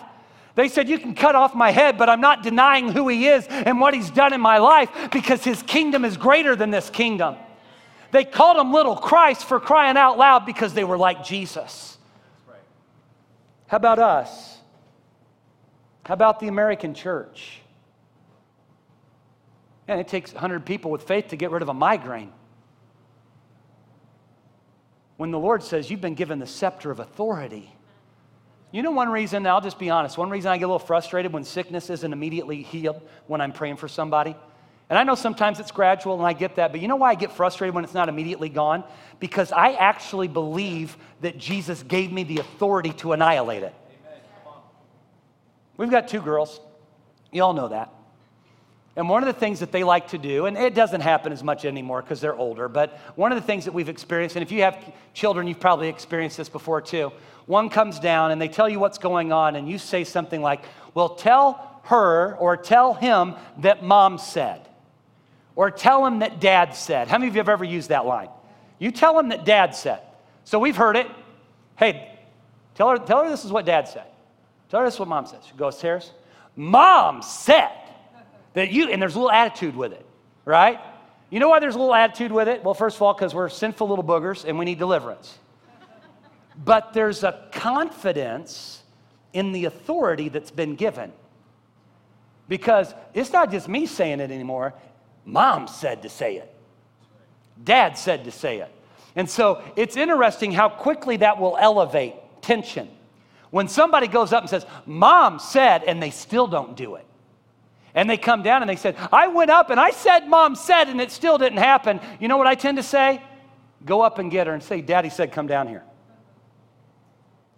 They 0.55 0.69
said, 0.69 0.89
You 0.89 0.99
can 0.99 1.15
cut 1.15 1.35
off 1.35 1.55
my 1.55 1.71
head, 1.71 1.99
but 1.99 2.09
I'm 2.09 2.21
not 2.21 2.43
denying 2.43 2.93
who 2.93 3.09
he 3.09 3.27
is 3.27 3.47
and 3.49 3.81
what 3.81 3.95
he's 3.95 4.11
done 4.11 4.33
in 4.33 4.41
my 4.41 4.59
life 4.59 4.91
because 5.11 5.43
his 5.43 5.63
kingdom 5.63 6.05
is 6.05 6.17
greater 6.17 6.55
than 6.55 6.71
this 6.71 6.91
kingdom. 6.91 7.37
They 8.11 8.25
called 8.25 8.57
him 8.57 8.73
little 8.73 8.97
Christ 8.97 9.45
for 9.45 9.61
crying 9.61 9.97
out 9.97 10.17
loud 10.17 10.47
because 10.47 10.73
they 10.75 10.85
were 10.85 10.99
like 10.99 11.25
Jesus. 11.25 11.99
How 13.67 13.77
about 13.77 13.99
us? 13.99 14.59
How 16.05 16.15
about 16.15 16.41
the 16.41 16.49
American 16.49 16.95
church? 16.95 17.61
And 19.87 20.01
it 20.01 20.09
takes 20.09 20.33
100 20.33 20.65
people 20.65 20.91
with 20.91 21.03
faith 21.03 21.29
to 21.29 21.37
get 21.37 21.51
rid 21.51 21.63
of 21.63 21.69
a 21.69 21.75
migraine 21.75 22.33
when 25.19 25.31
the 25.31 25.39
Lord 25.39 25.63
says, 25.63 25.91
You've 25.91 26.01
been 26.01 26.15
given 26.15 26.39
the 26.39 26.47
scepter 26.47 26.91
of 26.91 27.01
authority. 27.01 27.71
You 28.71 28.83
know, 28.83 28.91
one 28.91 29.11
reason, 29.11 29.47
I'll 29.47 29.61
just 29.61 29.79
be 29.79 29.91
honest, 29.91 30.17
one 30.17 30.31
reason 30.31 30.51
I 30.51 30.59
get 30.59 30.65
a 30.65 30.69
little 30.69 30.79
frustrated 30.79 31.33
when 31.33 31.45
sickness 31.45 31.91
isn't 31.91 32.13
immediately 32.13 32.63
healed 32.63 33.01
when 33.27 33.41
I'm 33.41 33.53
praying 33.53 33.77
for 33.77 33.89
somebody. 33.89 34.35
And 34.91 34.99
I 34.99 35.05
know 35.05 35.15
sometimes 35.15 35.61
it's 35.61 35.71
gradual 35.71 36.15
and 36.15 36.27
I 36.27 36.33
get 36.33 36.57
that, 36.57 36.73
but 36.73 36.81
you 36.81 36.89
know 36.89 36.97
why 36.97 37.11
I 37.11 37.15
get 37.15 37.33
frustrated 37.33 37.75
when 37.75 37.85
it's 37.85 37.95
not 37.95 38.09
immediately 38.09 38.49
gone? 38.49 38.85
Because 39.21 39.53
I 39.53 39.73
actually 39.73 40.29
believe 40.29 40.97
that 41.21 41.37
Jesus 41.37 41.83
gave 41.83 42.11
me 42.11 42.25
the 42.25 42.39
authority 42.39 42.93
to 42.95 43.13
annihilate 43.13 43.63
it. 43.63 43.75
We've 45.77 45.91
got 45.91 46.09
two 46.09 46.21
girls. 46.21 46.61
You 47.31 47.43
all 47.43 47.53
know 47.53 47.69
that. 47.69 47.93
And 48.97 49.09
one 49.09 49.23
of 49.23 49.33
the 49.33 49.39
things 49.39 49.61
that 49.61 49.71
they 49.71 49.85
like 49.85 50.09
to 50.09 50.19
do, 50.19 50.47
and 50.47 50.57
it 50.57 50.75
doesn't 50.75 51.03
happen 51.03 51.33
as 51.33 51.45
much 51.45 51.65
anymore 51.65 52.03
because 52.03 52.21
they're 52.21 52.35
older, 52.35 52.69
but 52.69 52.99
one 53.15 53.31
of 53.31 53.41
the 53.41 53.47
things 53.47 53.67
that 53.67 53.73
we've 53.73 53.89
experienced, 53.89 54.35
and 54.35 54.43
if 54.43 54.51
you 54.51 54.63
have 54.63 54.93
children, 55.15 55.47
you've 55.47 55.61
probably 55.61 55.89
experienced 55.89 56.37
this 56.37 56.49
before 56.49 56.81
too. 56.81 57.13
One 57.47 57.69
comes 57.69 58.01
down 58.01 58.33
and 58.33 58.43
they 58.43 58.49
tell 58.49 58.69
you 58.69 58.81
what's 58.81 58.99
going 58.99 59.33
on, 59.33 59.55
and 59.55 59.69
you 59.69 59.79
say 59.79 60.03
something 60.03 60.43
like, 60.43 60.65
Well, 60.95 61.11
tell 61.11 61.81
her 61.85 62.35
or 62.37 62.57
tell 62.57 62.93
him 62.95 63.37
that 63.59 63.85
mom 63.85 64.19
said, 64.19 64.68
or 65.59 65.73
tell 65.73 66.07
him 66.07 66.21
that 66.21 66.39
dad 66.39 66.73
said. 66.73 67.09
How 67.09 67.19
many 67.19 67.27
of 67.27 67.35
you 67.35 67.41
have 67.41 67.49
ever 67.49 67.65
used 67.65 67.89
that 67.89 68.07
line? 68.07 68.29
You 68.79 68.93
tell 68.93 69.19
him 69.19 69.31
that 69.31 69.45
dad 69.45 69.75
said. 69.75 70.01
So 70.45 70.61
we've 70.61 70.77
heard 70.77 70.95
it. 70.95 71.09
Hey, 71.75 72.17
tell 72.77 72.89
her, 72.91 72.97
tell 72.97 73.25
her 73.25 73.29
this 73.29 73.45
is 73.45 73.51
what 73.51 73.67
dad 73.67 73.89
said. 73.89 74.05
Tell 74.71 74.79
her 74.79 74.87
this 74.87 74.95
is 74.95 75.01
what 75.01 75.09
mom 75.09 75.27
says. 75.27 75.45
She 75.45 75.57
goes, 75.57 75.83
Harris, 75.83 76.13
mom 76.55 77.23
said. 77.23 77.73
That 78.53 78.71
you, 78.71 78.89
and 78.91 79.03
there's 79.03 79.17
a 79.17 79.19
little 79.19 79.33
attitude 79.33 79.75
with 79.75 79.91
it, 79.91 80.07
right? 80.45 80.79
You 81.29 81.41
know 81.41 81.49
why 81.49 81.59
there's 81.59 81.75
a 81.75 81.79
little 81.79 81.95
attitude 81.95 82.31
with 82.31 82.47
it? 82.47 82.63
Well, 82.63 82.75
first 82.75 82.95
of 82.95 83.03
all, 83.03 83.13
because 83.13 83.35
we're 83.35 83.49
sinful 83.49 83.89
little 83.89 84.05
boogers 84.05 84.45
and 84.45 84.61
we 84.61 84.65
need 84.65 84.79
deliverance. 84.79 85.39
but 86.65 86.93
there's 86.93 87.25
a 87.25 87.49
confidence 87.51 88.85
in 89.33 89.51
the 89.51 89.65
authority 89.65 90.29
that's 90.29 90.53
been 90.53 90.77
given. 90.77 91.13
Because 92.47 92.95
it's 93.13 93.33
not 93.33 93.51
just 93.51 93.69
me 93.69 93.87
saying 93.87 94.21
it 94.21 94.31
anymore, 94.31 94.73
mom 95.29 95.69
said 95.69 96.03
to 96.03 96.09
say 96.09 96.37
it, 96.37 96.55
dad 97.63 97.99
said 97.99 98.25
to 98.25 98.31
say 98.31 98.59
it. 98.59 98.73
And 99.15 99.29
so 99.29 99.63
it's 99.77 99.97
interesting 99.97 100.53
how 100.53 100.69
quickly 100.69 101.19
that 101.19 101.39
will 101.41 101.57
elevate 101.59 102.15
tension. 102.41 102.89
When 103.51 103.69
somebody 103.69 104.07
goes 104.07 104.33
up 104.33 104.43
and 104.43 104.51
says, 104.51 104.67
Mom 104.87 105.39
said, 105.39 105.83
and 105.85 106.03
they 106.03 106.11
still 106.11 106.47
don't 106.47 106.77
do 106.77 106.97
it. 106.97 107.05
And 107.95 108.09
they 108.09 108.17
come 108.17 108.43
down 108.43 108.63
and 108.63 108.69
they 108.69 108.77
said, 108.77 108.97
I 109.11 109.29
went 109.29 109.51
up 109.51 109.71
and 109.71 109.81
I 109.81 109.91
said, 109.91 110.29
Mom 110.29 110.55
said, 110.55 110.89
and 110.89 111.01
it 111.01 111.11
still 111.11 111.39
didn't 111.39 111.59
happen. 111.59 112.01
You 112.21 112.29
know 112.29 112.37
what 112.37 112.47
I 112.47 112.55
tend 112.55 112.77
to 112.77 112.83
say? 112.83 113.23
Go 113.85 114.03
up 114.03 114.19
and 114.19 114.31
get 114.31 114.47
her 114.47 114.53
and 114.53 114.63
say, 114.63 114.81
Daddy 114.83 115.09
said, 115.09 115.33
come 115.33 115.47
down 115.47 115.67
here. 115.67 115.83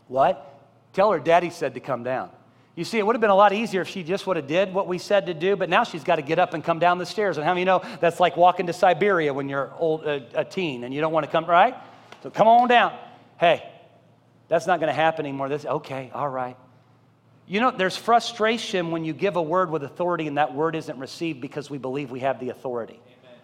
What? 0.08 0.46
Tell 0.92 1.12
her 1.12 1.18
Daddy 1.18 1.50
said 1.50 1.74
to 1.74 1.80
come 1.80 2.04
down. 2.04 2.30
You 2.80 2.84
see, 2.86 2.98
it 2.98 3.04
would 3.04 3.14
have 3.14 3.20
been 3.20 3.28
a 3.28 3.34
lot 3.34 3.52
easier 3.52 3.82
if 3.82 3.88
she 3.88 4.02
just 4.02 4.26
would 4.26 4.38
have 4.38 4.46
did 4.46 4.72
what 4.72 4.88
we 4.88 4.96
said 4.96 5.26
to 5.26 5.34
do, 5.34 5.54
but 5.54 5.68
now 5.68 5.84
she's 5.84 6.02
got 6.02 6.16
to 6.16 6.22
get 6.22 6.38
up 6.38 6.54
and 6.54 6.64
come 6.64 6.78
down 6.78 6.96
the 6.96 7.04
stairs. 7.04 7.36
And 7.36 7.44
how 7.44 7.52
many 7.52 7.66
know 7.66 7.82
that's 8.00 8.18
like 8.18 8.38
walking 8.38 8.68
to 8.68 8.72
Siberia 8.72 9.34
when 9.34 9.50
you're 9.50 9.70
old, 9.74 10.06
uh, 10.06 10.20
a 10.32 10.46
teen 10.46 10.82
and 10.84 10.94
you 10.94 11.02
don't 11.02 11.12
want 11.12 11.26
to 11.26 11.30
come, 11.30 11.44
right? 11.44 11.74
So 12.22 12.30
come 12.30 12.48
on 12.48 12.68
down. 12.68 12.96
Hey, 13.38 13.70
that's 14.48 14.66
not 14.66 14.80
going 14.80 14.88
to 14.88 14.94
happen 14.94 15.26
anymore. 15.26 15.50
This, 15.50 15.66
okay, 15.66 16.10
all 16.14 16.30
right. 16.30 16.56
You 17.46 17.60
know, 17.60 17.70
there's 17.70 17.98
frustration 17.98 18.92
when 18.92 19.04
you 19.04 19.12
give 19.12 19.36
a 19.36 19.42
word 19.42 19.70
with 19.70 19.82
authority 19.82 20.26
and 20.26 20.38
that 20.38 20.54
word 20.54 20.74
isn't 20.74 20.98
received 20.98 21.42
because 21.42 21.68
we 21.68 21.76
believe 21.76 22.10
we 22.10 22.20
have 22.20 22.40
the 22.40 22.48
authority. 22.48 22.98
Amen. 23.04 23.38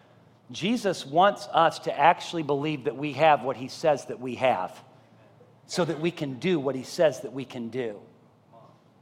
Jesus 0.50 1.04
wants 1.04 1.46
us 1.52 1.80
to 1.80 1.94
actually 1.94 2.42
believe 2.42 2.84
that 2.84 2.96
we 2.96 3.12
have 3.12 3.42
what 3.42 3.58
he 3.58 3.68
says 3.68 4.06
that 4.06 4.18
we 4.18 4.36
have 4.36 4.82
so 5.66 5.84
that 5.84 6.00
we 6.00 6.10
can 6.10 6.38
do 6.38 6.58
what 6.58 6.74
he 6.74 6.84
says 6.84 7.20
that 7.20 7.34
we 7.34 7.44
can 7.44 7.68
do. 7.68 8.00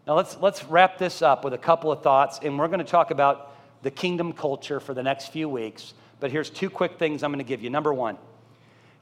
Now, 0.07 0.15
let's, 0.17 0.37
let's 0.41 0.65
wrap 0.65 0.99
this 0.99 1.23
up 1.23 1.45
with 1.45 1.55
a 1.55 1.59
couple 1.59 1.91
of 1.91 2.03
thoughts, 2.03 2.39
and 2.43 2.59
we're 2.59 2.69
going 2.69 2.79
to 2.79 2.85
talk 2.85 3.11
about 3.11 3.57
the 3.83 3.91
kingdom 3.91 4.33
culture 4.33 4.81
for 4.81 4.93
the 4.93 5.03
next 5.03 5.29
few 5.29 5.49
weeks. 5.49 5.95
But 6.21 6.31
here's 6.31 6.51
two 6.51 6.69
quick 6.69 6.99
things 6.99 7.23
I'm 7.23 7.31
going 7.31 7.45
to 7.45 7.49
give 7.49 7.63
you. 7.63 7.71
Number 7.71 7.93
one, 7.93 8.19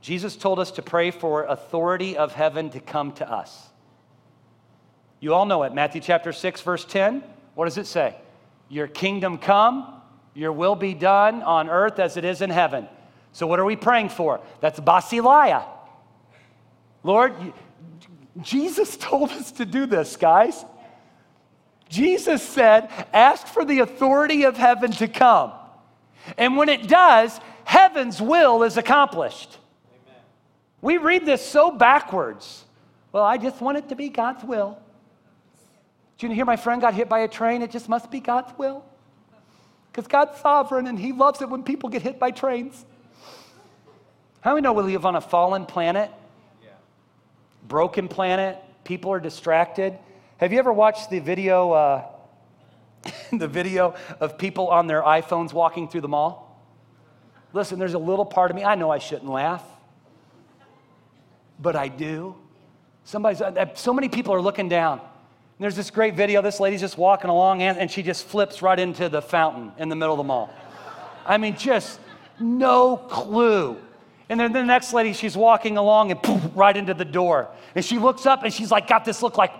Jesus 0.00 0.36
told 0.36 0.58
us 0.58 0.70
to 0.72 0.82
pray 0.82 1.10
for 1.10 1.44
authority 1.44 2.16
of 2.16 2.32
heaven 2.32 2.70
to 2.70 2.80
come 2.80 3.12
to 3.12 3.30
us. 3.30 3.68
You 5.20 5.34
all 5.34 5.46
know 5.46 5.62
it. 5.62 5.72
Matthew 5.72 6.00
chapter 6.00 6.32
6, 6.32 6.60
verse 6.60 6.84
10. 6.84 7.22
What 7.54 7.66
does 7.66 7.78
it 7.78 7.86
say? 7.86 8.16
Your 8.68 8.86
kingdom 8.86 9.38
come, 9.38 10.00
your 10.34 10.52
will 10.52 10.74
be 10.74 10.94
done 10.94 11.42
on 11.42 11.68
earth 11.68 11.98
as 11.98 12.16
it 12.16 12.24
is 12.24 12.42
in 12.42 12.50
heaven. 12.50 12.88
So, 13.32 13.46
what 13.46 13.60
are 13.60 13.64
we 13.64 13.76
praying 13.76 14.08
for? 14.08 14.40
That's 14.60 14.80
basileia. 14.80 15.64
Lord, 17.02 17.34
Jesus 18.40 18.96
told 18.96 19.30
us 19.30 19.52
to 19.52 19.64
do 19.64 19.86
this, 19.86 20.16
guys. 20.16 20.64
Jesus 21.92 22.42
said, 22.42 22.88
Ask 23.12 23.46
for 23.46 23.66
the 23.66 23.80
authority 23.80 24.44
of 24.44 24.56
heaven 24.56 24.90
to 24.92 25.06
come. 25.06 25.52
And 26.38 26.56
when 26.56 26.70
it 26.70 26.88
does, 26.88 27.38
heaven's 27.64 28.20
will 28.20 28.62
is 28.62 28.78
accomplished. 28.78 29.58
Amen. 29.92 30.20
We 30.80 30.96
read 30.96 31.26
this 31.26 31.46
so 31.46 31.70
backwards. 31.70 32.64
Well, 33.12 33.22
I 33.22 33.36
just 33.36 33.60
want 33.60 33.76
it 33.76 33.90
to 33.90 33.94
be 33.94 34.08
God's 34.08 34.42
will. 34.42 34.78
Did 36.16 36.30
you 36.30 36.34
hear 36.34 36.46
my 36.46 36.56
friend 36.56 36.80
got 36.80 36.94
hit 36.94 37.10
by 37.10 37.20
a 37.20 37.28
train? 37.28 37.60
It 37.60 37.70
just 37.70 37.90
must 37.90 38.10
be 38.10 38.20
God's 38.20 38.56
will. 38.56 38.82
Because 39.92 40.06
God's 40.06 40.40
sovereign 40.40 40.86
and 40.86 40.98
He 40.98 41.12
loves 41.12 41.42
it 41.42 41.50
when 41.50 41.62
people 41.62 41.90
get 41.90 42.00
hit 42.00 42.18
by 42.18 42.30
trains. 42.30 42.86
How 44.40 44.54
many 44.54 44.62
know 44.62 44.72
we 44.72 44.82
live 44.82 45.04
on 45.04 45.16
a 45.16 45.20
fallen 45.20 45.66
planet? 45.66 46.10
Yeah. 46.62 46.70
Broken 47.68 48.08
planet. 48.08 48.56
People 48.84 49.12
are 49.12 49.20
distracted. 49.20 49.98
Have 50.42 50.52
you 50.52 50.58
ever 50.58 50.72
watched 50.72 51.08
the 51.08 51.20
video, 51.20 51.70
uh, 51.70 52.04
the 53.32 53.46
video 53.46 53.94
of 54.18 54.36
people 54.36 54.66
on 54.70 54.88
their 54.88 55.00
iPhones 55.00 55.52
walking 55.52 55.86
through 55.86 56.00
the 56.00 56.08
mall? 56.08 56.60
Listen, 57.52 57.78
there's 57.78 57.94
a 57.94 57.98
little 58.00 58.24
part 58.24 58.50
of 58.50 58.56
me, 58.56 58.64
I 58.64 58.74
know 58.74 58.90
I 58.90 58.98
shouldn't 58.98 59.30
laugh, 59.30 59.62
but 61.60 61.76
I 61.76 61.86
do. 61.86 62.34
Somebody's, 63.04 63.40
uh, 63.40 63.66
so 63.74 63.94
many 63.94 64.08
people 64.08 64.34
are 64.34 64.40
looking 64.40 64.68
down. 64.68 65.00
There's 65.60 65.76
this 65.76 65.92
great 65.92 66.16
video. 66.16 66.42
This 66.42 66.58
lady's 66.58 66.80
just 66.80 66.98
walking 66.98 67.30
along 67.30 67.62
and, 67.62 67.78
and 67.78 67.88
she 67.88 68.02
just 68.02 68.26
flips 68.26 68.62
right 68.62 68.80
into 68.80 69.08
the 69.08 69.22
fountain 69.22 69.70
in 69.78 69.88
the 69.88 69.94
middle 69.94 70.14
of 70.14 70.18
the 70.18 70.24
mall. 70.24 70.52
I 71.24 71.38
mean, 71.38 71.56
just 71.56 72.00
no 72.40 72.96
clue. 72.96 73.76
And 74.28 74.40
then 74.40 74.52
the 74.52 74.64
next 74.64 74.92
lady, 74.92 75.12
she's 75.12 75.36
walking 75.36 75.76
along 75.76 76.10
and 76.10 76.20
poof, 76.20 76.42
right 76.56 76.76
into 76.76 76.94
the 76.94 77.04
door. 77.04 77.46
And 77.76 77.84
she 77.84 78.00
looks 78.00 78.26
up 78.26 78.42
and 78.42 78.52
she's 78.52 78.72
like, 78.72 78.88
got 78.88 79.04
this 79.04 79.22
look 79.22 79.38
like, 79.38 79.52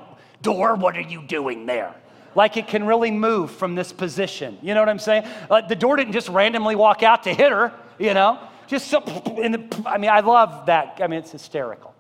door, 0.43 0.75
what 0.75 0.97
are 0.97 1.03
you 1.03 1.23
doing 1.23 1.67
there? 1.67 1.95
Like 2.35 2.57
it 2.57 2.67
can 2.67 2.87
really 2.87 3.11
move 3.11 3.51
from 3.51 3.75
this 3.75 3.93
position. 3.93 4.59
You 4.63 4.75
know 4.75 4.81
what 4.81 4.89
I'm 4.89 4.99
saying? 4.99 5.27
Like 5.49 5.69
the 5.69 5.77
door 5.77 5.97
didn't 5.97 6.13
just 6.13 6.29
randomly 6.29 6.77
walk 6.77 7.03
out 7.03 7.23
to 7.25 7.35
hit 7.35 7.53
her, 7.53 7.73
you 7.99 8.15
know? 8.15 8.39
Just 8.67 8.89
so, 8.89 9.01
the, 9.01 9.83
I 9.87 9.99
mean, 9.99 10.11
I 10.11 10.21
love 10.21 10.67
that. 10.67 10.99
I 11.03 11.07
mean, 11.07 11.19
it's 11.19 11.31
hysterical. 11.31 11.95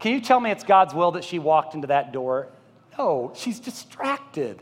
Can 0.00 0.12
you 0.12 0.20
tell 0.20 0.40
me 0.40 0.50
it's 0.50 0.64
God's 0.64 0.94
will 0.94 1.12
that 1.12 1.24
she 1.24 1.38
walked 1.38 1.74
into 1.74 1.86
that 1.88 2.12
door 2.12 2.48
no, 2.98 3.32
she's 3.34 3.60
distracted. 3.60 4.60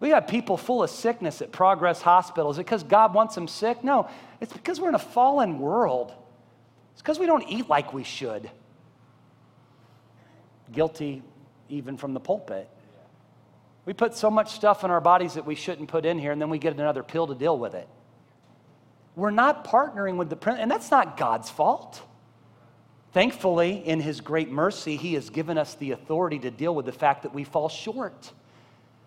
We 0.00 0.10
got 0.10 0.28
people 0.28 0.56
full 0.56 0.82
of 0.82 0.90
sickness 0.90 1.40
at 1.40 1.50
Progress 1.50 2.02
Hospital. 2.02 2.50
Is 2.50 2.58
it 2.58 2.64
because 2.64 2.82
God 2.82 3.14
wants 3.14 3.34
them 3.34 3.48
sick? 3.48 3.82
No, 3.82 4.08
it's 4.40 4.52
because 4.52 4.80
we're 4.80 4.90
in 4.90 4.94
a 4.94 4.98
fallen 4.98 5.58
world. 5.58 6.12
It's 6.92 7.02
because 7.02 7.18
we 7.18 7.26
don't 7.26 7.44
eat 7.48 7.68
like 7.68 7.92
we 7.92 8.04
should. 8.04 8.50
Guilty 10.72 11.22
even 11.68 11.96
from 11.96 12.14
the 12.14 12.20
pulpit. 12.20 12.68
We 13.86 13.92
put 13.92 14.14
so 14.14 14.30
much 14.30 14.52
stuff 14.52 14.84
in 14.84 14.90
our 14.90 15.00
bodies 15.00 15.34
that 15.34 15.44
we 15.44 15.54
shouldn't 15.54 15.88
put 15.88 16.06
in 16.06 16.18
here, 16.18 16.32
and 16.32 16.40
then 16.40 16.48
we 16.48 16.58
get 16.58 16.72
another 16.72 17.02
pill 17.02 17.26
to 17.26 17.34
deal 17.34 17.58
with 17.58 17.74
it. 17.74 17.88
We're 19.16 19.30
not 19.30 19.64
partnering 19.64 20.16
with 20.16 20.30
the 20.30 20.50
and 20.50 20.70
that's 20.70 20.90
not 20.90 21.16
God's 21.16 21.50
fault. 21.50 22.02
Thankfully, 23.12 23.86
in 23.86 24.00
His 24.00 24.20
great 24.20 24.50
mercy, 24.50 24.96
He 24.96 25.14
has 25.14 25.30
given 25.30 25.58
us 25.58 25.74
the 25.74 25.92
authority 25.92 26.38
to 26.40 26.50
deal 26.50 26.74
with 26.74 26.86
the 26.86 26.92
fact 26.92 27.22
that 27.22 27.34
we 27.34 27.44
fall 27.44 27.68
short. 27.68 28.32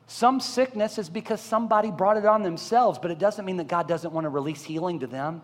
Some 0.08 0.40
sickness 0.40 0.98
is 0.98 1.10
because 1.10 1.42
somebody 1.42 1.92
brought 1.92 2.16
it 2.16 2.26
on 2.26 2.42
themselves, 2.42 2.98
but 3.00 3.12
it 3.12 3.20
doesn't 3.20 3.44
mean 3.44 3.58
that 3.58 3.68
God 3.68 3.88
doesn't 3.88 4.14
want 4.14 4.24
to 4.24 4.30
release 4.30 4.64
healing 4.64 5.00
to 5.02 5.08
them. 5.08 5.42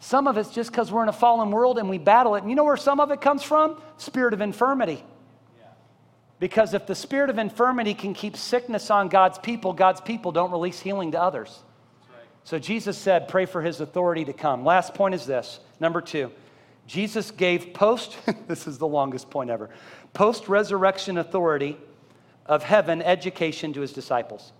Some 0.00 0.26
of 0.26 0.36
it's 0.38 0.50
just 0.50 0.72
because 0.72 0.90
we're 0.90 1.04
in 1.04 1.08
a 1.08 1.12
fallen 1.12 1.50
world 1.50 1.78
and 1.78 1.88
we 1.88 1.98
battle 1.98 2.34
it. 2.34 2.40
And 2.40 2.50
you 2.50 2.56
know 2.56 2.64
where 2.64 2.76
some 2.76 2.98
of 2.98 3.12
it 3.12 3.20
comes 3.20 3.42
from? 3.42 3.80
Spirit 3.98 4.34
of 4.34 4.40
infirmity. 4.40 5.04
Because 6.40 6.72
if 6.72 6.86
the 6.86 6.94
spirit 6.94 7.28
of 7.28 7.38
infirmity 7.38 7.92
can 7.92 8.14
keep 8.14 8.34
sickness 8.34 8.90
on 8.90 9.08
God's 9.08 9.38
people, 9.38 9.74
God's 9.74 10.00
people 10.00 10.32
don't 10.32 10.50
release 10.50 10.80
healing 10.80 11.12
to 11.12 11.20
others. 11.20 11.62
So 12.44 12.58
Jesus 12.58 12.96
said, 12.96 13.28
pray 13.28 13.44
for 13.44 13.60
his 13.60 13.80
authority 13.80 14.24
to 14.24 14.32
come. 14.32 14.64
Last 14.64 14.94
point 14.94 15.14
is 15.14 15.26
this 15.26 15.60
number 15.78 16.00
two, 16.00 16.32
Jesus 16.86 17.30
gave 17.30 17.74
post, 17.74 18.16
this 18.48 18.66
is 18.66 18.78
the 18.78 18.86
longest 18.86 19.30
point 19.30 19.50
ever, 19.50 19.68
post 20.14 20.48
resurrection 20.48 21.18
authority 21.18 21.76
of 22.46 22.62
heaven 22.62 23.02
education 23.02 23.74
to 23.74 23.82
his 23.82 23.92
disciples. 23.92 24.52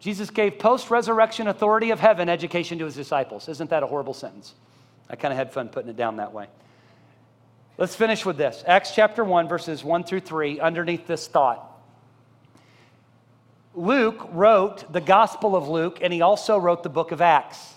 Jesus 0.00 0.30
gave 0.30 0.58
post 0.58 0.90
resurrection 0.90 1.46
authority 1.46 1.90
of 1.90 2.00
heaven 2.00 2.28
education 2.28 2.78
to 2.80 2.84
his 2.84 2.96
disciples. 2.96 3.48
Isn't 3.48 3.70
that 3.70 3.82
a 3.84 3.86
horrible 3.86 4.14
sentence? 4.14 4.54
I 5.08 5.16
kind 5.16 5.32
of 5.32 5.38
had 5.38 5.52
fun 5.52 5.68
putting 5.68 5.90
it 5.90 5.96
down 5.96 6.16
that 6.16 6.32
way. 6.32 6.48
Let's 7.78 7.94
finish 7.94 8.26
with 8.26 8.36
this 8.36 8.64
Acts 8.66 8.92
chapter 8.92 9.22
1, 9.22 9.48
verses 9.48 9.84
1 9.84 10.02
through 10.02 10.20
3, 10.20 10.58
underneath 10.58 11.06
this 11.06 11.28
thought. 11.28 11.64
Luke 13.72 14.28
wrote 14.32 14.92
the 14.92 15.00
Gospel 15.00 15.54
of 15.54 15.68
Luke, 15.68 16.00
and 16.02 16.12
he 16.12 16.20
also 16.20 16.58
wrote 16.58 16.82
the 16.82 16.88
book 16.88 17.12
of 17.12 17.20
Acts. 17.20 17.74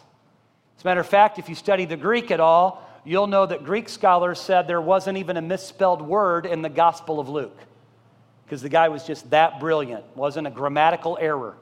As 0.76 0.84
a 0.84 0.88
matter 0.88 1.02
of 1.02 1.08
fact, 1.08 1.38
if 1.38 1.48
you 1.50 1.54
study 1.54 1.86
the 1.86 1.98
Greek 1.98 2.32
at 2.32 2.40
all, 2.40 2.82
you'll 3.06 3.28
know 3.28 3.46
that 3.46 3.64
Greek 3.64 3.88
scholars 3.88 4.42
said 4.42 4.68
there 4.68 4.82
wasn't 4.82 5.20
even 5.20 5.38
a 5.38 5.42
misspelled 5.42 6.02
word 6.02 6.48
in 6.48 6.64
the 6.64 6.70
Gospel 6.70 7.20
of 7.20 7.30
Luke 7.30 7.60
because 8.44 8.64
the 8.64 8.70
guy 8.70 8.90
was 8.90 9.06
just 9.06 9.30
that 9.30 9.60
brilliant, 9.60 10.04
wasn't 10.18 10.48
a 10.48 10.52
grammatical 10.52 11.16
error. 11.22 11.56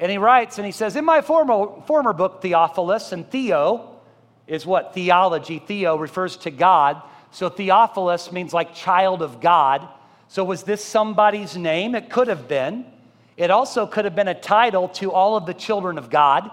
And 0.00 0.10
he 0.10 0.18
writes 0.18 0.58
and 0.58 0.66
he 0.66 0.72
says, 0.72 0.96
In 0.96 1.04
my 1.04 1.20
former, 1.20 1.80
former 1.86 2.12
book, 2.12 2.42
Theophilus, 2.42 3.12
and 3.12 3.30
Theo 3.30 4.00
is 4.48 4.66
what? 4.66 4.92
Theology. 4.92 5.60
Theo 5.60 5.96
refers 5.96 6.36
to 6.38 6.50
God. 6.50 7.00
So 7.34 7.48
Theophilus 7.48 8.30
means 8.30 8.54
like 8.54 8.76
child 8.76 9.20
of 9.20 9.40
God. 9.40 9.88
So 10.28 10.44
was 10.44 10.62
this 10.62 10.84
somebody's 10.84 11.56
name? 11.56 11.96
It 11.96 12.08
could 12.08 12.28
have 12.28 12.46
been. 12.46 12.86
It 13.36 13.50
also 13.50 13.88
could 13.88 14.04
have 14.04 14.14
been 14.14 14.28
a 14.28 14.40
title 14.40 14.88
to 14.90 15.10
all 15.10 15.36
of 15.36 15.44
the 15.44 15.52
children 15.52 15.98
of 15.98 16.10
God, 16.10 16.48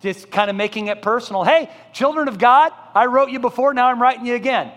just 0.00 0.30
kind 0.30 0.48
of 0.48 0.54
making 0.54 0.86
it 0.86 1.02
personal. 1.02 1.42
Hey, 1.42 1.68
children 1.92 2.28
of 2.28 2.38
God, 2.38 2.72
I 2.94 3.06
wrote 3.06 3.30
you 3.30 3.40
before, 3.40 3.74
now 3.74 3.88
I'm 3.88 4.00
writing 4.00 4.24
you 4.24 4.36
again. 4.36 4.70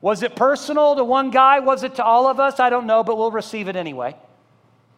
Was 0.00 0.22
it 0.22 0.34
personal 0.34 0.96
to 0.96 1.04
one 1.04 1.30
guy? 1.30 1.60
Was 1.60 1.82
it 1.82 1.96
to 1.96 2.04
all 2.04 2.26
of 2.26 2.40
us? 2.40 2.58
I 2.58 2.70
don't 2.70 2.86
know, 2.86 3.04
but 3.04 3.18
we'll 3.18 3.30
receive 3.30 3.68
it 3.68 3.76
anyway. 3.76 4.16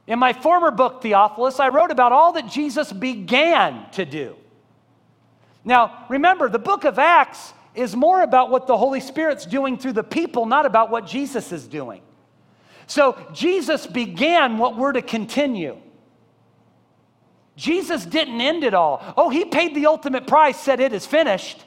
In 0.06 0.20
my 0.20 0.32
former 0.34 0.70
book, 0.70 1.02
Theophilus, 1.02 1.58
I 1.58 1.70
wrote 1.70 1.90
about 1.90 2.12
all 2.12 2.34
that 2.34 2.46
Jesus 2.48 2.92
began 2.92 3.90
to 3.90 4.04
do. 4.04 4.36
Now, 5.64 6.06
remember, 6.08 6.48
the 6.48 6.60
book 6.60 6.84
of 6.84 7.00
Acts 7.00 7.52
is 7.74 7.96
more 7.96 8.22
about 8.22 8.50
what 8.50 8.66
the 8.66 8.76
Holy 8.76 9.00
Spirit's 9.00 9.46
doing 9.46 9.78
through 9.78 9.94
the 9.94 10.04
people, 10.04 10.46
not 10.46 10.66
about 10.66 10.90
what 10.90 11.06
Jesus 11.06 11.52
is 11.52 11.66
doing. 11.66 12.02
So, 12.86 13.16
Jesus 13.32 13.86
began 13.86 14.58
what 14.58 14.76
we're 14.76 14.92
to 14.92 15.02
continue. 15.02 15.76
Jesus 17.56 18.04
didn't 18.04 18.40
end 18.40 18.64
it 18.64 18.74
all. 18.74 19.02
Oh, 19.16 19.30
he 19.30 19.44
paid 19.44 19.74
the 19.74 19.86
ultimate 19.86 20.26
price, 20.26 20.58
said 20.58 20.80
it 20.80 20.92
is 20.92 21.06
finished. 21.06 21.64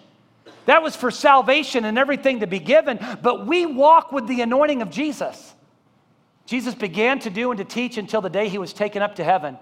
That 0.65 0.83
was 0.83 0.95
for 0.95 1.11
salvation 1.11 1.85
and 1.85 1.97
everything 1.97 2.41
to 2.41 2.47
be 2.47 2.59
given, 2.59 2.99
but 3.21 3.47
we 3.47 3.65
walk 3.65 4.11
with 4.11 4.27
the 4.27 4.41
anointing 4.41 4.81
of 4.81 4.89
Jesus. 4.89 5.55
Jesus 6.45 6.75
began 6.75 7.19
to 7.19 7.29
do 7.29 7.51
and 7.51 7.57
to 7.57 7.65
teach 7.65 7.97
until 7.97 8.21
the 8.21 8.29
day 8.29 8.49
he 8.49 8.57
was 8.57 8.73
taken 8.73 9.01
up 9.01 9.15
to 9.15 9.23
heaven. 9.23 9.57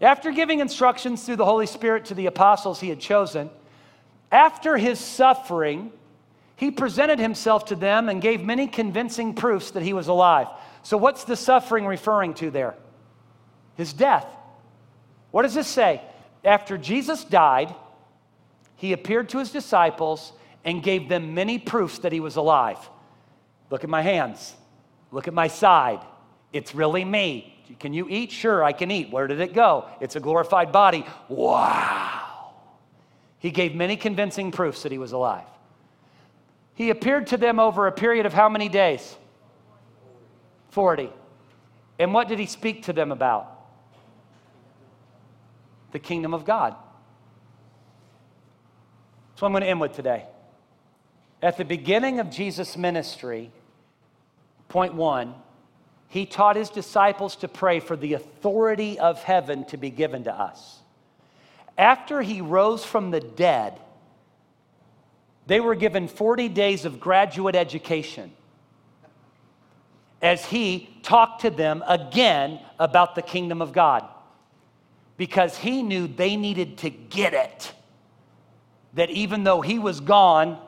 After 0.00 0.32
giving 0.32 0.58
instructions 0.58 1.24
through 1.24 1.36
the 1.36 1.44
Holy 1.44 1.66
Spirit 1.66 2.04
to 2.06 2.14
the 2.14 2.26
apostles 2.26 2.80
he 2.80 2.88
had 2.88 3.00
chosen, 3.00 3.48
after 4.34 4.76
his 4.76 4.98
suffering, 4.98 5.92
he 6.56 6.72
presented 6.72 7.20
himself 7.20 7.66
to 7.66 7.76
them 7.76 8.08
and 8.08 8.20
gave 8.20 8.42
many 8.44 8.66
convincing 8.66 9.32
proofs 9.32 9.70
that 9.70 9.84
he 9.84 9.92
was 9.92 10.08
alive. 10.08 10.48
So, 10.82 10.96
what's 10.96 11.22
the 11.22 11.36
suffering 11.36 11.86
referring 11.86 12.34
to 12.34 12.50
there? 12.50 12.74
His 13.76 13.92
death. 13.92 14.26
What 15.30 15.42
does 15.42 15.54
this 15.54 15.68
say? 15.68 16.02
After 16.44 16.76
Jesus 16.76 17.22
died, 17.24 17.74
he 18.74 18.92
appeared 18.92 19.28
to 19.30 19.38
his 19.38 19.52
disciples 19.52 20.32
and 20.64 20.82
gave 20.82 21.08
them 21.08 21.34
many 21.34 21.58
proofs 21.58 21.98
that 21.98 22.10
he 22.10 22.18
was 22.18 22.34
alive. 22.34 22.78
Look 23.70 23.84
at 23.84 23.90
my 23.90 24.02
hands. 24.02 24.54
Look 25.12 25.28
at 25.28 25.34
my 25.34 25.46
side. 25.46 26.00
It's 26.52 26.74
really 26.74 27.04
me. 27.04 27.56
Can 27.78 27.94
you 27.94 28.08
eat? 28.08 28.32
Sure, 28.32 28.64
I 28.64 28.72
can 28.72 28.90
eat. 28.90 29.10
Where 29.10 29.28
did 29.28 29.40
it 29.40 29.54
go? 29.54 29.88
It's 30.00 30.16
a 30.16 30.20
glorified 30.20 30.72
body. 30.72 31.06
Wow. 31.28 32.23
He 33.44 33.50
gave 33.50 33.74
many 33.74 33.98
convincing 33.98 34.52
proofs 34.52 34.84
that 34.84 34.90
he 34.90 34.96
was 34.96 35.12
alive. 35.12 35.44
He 36.76 36.88
appeared 36.88 37.26
to 37.26 37.36
them 37.36 37.60
over 37.60 37.86
a 37.86 37.92
period 37.92 38.24
of 38.24 38.32
how 38.32 38.48
many 38.48 38.70
days? 38.70 39.18
40. 40.70 41.10
And 41.98 42.14
what 42.14 42.26
did 42.26 42.38
he 42.38 42.46
speak 42.46 42.84
to 42.84 42.94
them 42.94 43.12
about? 43.12 43.46
The 45.92 45.98
kingdom 45.98 46.32
of 46.32 46.46
God. 46.46 46.74
So 49.34 49.44
I'm 49.44 49.52
going 49.52 49.62
to 49.62 49.68
end 49.68 49.78
with 49.78 49.92
today. 49.92 50.24
At 51.42 51.58
the 51.58 51.66
beginning 51.66 52.20
of 52.20 52.30
Jesus' 52.30 52.78
ministry, 52.78 53.52
point 54.70 54.94
one, 54.94 55.34
he 56.08 56.24
taught 56.24 56.56
his 56.56 56.70
disciples 56.70 57.36
to 57.36 57.48
pray 57.48 57.80
for 57.80 57.94
the 57.94 58.14
authority 58.14 58.98
of 58.98 59.22
heaven 59.22 59.66
to 59.66 59.76
be 59.76 59.90
given 59.90 60.24
to 60.24 60.32
us. 60.32 60.80
After 61.76 62.22
he 62.22 62.40
rose 62.40 62.84
from 62.84 63.10
the 63.10 63.20
dead, 63.20 63.80
they 65.46 65.60
were 65.60 65.74
given 65.74 66.08
40 66.08 66.48
days 66.48 66.84
of 66.84 67.00
graduate 67.00 67.56
education 67.56 68.32
as 70.22 70.44
he 70.46 70.88
talked 71.02 71.42
to 71.42 71.50
them 71.50 71.84
again 71.86 72.58
about 72.78 73.14
the 73.14 73.22
kingdom 73.22 73.60
of 73.60 73.72
God 73.72 74.08
because 75.16 75.56
he 75.56 75.82
knew 75.82 76.08
they 76.08 76.36
needed 76.36 76.78
to 76.78 76.90
get 76.90 77.34
it. 77.34 77.72
That 78.94 79.10
even 79.10 79.44
though 79.44 79.60
he 79.60 79.78
was 79.78 80.00
gone, 80.00 80.58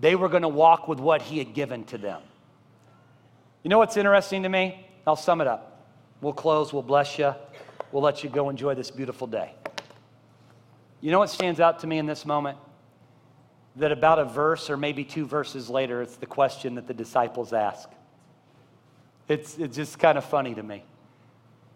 they 0.00 0.14
were 0.14 0.28
going 0.28 0.42
to 0.42 0.48
walk 0.48 0.88
with 0.88 0.98
what 0.98 1.20
he 1.20 1.38
had 1.38 1.52
given 1.52 1.84
to 1.84 1.98
them. 1.98 2.22
You 3.62 3.68
know 3.68 3.78
what's 3.78 3.96
interesting 3.96 4.44
to 4.44 4.48
me? 4.48 4.86
I'll 5.06 5.16
sum 5.16 5.40
it 5.40 5.46
up. 5.46 5.86
We'll 6.22 6.32
close, 6.32 6.72
we'll 6.72 6.82
bless 6.82 7.18
you, 7.18 7.34
we'll 7.92 8.02
let 8.02 8.24
you 8.24 8.30
go 8.30 8.48
enjoy 8.48 8.74
this 8.74 8.90
beautiful 8.90 9.26
day. 9.26 9.52
You 11.00 11.10
know 11.10 11.18
what 11.18 11.30
stands 11.30 11.60
out 11.60 11.80
to 11.80 11.86
me 11.86 11.98
in 11.98 12.06
this 12.06 12.26
moment? 12.26 12.58
That 13.76 13.92
about 13.92 14.18
a 14.18 14.24
verse 14.24 14.68
or 14.68 14.76
maybe 14.76 15.04
two 15.04 15.26
verses 15.26 15.70
later, 15.70 16.02
it's 16.02 16.16
the 16.16 16.26
question 16.26 16.74
that 16.74 16.86
the 16.86 16.94
disciples 16.94 17.52
ask. 17.52 17.88
It's, 19.28 19.56
it's 19.58 19.76
just 19.76 19.98
kind 19.98 20.18
of 20.18 20.24
funny 20.24 20.54
to 20.54 20.62
me. 20.62 20.82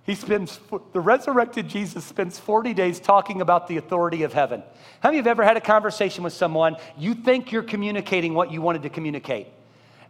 He 0.04 0.14
spends, 0.14 0.60
the 0.92 1.00
resurrected 1.00 1.68
Jesus 1.68 2.04
spends 2.04 2.38
40 2.38 2.74
days 2.74 3.00
talking 3.00 3.40
about 3.40 3.68
the 3.68 3.78
authority 3.78 4.22
of 4.24 4.34
heaven. 4.34 4.62
How 5.00 5.08
many 5.08 5.18
of 5.18 5.24
you 5.24 5.30
have 5.30 5.38
ever 5.38 5.44
had 5.44 5.56
a 5.56 5.62
conversation 5.62 6.24
with 6.24 6.34
someone, 6.34 6.76
you 6.98 7.14
think 7.14 7.52
you're 7.52 7.62
communicating 7.62 8.34
what 8.34 8.50
you 8.50 8.60
wanted 8.60 8.82
to 8.82 8.90
communicate? 8.90 9.46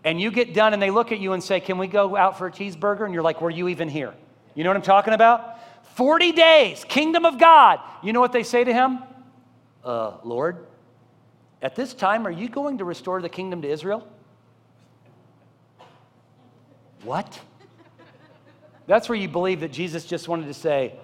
And 0.03 0.21
you 0.21 0.33
get 0.33 0.53
done 0.53 0.73
and 0.73 0.83
they 0.83 0.91
look 0.91 1.13
at 1.13 1.21
you 1.21 1.33
and 1.33 1.43
say, 1.43 1.61
Can 1.61 1.79
we 1.79 1.87
go 1.87 2.17
out 2.17 2.39
for 2.39 2.49
a 2.49 2.51
cheeseburger? 2.51 3.05
And 3.05 3.15
you're 3.15 3.23
like, 3.23 3.41
Were 3.41 3.51
you 3.51 3.69
even 3.69 3.89
here? 3.89 4.13
You 4.55 4.65
know 4.65 4.71
what 4.71 4.77
I'm 4.77 4.83
talking 4.83 5.15
about? 5.15 5.59
40 5.95 6.33
days, 6.33 6.85
kingdom 6.89 7.25
of 7.25 7.39
God. 7.39 7.81
You 8.03 8.13
know 8.13 8.21
what 8.21 8.33
they 8.33 8.43
say 8.43 8.65
to 8.65 8.73
him? 8.73 8.99
Uh, 9.85 10.19
Lord, 10.25 10.67
at 11.63 11.77
this 11.77 11.95
time, 11.95 12.27
are 12.27 12.31
you 12.31 12.49
going 12.49 12.79
to 12.79 12.85
restore 12.85 13.23
the 13.23 13.29
kingdom 13.29 13.63
to 13.63 13.69
Israel? 13.69 14.07
What? 17.03 17.41
That's 18.87 19.09
where 19.09 19.17
you 19.17 19.29
believe 19.29 19.61
that 19.61 19.73
Jesus 19.73 20.05
just 20.05 20.29
wanted 20.29 20.47
to 20.47 20.55
say, 20.55 20.95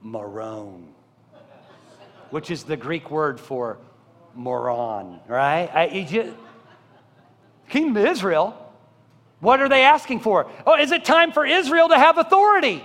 moron, 0.00 0.88
which 2.30 2.50
is 2.50 2.64
the 2.64 2.76
Greek 2.76 3.10
word 3.10 3.40
for 3.40 3.78
moron, 4.34 5.20
right? 5.26 5.70
I, 5.74 6.06
just, 6.08 6.36
Kingdom 7.68 7.96
of 7.96 8.10
Israel, 8.10 8.72
what 9.40 9.60
are 9.60 9.68
they 9.68 9.82
asking 9.82 10.20
for? 10.20 10.50
Oh, 10.66 10.78
is 10.78 10.90
it 10.90 11.04
time 11.04 11.32
for 11.32 11.44
Israel 11.44 11.88
to 11.88 11.98
have 11.98 12.18
authority? 12.18 12.82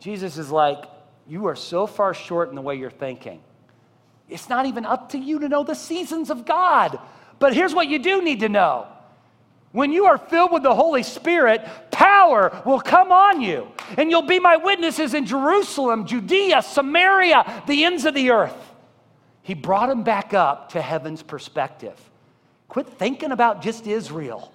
Jesus 0.00 0.38
is 0.38 0.50
like, 0.50 0.84
You 1.26 1.46
are 1.46 1.56
so 1.56 1.86
far 1.86 2.14
short 2.14 2.48
in 2.48 2.54
the 2.54 2.62
way 2.62 2.76
you're 2.76 2.90
thinking. 2.90 3.40
It's 4.28 4.48
not 4.48 4.66
even 4.66 4.84
up 4.84 5.10
to 5.10 5.18
you 5.18 5.38
to 5.40 5.48
know 5.48 5.62
the 5.62 5.74
seasons 5.74 6.30
of 6.30 6.44
God. 6.44 6.98
But 7.38 7.54
here's 7.54 7.74
what 7.74 7.88
you 7.88 7.98
do 7.98 8.22
need 8.22 8.40
to 8.40 8.48
know 8.48 8.88
when 9.72 9.92
you 9.92 10.06
are 10.06 10.16
filled 10.16 10.52
with 10.52 10.62
the 10.62 10.74
Holy 10.74 11.02
Spirit, 11.02 11.68
power 11.90 12.62
will 12.64 12.80
come 12.80 13.12
on 13.12 13.42
you, 13.42 13.68
and 13.98 14.10
you'll 14.10 14.22
be 14.22 14.40
my 14.40 14.56
witnesses 14.56 15.12
in 15.12 15.26
Jerusalem, 15.26 16.06
Judea, 16.06 16.62
Samaria, 16.62 17.62
the 17.66 17.84
ends 17.84 18.06
of 18.06 18.14
the 18.14 18.30
earth. 18.30 18.56
He 19.42 19.52
brought 19.52 19.90
him 19.90 20.02
back 20.02 20.32
up 20.32 20.72
to 20.72 20.80
heaven's 20.80 21.22
perspective. 21.22 22.00
Quit 22.68 22.88
thinking 22.88 23.32
about 23.32 23.60
just 23.60 23.86
Israel 23.86 24.50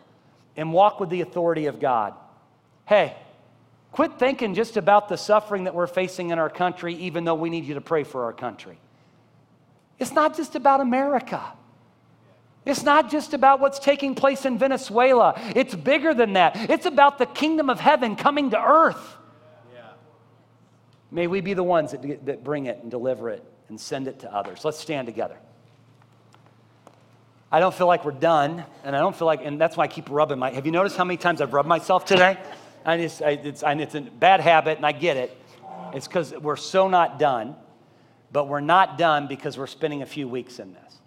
and 0.58 0.74
walk 0.74 1.00
with 1.00 1.10
the 1.12 1.22
authority 1.22 1.68
of 1.68 1.80
God. 1.80 2.16
Hey, 2.86 3.16
quit 3.92 4.18
thinking 4.18 4.54
just 4.54 4.78
about 4.78 5.10
the 5.10 5.18
suffering 5.18 5.66
that 5.66 5.76
we're 5.76 5.88
facing 5.88 6.30
in 6.30 6.40
our 6.40 6.50
country, 6.50 6.96
even 6.96 7.26
though 7.26 7.36
we 7.36 7.50
need 7.50 7.66
you 7.66 7.76
to 7.76 7.82
pray 7.82 8.04
for 8.04 8.26
our 8.26 8.34
country. 8.34 8.78
It's 10.00 10.14
not 10.14 10.36
just 10.36 10.56
about 10.56 10.82
America. 10.82 11.42
It's 12.66 12.84
not 12.84 13.10
just 13.10 13.34
about 13.34 13.60
what's 13.60 13.80
taking 13.80 14.16
place 14.16 14.46
in 14.46 14.58
Venezuela. 14.58 15.34
It's 15.56 15.74
bigger 15.74 16.14
than 16.14 16.34
that. 16.34 16.70
It's 16.70 16.86
about 16.86 17.18
the 17.18 17.26
kingdom 17.26 17.70
of 17.70 17.80
heaven 17.80 18.16
coming 18.16 18.52
to 18.52 18.62
earth. 18.62 19.18
May 21.12 21.28
we 21.28 21.42
be 21.42 21.54
the 21.54 21.64
ones 21.64 21.92
that, 21.92 22.26
that 22.26 22.44
bring 22.44 22.68
it 22.68 22.80
and 22.82 22.90
deliver 22.90 23.30
it 23.30 23.44
and 23.68 23.80
send 23.80 24.08
it 24.08 24.20
to 24.20 24.34
others. 24.34 24.64
Let's 24.64 24.80
stand 24.80 25.08
together. 25.08 25.38
I 27.52 27.60
don't 27.60 27.76
feel 27.76 27.88
like 27.88 28.06
we're 28.06 28.12
done, 28.12 28.64
and 28.86 28.96
I 28.96 29.00
don't 29.00 29.16
feel 29.16 29.26
like, 29.26 29.42
and 29.44 29.60
that's 29.60 29.76
why 29.76 29.84
I 29.84 29.88
keep 29.88 30.10
rubbing 30.10 30.40
my. 30.40 30.52
Have 30.52 30.66
you 30.66 30.72
noticed 30.72 30.96
how 30.96 31.04
many 31.04 31.18
times 31.18 31.42
I've 31.42 31.52
rubbed 31.52 31.68
myself 31.68 32.06
today? 32.06 32.38
I 32.86 32.98
just, 32.98 33.22
I, 33.22 33.32
it's, 33.32 33.64
I, 33.64 33.74
it's 33.74 33.96
a 33.96 34.02
bad 34.02 34.40
habit, 34.40 34.78
and 34.78 34.86
I 34.86 34.92
get 34.92 35.18
it. 35.18 35.38
It's 35.94 36.08
because 36.08 36.34
we're 36.34 36.56
so 36.56 36.88
not 36.88 37.20
done, 37.20 37.56
but 38.32 38.48
we're 38.48 38.62
not 38.62 38.98
done 38.98 39.28
because 39.28 39.58
we're 39.58 39.68
spending 39.68 40.02
a 40.02 40.06
few 40.06 40.28
weeks 40.28 40.60
in 40.60 40.74
this. 40.74 41.00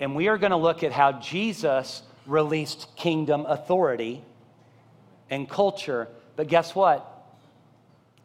And 0.00 0.14
we 0.14 0.28
are 0.28 0.38
going 0.38 0.50
to 0.50 0.56
look 0.56 0.82
at 0.82 0.92
how 0.92 1.12
Jesus 1.12 2.02
released 2.26 2.94
kingdom 2.96 3.46
authority 3.46 4.22
and 5.30 5.48
culture. 5.48 6.08
But 6.36 6.48
guess 6.48 6.74
what? 6.74 7.10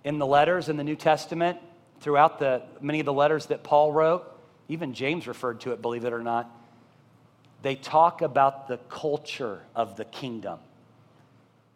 In 0.04 0.18
the 0.18 0.26
letters 0.26 0.70
in 0.70 0.78
the 0.78 0.84
New 0.84 0.96
Testament, 0.96 1.60
throughout 2.02 2.40
the 2.40 2.64
many 2.82 3.00
of 3.00 3.06
the 3.06 3.14
letters 3.14 3.48
that 3.48 3.64
Paul 3.64 3.92
wrote, 3.92 4.26
even 4.68 4.94
James 4.94 5.28
referred 5.28 5.62
to 5.62 5.72
it, 5.72 5.82
believe 5.82 6.06
it 6.06 6.14
or 6.14 6.24
not, 6.24 6.50
they 7.62 7.76
talk 7.76 8.22
about 8.22 8.68
the 8.68 8.78
culture 8.90 9.62
of 9.76 9.98
the 9.98 10.06
kingdom. 10.06 10.60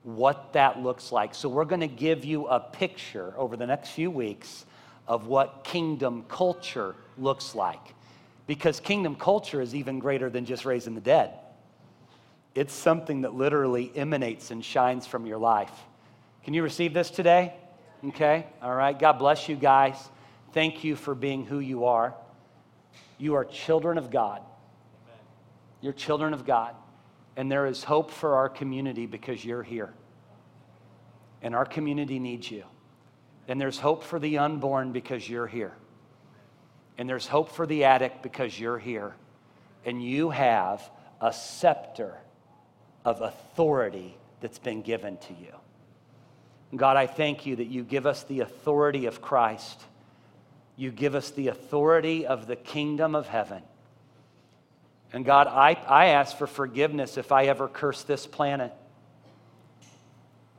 What 0.04 0.54
that 0.54 0.80
looks 0.80 1.12
like. 1.12 1.34
So, 1.34 1.49
we're 1.49 1.66
going 1.66 1.82
to 1.82 1.88
give 1.88 2.26
you 2.26 2.47
a 2.47 2.60
picture 2.60 3.34
over 3.38 3.58
the 3.58 3.66
next 3.66 3.89
few 3.89 4.12
weeks 4.12 4.66
of 5.08 5.28
what 5.28 5.64
kingdom 5.64 6.26
culture 6.28 6.95
looks 7.18 7.56
like. 7.56 7.95
Because 8.47 8.80
kingdom 8.80 9.16
culture 9.16 9.62
is 9.62 9.74
even 9.74 9.99
greater 9.99 10.30
than 10.30 10.45
just 10.45 10.66
raising 10.66 10.95
the 10.95 11.01
dead, 11.01 11.32
it's 12.56 12.74
something 12.74 13.22
that 13.22 13.34
literally 13.34 13.91
emanates 13.95 14.51
and 14.51 14.64
shines 14.64 15.08
from 15.08 15.26
your 15.26 15.39
life. 15.39 15.72
Can 16.43 16.54
you 16.54 16.62
receive 16.62 16.93
this 16.93 17.10
today? 17.10 17.54
Okay, 18.06 18.45
all 18.62 18.76
right. 18.76 18.97
God 18.97 19.14
bless 19.14 19.47
you 19.47 19.56
guys. 19.56 19.95
Thank 20.51 20.84
you 20.84 20.95
for 20.95 21.16
being 21.16 21.45
who 21.45 21.60
you 21.60 21.86
are. 21.86 22.14
You 23.18 23.36
are 23.36 23.45
children 23.45 23.97
of 23.97 24.12
God. 24.12 24.41
You're 25.82 25.93
children 25.93 26.34
of 26.34 26.45
God. 26.45 26.76
And 27.36 27.52
there 27.52 27.66
is 27.66 27.84
hope 27.84 28.12
for 28.12 28.36
our 28.36 28.50
community 28.50 29.06
because 29.06 29.44
you're 29.44 29.64
here. 29.64 29.94
And 31.42 31.56
our 31.56 31.66
community 31.66 32.20
needs 32.20 32.50
you. 32.50 32.64
And 33.48 33.60
there's 33.60 33.80
hope 33.80 34.04
for 34.04 34.20
the 34.20 34.38
unborn 34.38 34.92
because 34.92 35.28
you're 35.28 35.48
here. 35.48 35.74
And 36.98 37.10
there's 37.10 37.28
hope 37.28 37.50
for 37.50 37.66
the 37.66 37.86
addict 37.86 38.22
because 38.22 38.58
you're 38.58 38.80
here. 38.80 39.16
And 39.86 40.02
you 40.04 40.30
have 40.30 40.90
a 41.20 41.34
scepter 41.34 42.18
of 43.04 43.22
authority 43.22 44.16
that's 44.40 44.60
been 44.60 44.82
given 44.82 45.18
to 45.18 45.34
you. 45.34 45.54
God, 46.76 46.98
I 46.98 47.08
thank 47.08 47.46
you 47.46 47.58
that 47.58 47.68
you 47.68 47.84
give 47.84 48.06
us 48.06 48.24
the 48.24 48.40
authority 48.40 49.06
of 49.06 49.22
Christ. 49.22 49.82
You 50.76 50.92
give 50.92 51.16
us 51.16 51.32
the 51.32 51.50
authority 51.50 52.26
of 52.26 52.48
the 52.48 52.56
kingdom 52.56 53.16
of 53.16 53.28
heaven. 53.28 53.62
And 55.14 55.24
God, 55.24 55.45
I, 55.47 55.78
I 55.88 56.05
ask 56.07 56.36
for 56.36 56.47
forgiveness 56.47 57.18
if 57.18 57.32
I 57.32 57.45
ever 57.45 57.68
curse 57.68 58.01
this 58.01 58.26
planet. 58.26 58.74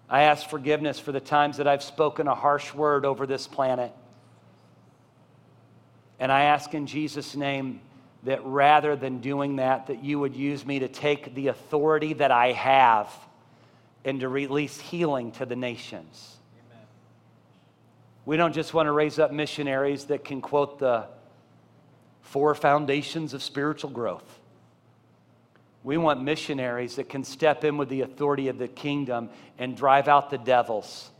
I 0.08 0.22
ask 0.22 0.48
forgiveness 0.48 1.00
for 1.00 1.10
the 1.10 1.20
times 1.20 1.56
that 1.56 1.66
I've 1.66 1.82
spoken 1.82 2.28
a 2.28 2.36
harsh 2.36 2.72
word 2.72 3.04
over 3.04 3.26
this 3.26 3.48
planet. 3.48 3.92
And 6.20 6.30
I 6.30 6.44
ask 6.44 6.72
in 6.72 6.86
Jesus' 6.86 7.34
name 7.34 7.80
that 8.22 8.44
rather 8.44 8.94
than 8.94 9.18
doing 9.18 9.56
that, 9.56 9.88
that 9.88 10.04
you 10.04 10.20
would 10.20 10.36
use 10.36 10.64
me 10.64 10.78
to 10.78 10.88
take 10.88 11.34
the 11.34 11.48
authority 11.48 12.12
that 12.14 12.30
I 12.30 12.52
have 12.52 13.10
and 14.04 14.20
to 14.20 14.28
release 14.28 14.78
healing 14.78 15.32
to 15.32 15.46
the 15.46 15.56
nations. 15.56 16.36
Amen. 16.70 16.86
We 18.24 18.36
don't 18.36 18.54
just 18.54 18.72
want 18.72 18.86
to 18.86 18.92
raise 18.92 19.18
up 19.18 19.32
missionaries 19.32 20.04
that 20.06 20.24
can 20.24 20.40
quote 20.40 20.78
the 20.78 21.06
four 22.22 22.54
foundations 22.54 23.34
of 23.34 23.42
spiritual 23.42 23.90
growth. 23.90 24.40
We 25.84 25.98
want 25.98 26.22
missionaries 26.22 26.96
that 26.96 27.10
can 27.10 27.22
step 27.22 27.62
in 27.62 27.76
with 27.76 27.90
the 27.90 28.00
authority 28.00 28.48
of 28.48 28.58
the 28.58 28.68
kingdom 28.68 29.28
and 29.58 29.76
drive 29.76 30.08
out 30.08 30.30
the 30.30 30.38
devils 30.38 31.10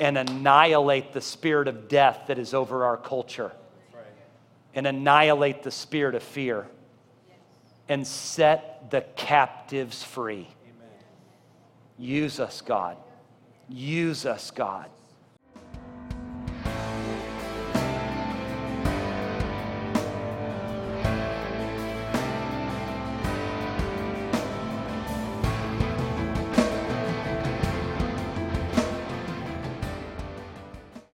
and 0.00 0.18
annihilate 0.18 1.12
the 1.12 1.20
spirit 1.20 1.68
of 1.68 1.88
death 1.88 2.24
that 2.26 2.38
is 2.38 2.54
over 2.54 2.84
our 2.84 2.96
culture 2.96 3.52
and 4.74 4.86
annihilate 4.86 5.62
the 5.62 5.70
spirit 5.70 6.16
of 6.16 6.24
fear 6.24 6.66
and 7.88 8.04
set 8.04 8.90
the 8.90 9.02
captives 9.16 10.02
free. 10.02 10.48
Use 11.98 12.40
us, 12.40 12.62
God. 12.62 12.96
Use 13.68 14.26
us, 14.26 14.50
God. 14.50 14.90